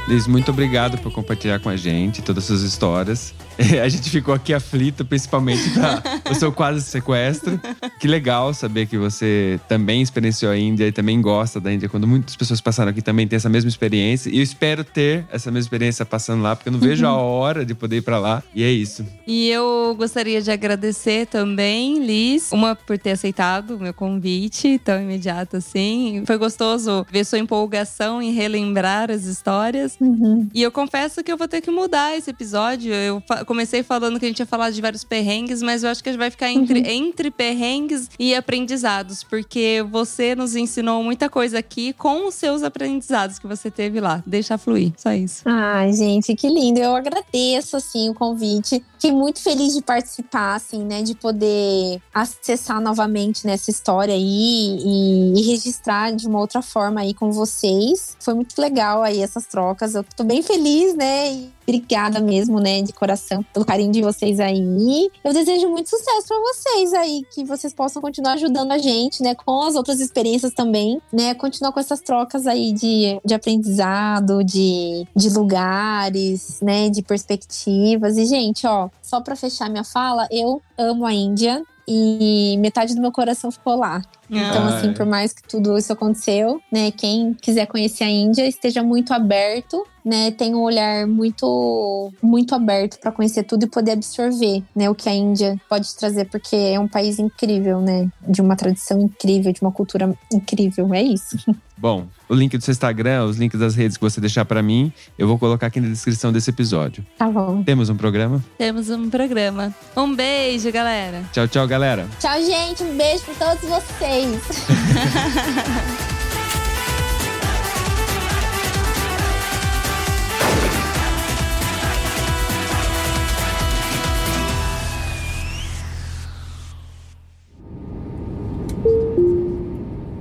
Liz, 0.09 0.27
muito 0.27 0.51
obrigado 0.51 0.99
por 0.99 1.11
compartilhar 1.11 1.59
com 1.61 1.71
a 1.71 1.77
gente 1.77 2.21
todas 2.21 2.45
as 2.45 2.49
suas 2.49 2.63
histórias. 2.63 3.33
A 3.83 3.89
gente 3.89 4.09
ficou 4.11 4.35
aqui 4.35 4.53
aflito, 4.55 5.05
principalmente 5.05 5.71
para 5.71 6.31
o 6.31 6.35
seu 6.35 6.53
quase 6.53 6.83
sequestro. 6.83 7.61
Que 7.99 8.07
legal 8.07 8.53
saber 8.55 8.87
que 8.87 8.97
você 8.97 9.61
também 9.69 10.03
experienciou 10.03 10.53
a 10.53 10.57
Índia 10.57 10.87
e 10.87 10.93
também 10.93 11.21
gosta 11.21 11.61
da 11.61 11.73
Índia. 11.73 11.89
Quando 11.89 12.07
muitas 12.07 12.37
pessoas 12.37 12.61
passaram 12.61 12.91
aqui 12.91 13.03
também 13.03 13.27
tem 13.27 13.37
essa 13.37 13.49
mesma 13.49 13.69
experiência. 13.69 14.31
E 14.31 14.39
eu 14.39 14.43
espero 14.43 14.85
ter 14.85 15.25
essa 15.31 15.51
mesma 15.51 15.67
experiência 15.67 16.05
passando 16.05 16.43
lá, 16.43 16.57
porque 16.57 16.69
eu 16.69 16.73
não 16.73 16.81
vejo 16.81 17.07
a 17.07 17.13
hora 17.17 17.65
de 17.65 17.75
poder 17.75 17.99
ir 17.99 18.03
para 18.03 18.19
lá. 18.19 18.43
E 18.55 18.63
é 18.63 18.71
isso. 18.71 19.05
E 19.27 19.49
eu 19.49 19.95
gostaria 19.97 20.41
de 20.41 20.51
agradecer 20.51 21.27
também, 21.27 22.05
Liz, 22.05 22.51
uma 22.53 22.75
por 22.75 22.99
ter 22.99 23.13
aceitado 23.13 23.77
o 23.77 23.79
meu 23.79 23.95
convite 23.95 24.79
tão 24.79 25.01
imediato 25.01 25.57
assim. 25.57 26.23
Foi 26.27 26.37
gostoso 26.37 27.07
ver 27.11 27.25
sua 27.25 27.39
empolgação 27.39 28.23
em 28.23 28.33
relembrar 28.33 29.11
as 29.11 29.25
histórias. 29.25 29.97
Uhum. 30.01 30.49
E 30.55 30.63
eu 30.63 30.71
confesso 30.71 31.23
que 31.23 31.33
eu 31.33 31.37
vou 31.37 31.49
ter 31.49 31.61
que 31.61 31.71
mudar 31.71 32.17
esse 32.17 32.31
episódio. 32.31 32.93
Eu 32.93 33.23
fa- 33.43 33.45
comecei 33.45 33.83
falando 33.83 34.19
que 34.19 34.25
a 34.25 34.29
gente 34.29 34.39
ia 34.41 34.47
falar 34.47 34.71
de 34.71 34.81
vários 34.81 35.05
perrengues, 35.05 35.63
mas 35.63 35.83
eu 35.83 35.91
acho 35.91 36.03
que 36.03 36.09
a 36.09 36.13
gente 36.13 36.19
vai 36.21 36.31
ficar 36.31 36.51
entre, 36.51 36.81
entre 36.91 37.31
perrengues 37.31 38.09
e 38.19 38.35
aprendizados, 38.35 39.23
porque 39.23 39.85
você 39.91 40.35
nos 40.35 40.57
ensinou 40.57 41.03
muita 41.03 41.29
coisa 41.29 41.59
aqui 41.59 41.93
com 41.93 42.27
os 42.29 42.35
seus 42.35 42.63
aprendizados 42.63 43.39
que 43.39 43.47
você 43.47 43.71
teve 43.71 44.01
lá. 44.01 44.23
Deixa 44.27 44.57
fluir, 44.59 44.93
só 44.97 45.13
isso. 45.13 45.43
Ai, 45.47 45.93
gente, 45.93 46.35
que 46.35 46.49
lindo. 46.49 46.81
Eu 46.81 46.95
agradeço, 46.95 47.77
assim, 47.77 48.09
o 48.11 48.15
convite. 48.15 48.83
Fiquei 48.95 49.13
muito 49.13 49.41
feliz 49.41 49.75
de 49.75 49.83
participar, 49.83 50.55
assim, 50.55 50.85
né? 50.85 51.03
De 51.03 51.15
poder 51.15 52.01
acessar 52.15 52.81
novamente 52.81 53.47
nessa 53.47 53.71
história 53.71 54.15
aí 54.15 54.23
e, 54.23 55.33
e 55.41 55.43
registrar 55.51 56.13
de 56.13 56.27
uma 56.27 56.39
outra 56.39 56.63
forma 56.63 57.01
aí 57.01 57.13
com 57.15 57.33
vocês. 57.33 58.17
Foi 58.21 58.35
muito 58.35 58.61
legal 58.61 59.03
aí 59.03 59.21
essas 59.21 59.47
trocas. 59.47 59.95
Eu 59.95 60.05
tô 60.17 60.23
bem 60.25 60.43
feliz, 60.43 60.95
né? 60.95 61.33
E 61.33 61.51
obrigada 61.63 62.21
mesmo, 62.21 62.61
né? 62.61 62.83
De 62.83 62.93
coração 62.93 63.45
pelo 63.53 63.65
carinho 63.65 63.93
de 63.93 64.03
vocês 64.03 64.41
aí. 64.41 65.11
Eu 65.25 65.33
desejo 65.33 65.69
muito 65.69 65.89
sucesso 65.89 66.29
pra 66.29 66.39
vocês 66.39 66.93
aí. 66.95 67.25
Que 67.35 67.45
vocês 67.45 67.73
possam 67.73 68.03
continuar 68.03 68.33
ajudando 68.35 68.73
a 68.73 68.79
gente, 68.79 69.23
né? 69.23 69.35
Com 69.35 69.63
as 69.63 69.75
outras 69.75 70.01
experiências 70.01 70.53
também, 70.53 71.01
né? 71.13 71.35
Continuar 71.35 71.73
com 71.73 71.81
essas 71.81 72.01
trocas 72.01 72.47
aí 72.47 72.73
de, 72.73 73.21
de 73.25 73.35
aprendizado, 73.35 74.43
de, 74.45 75.07
de 75.15 75.31
lugares, 75.31 76.61
né? 76.61 76.89
De 76.89 77.03
perspectivas. 77.03 78.17
E, 78.17 78.27
gente, 78.27 78.67
ó, 78.67 78.89
só 79.03 79.21
pra 79.21 79.37
fechar 79.37 79.71
minha 79.71 79.85
fala, 79.85 80.27
eu 80.31 80.61
amo 80.79 81.07
a 81.07 81.13
Índia. 81.13 81.63
E 81.87 82.57
metade 82.59 82.95
do 82.95 83.01
meu 83.01 83.11
coração 83.11 83.51
ficou 83.51 83.77
lá. 83.77 84.03
Então, 84.39 84.67
assim, 84.67 84.93
por 84.93 85.07
mais 85.07 85.33
que 85.33 85.43
tudo 85.43 85.77
isso 85.77 85.93
aconteceu, 85.93 86.61
né? 86.71 86.91
Quem 86.91 87.35
quiser 87.35 87.67
conhecer 87.67 88.05
a 88.05 88.09
Índia, 88.09 88.47
esteja 88.47 88.83
muito 88.83 89.13
aberto 89.13 89.85
né, 90.05 90.31
tem 90.33 90.55
um 90.55 90.63
olhar 90.63 91.07
muito 91.07 92.13
muito 92.23 92.55
aberto 92.55 92.99
para 92.99 93.13
conhecer 93.13 93.45
tudo 93.45 93.65
e 93.65 93.69
poder 93.69 93.93
absorver, 93.93 94.63
né, 94.75 94.91
o 94.91 94.95
que 94.95 95.09
a 95.09 95.15
Índia 95.15 95.61
pode 95.69 95.95
trazer, 95.95 96.27
porque 96.27 96.57
é 96.57 96.79
um 96.79 96.89
país 96.89 97.19
incrível, 97.19 97.81
né, 97.81 98.11
de 98.27 98.41
uma 98.41 98.57
tradição 98.57 99.01
incrível, 99.01 99.53
de 99.53 99.63
uma 99.63 99.73
cultura 99.73 100.13
incrível, 100.33 100.93
é 100.93 101.03
isso. 101.03 101.37
Bom, 101.77 102.07
o 102.29 102.35
link 102.35 102.57
do 102.57 102.63
seu 102.63 102.71
Instagram, 102.71 103.25
os 103.25 103.39
links 103.39 103.59
das 103.59 103.75
redes 103.75 103.97
que 103.97 104.05
você 104.05 104.21
deixar 104.21 104.45
pra 104.45 104.63
mim, 104.63 104.93
eu 105.19 105.27
vou 105.27 105.37
colocar 105.37 105.67
aqui 105.67 105.81
na 105.81 105.89
descrição 105.89 106.33
desse 106.33 106.49
episódio. 106.49 107.05
Tá 107.19 107.29
bom. 107.29 107.61
Temos 107.65 107.89
um 107.89 107.97
programa? 107.97 108.41
Temos 108.57 108.89
um 108.89 109.11
programa. 109.11 109.75
Um 109.97 110.15
beijo, 110.15 110.71
galera. 110.71 111.25
Tchau, 111.33 111.49
tchau, 111.49 111.67
galera. 111.67 112.07
Tchau, 112.21 112.41
gente, 112.41 112.85
um 112.85 112.97
beijo 112.97 113.25
para 113.25 113.57
todos 113.57 113.69
vocês. 113.69 114.22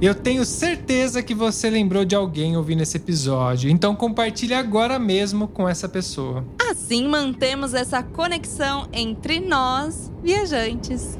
Eu 0.02 0.16
tenho 0.16 0.44
certeza 0.46 1.22
que 1.22 1.36
você 1.36 1.70
lembrou 1.70 2.04
de 2.04 2.16
alguém 2.16 2.58
ouvindo 2.58 2.82
esse 2.82 2.98
episódio, 2.98 3.70
então 3.70 3.96
compartilhe 3.96 4.54
agora 4.54 4.98
mesmo 4.98 5.48
com 5.48 5.70
essa 5.70 5.88
pessoa. 5.88 6.44
Assim 6.72 7.08
mantemos 7.08 7.76
essa 7.76 8.02
conexão 8.02 8.90
entre 8.92 9.40
nós, 9.40 10.12
viajantes. 10.24 11.20